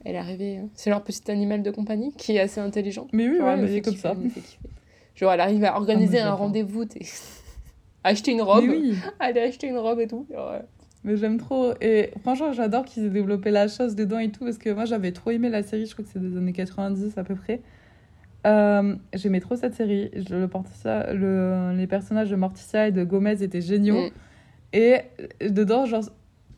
[0.04, 0.58] Elle est arrivée.
[0.58, 0.68] hein.
[0.74, 3.08] C'est leur petit animal de compagnie qui est assez intelligent.
[3.12, 4.14] Mais oui, Genre, ouais, mais fait comme ça.
[5.16, 6.38] Genre, elle arrive à organiser un j'adore.
[6.38, 6.84] rendez-vous,
[8.04, 10.24] acheter une robe, oui, aller acheter une robe et tout.
[10.32, 10.62] Genre, ouais.
[11.02, 11.72] mais j'aime trop.
[11.80, 15.10] Et franchement, j'adore qu'ils aient développé la chose dedans et tout, parce que moi, j'avais
[15.10, 17.60] trop aimé la série, je crois que c'est des années 90 à peu près.
[18.46, 20.10] Euh, J'aimais trop cette série.
[20.14, 24.06] Je, le, Morticia- le, les personnages de Morticia et de Gomez étaient géniaux.
[24.06, 24.10] Mm.
[24.74, 24.96] Et
[25.40, 26.04] dedans, genre,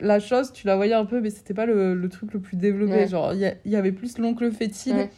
[0.00, 2.56] la chose, tu la voyais un peu, mais c'était pas le, le truc le plus
[2.56, 2.92] développé.
[2.92, 3.08] Ouais.
[3.08, 4.96] Genre, il y, avait plus l'oncle fétide.
[4.96, 5.10] Ouais.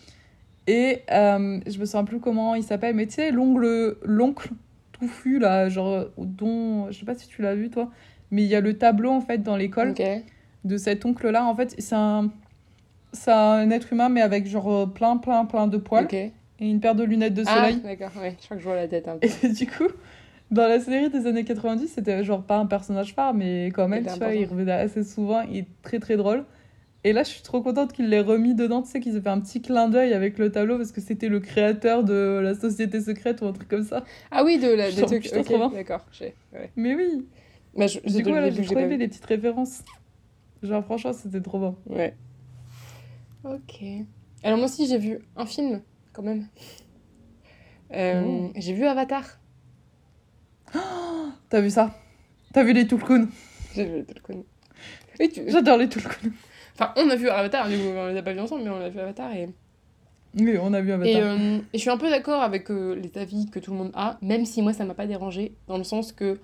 [0.67, 4.51] Et euh, je me souviens plus comment il s'appelle, mais tu sais, l'oncle
[4.93, 7.91] touffu, là, genre, dont, je sais pas si tu l'as vu, toi,
[8.31, 9.95] mais il y a le tableau, en fait, dans l'école
[10.65, 11.45] de cet oncle-là.
[11.45, 12.31] En fait, c'est un,
[13.13, 16.07] c'est un être humain, mais avec, genre, plein, plein, plein de poils.
[16.63, 17.81] Et une paire de lunettes de Ah, soleil.
[17.83, 18.37] d'accord, ouais.
[18.41, 19.27] Je crois que je vois la tête un peu.
[19.43, 19.89] Et du coup,
[20.51, 24.07] dans la série des années 90, c'était genre pas un personnage phare, mais quand même,
[24.07, 26.45] tu vois, il revenait assez souvent, il est très très drôle.
[27.05, 29.29] Et là, je suis trop contente qu'il l'ait remis dedans, tu sais, qu'ils aient fait
[29.29, 33.01] un petit clin d'œil avec le tableau parce que c'était le créateur de la société
[33.01, 34.05] secrète ou un truc comme ça.
[34.31, 35.23] Ah oui, de la des trucs.
[35.25, 35.69] putain, ok, trop bien.
[35.71, 36.33] D'accord, j'ai.
[36.53, 36.71] Ouais.
[36.77, 37.27] Mais oui,
[37.77, 39.83] Bah, je, du coup, voilà, j'ai trop aimé les petites références.
[40.63, 41.77] Genre, franchement, c'était trop bon.
[41.87, 42.15] Ouais.
[43.45, 43.83] Ok.
[44.45, 45.83] Alors moi aussi j'ai vu un film
[46.13, 46.47] quand même.
[47.95, 48.53] Euh, Oh.
[48.57, 49.25] J'ai vu Avatar.
[51.49, 51.91] T'as vu ça?
[52.53, 53.29] T'as vu les Tulkun?
[53.75, 54.45] J'ai vu tout le con.
[55.21, 56.31] Oui, tu- J'adore les Tulkun.
[56.75, 58.81] Enfin, on a vu Avatar, du coup, on les a pas vu ensemble, mais on
[58.81, 59.49] a vu Avatar et.
[60.39, 61.23] Oui, on a vu Et, Avatar.
[61.39, 63.91] euh, et je suis un peu d'accord avec euh, les avis que tout le monde
[63.95, 66.39] a, même si moi ça m'a pas dérangé, dans le sens que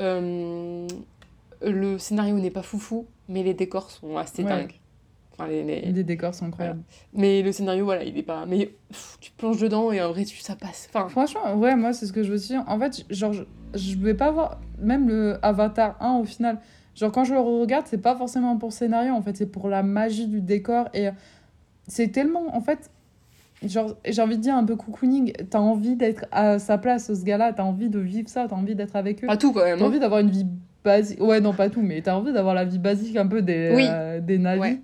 [0.00, 0.86] euh,
[1.60, 4.48] le scénario n'est pas foufou, mais les décors sont assez Ouais.
[4.48, 4.74] dingues.
[5.38, 6.82] Enfin, les, les- Les décors sont incroyables.
[7.14, 8.44] Mais le scénario, voilà, il est pas.
[8.46, 10.88] Mais pff, tu plonges dedans et en vrai, tu, ça passe.
[10.92, 12.60] Enfin, Franchement, ouais, moi, c'est ce que je me suis dit.
[12.66, 13.42] En fait, genre, je,
[13.74, 16.58] je vais pas voir même le Avatar 1 au final.
[16.94, 19.82] Genre, quand je le regarde, c'est pas forcément pour scénario, en fait, c'est pour la
[19.82, 20.88] magie du décor.
[20.92, 21.08] Et
[21.88, 22.90] c'est tellement, en fait,
[23.66, 25.32] genre, j'ai envie de dire un peu cocooning.
[25.48, 27.52] T'as envie d'être à sa place, ce gars-là.
[27.54, 29.26] T'as envie de vivre ça, t'as envie d'être avec eux.
[29.26, 29.78] pas tout quand même.
[29.78, 29.88] T'as hein.
[29.88, 30.46] envie d'avoir une vie
[30.84, 31.20] basique.
[31.22, 33.86] Ouais, non, pas tout, mais t'as envie d'avoir la vie basique un peu des, Oui.
[33.88, 34.60] euh, des navis.
[34.60, 34.80] Ouais.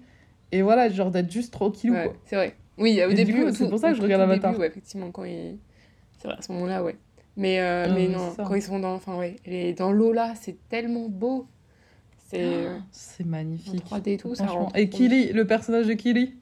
[0.52, 2.16] Et voilà, genre d'être juste tranquille, Ouais, quoi.
[2.24, 2.56] c'est vrai.
[2.78, 4.58] Oui, au Et début, c'est pour ça que je regarde début, Avatar.
[4.58, 5.58] ouais, effectivement, quand il...
[6.18, 6.96] C'est vrai, à ce moment-là, ouais.
[7.36, 8.44] Mais, euh, Ah, mais non, ça.
[8.44, 11.46] quand ils sont dans, enfin, ouais, les- dans l'eau là, c'est tellement beau.
[12.28, 13.84] C'est euh, C'est en magnifique.
[13.84, 16.34] 3D et tout, ça rend Et Kili, le personnage de Kili,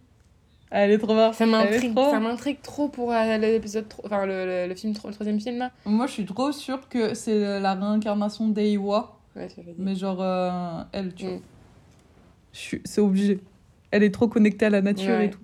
[0.70, 1.35] elle est trop marrante.
[1.35, 5.12] Ça m'intrigue, trop- ça m'intrigue trop pour euh, l'épisode, enfin le, le, le film, le
[5.12, 5.70] troisième film là.
[5.85, 11.15] Moi, je suis trop sûre que c'est la réincarnation d'Eiwa, Ouais, mais genre euh, elle,
[11.15, 11.35] tu vois.
[11.37, 11.41] Mm.
[12.53, 13.41] Suis- C'est obligé.
[13.91, 15.27] Elle est trop connectée à la nature Ouais.
[15.27, 15.41] et tout.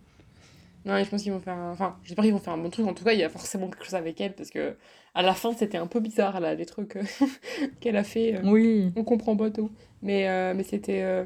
[0.85, 1.71] Non, et je pense qu'ils vont faire, un...
[1.71, 2.87] enfin, j'espère qu'ils vont faire un bon truc.
[2.87, 4.75] En tout cas, il y a forcément quelque chose avec elle parce que
[5.15, 7.03] à la fin, c'était un peu bizarre là, les trucs euh,
[7.81, 8.35] qu'elle a fait.
[8.37, 8.93] euh, Oui.
[8.97, 9.71] On comprend pas tout.
[10.03, 11.03] Mais, euh, mais c'était.
[11.03, 11.25] euh,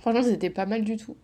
[0.00, 1.16] Franchement, c'était pas mal du tout.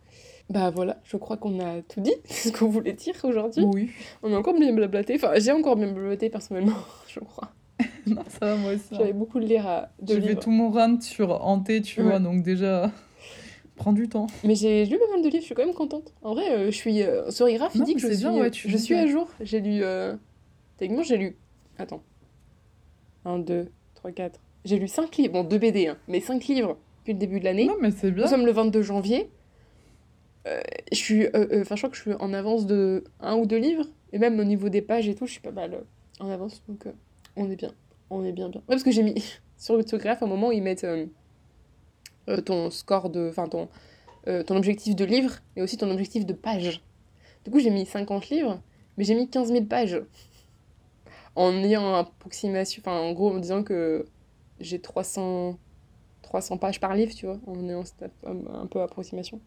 [0.49, 3.65] Bah voilà, je crois qu'on a tout dit, ce qu'on voulait dire aujourd'hui.
[3.67, 3.91] Oui.
[4.23, 5.15] On a encore bien blablaté.
[5.17, 6.77] Enfin, j'ai encore bien blablaté personnellement,
[7.09, 7.53] je crois.
[8.07, 8.85] non, ça va, moi aussi.
[8.93, 8.97] hein.
[8.99, 12.07] J'avais beaucoup de lire à J'ai fait tout mon run sur Hanté, tu Ouais.
[12.09, 12.91] vois, donc déjà,
[13.81, 14.27] prends du temps.
[14.44, 16.12] Mais j'ai lu pas mal de livres, je suis quand même contente.
[16.23, 17.02] En vrai, euh, je suis.
[17.02, 19.07] Euh, sur Iraf, il dit que je c'est suis, bien, ouais, tu je suis à
[19.07, 19.28] jour.
[19.40, 19.82] J'ai lu.
[19.82, 20.15] Euh...
[20.77, 21.36] Techniquement, j'ai lu.
[21.78, 22.02] Attends.
[23.24, 24.40] 1, 2, 3, 4.
[24.65, 25.32] J'ai lu 5 livres.
[25.32, 27.66] Bon, 2 BD, hein, mais 5 livres depuis le début de l'année.
[27.66, 28.24] Non, mais c'est bien.
[28.24, 29.31] Nous sommes le 22 janvier.
[30.47, 30.61] Euh,
[30.93, 33.47] je suis, euh, euh, enfin, je crois que je suis en avance de un ou
[33.47, 35.81] deux livres, et même au niveau des pages et tout, je suis pas mal euh,
[36.19, 36.93] en avance, donc euh,
[37.36, 37.73] on est bien,
[38.09, 38.61] on est bien bien.
[38.61, 39.23] Ouais, parce que j'ai mis
[39.59, 40.86] sur l'autographe un moment où ils mettent
[42.29, 43.69] euh, ton score de, enfin ton
[44.29, 46.83] euh, ton objectif de livre, mais aussi ton objectif de page.
[47.45, 48.61] Du coup, j'ai mis 50 livres,
[48.97, 50.03] mais j'ai mis 15 000 pages.
[51.37, 54.05] En ayant approximation, enfin, en gros, en disant que
[54.59, 55.59] j'ai 300,
[56.23, 57.85] 300 pages par livre, tu vois, en ayant
[58.25, 59.41] un peu approximation.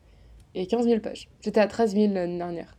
[0.56, 1.30] Et 15 000 pages.
[1.42, 2.76] J'étais à 13 000 l'année dernière.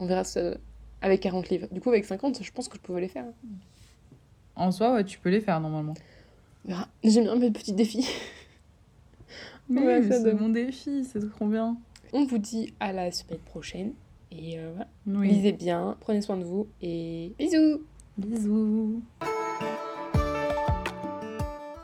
[0.00, 0.54] On verra ça
[1.00, 1.68] avec 40 livres.
[1.70, 3.26] Du coup, avec 50, je pense que je pouvais les faire.
[4.56, 5.94] En soi, ouais, tu peux les faire normalement.
[7.02, 8.08] J'aime bien mes petits défis.
[9.68, 11.76] Mais c'est mon défi, c'est trop bien.
[12.12, 13.92] On vous dit à la semaine prochaine.
[14.30, 15.26] Et euh, voilà.
[15.26, 17.82] Lisez bien, prenez soin de vous et bisous
[18.16, 19.02] Bisous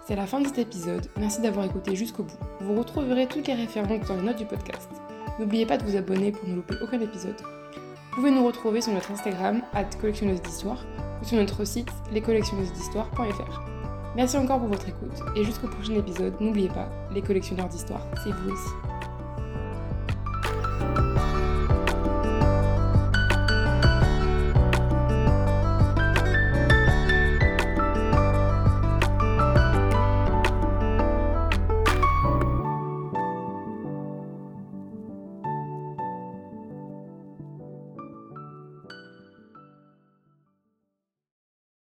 [0.06, 1.06] C'est la fin de cet épisode.
[1.18, 2.38] Merci d'avoir écouté jusqu'au bout.
[2.60, 4.88] Vous retrouverez toutes les références dans les notes du podcast.
[5.38, 7.40] N'oubliez pas de vous abonner pour ne louper aucun épisode.
[7.40, 10.84] Vous pouvez nous retrouver sur notre Instagram, at collectionneuse d'histoire,
[11.22, 13.79] ou sur notre site, lescollectionneusesdhistoire.fr.
[14.16, 18.32] Merci encore pour votre écoute, et jusqu'au prochain épisode, n'oubliez pas, les collectionneurs d'histoire, c'est
[18.32, 18.89] vous aussi.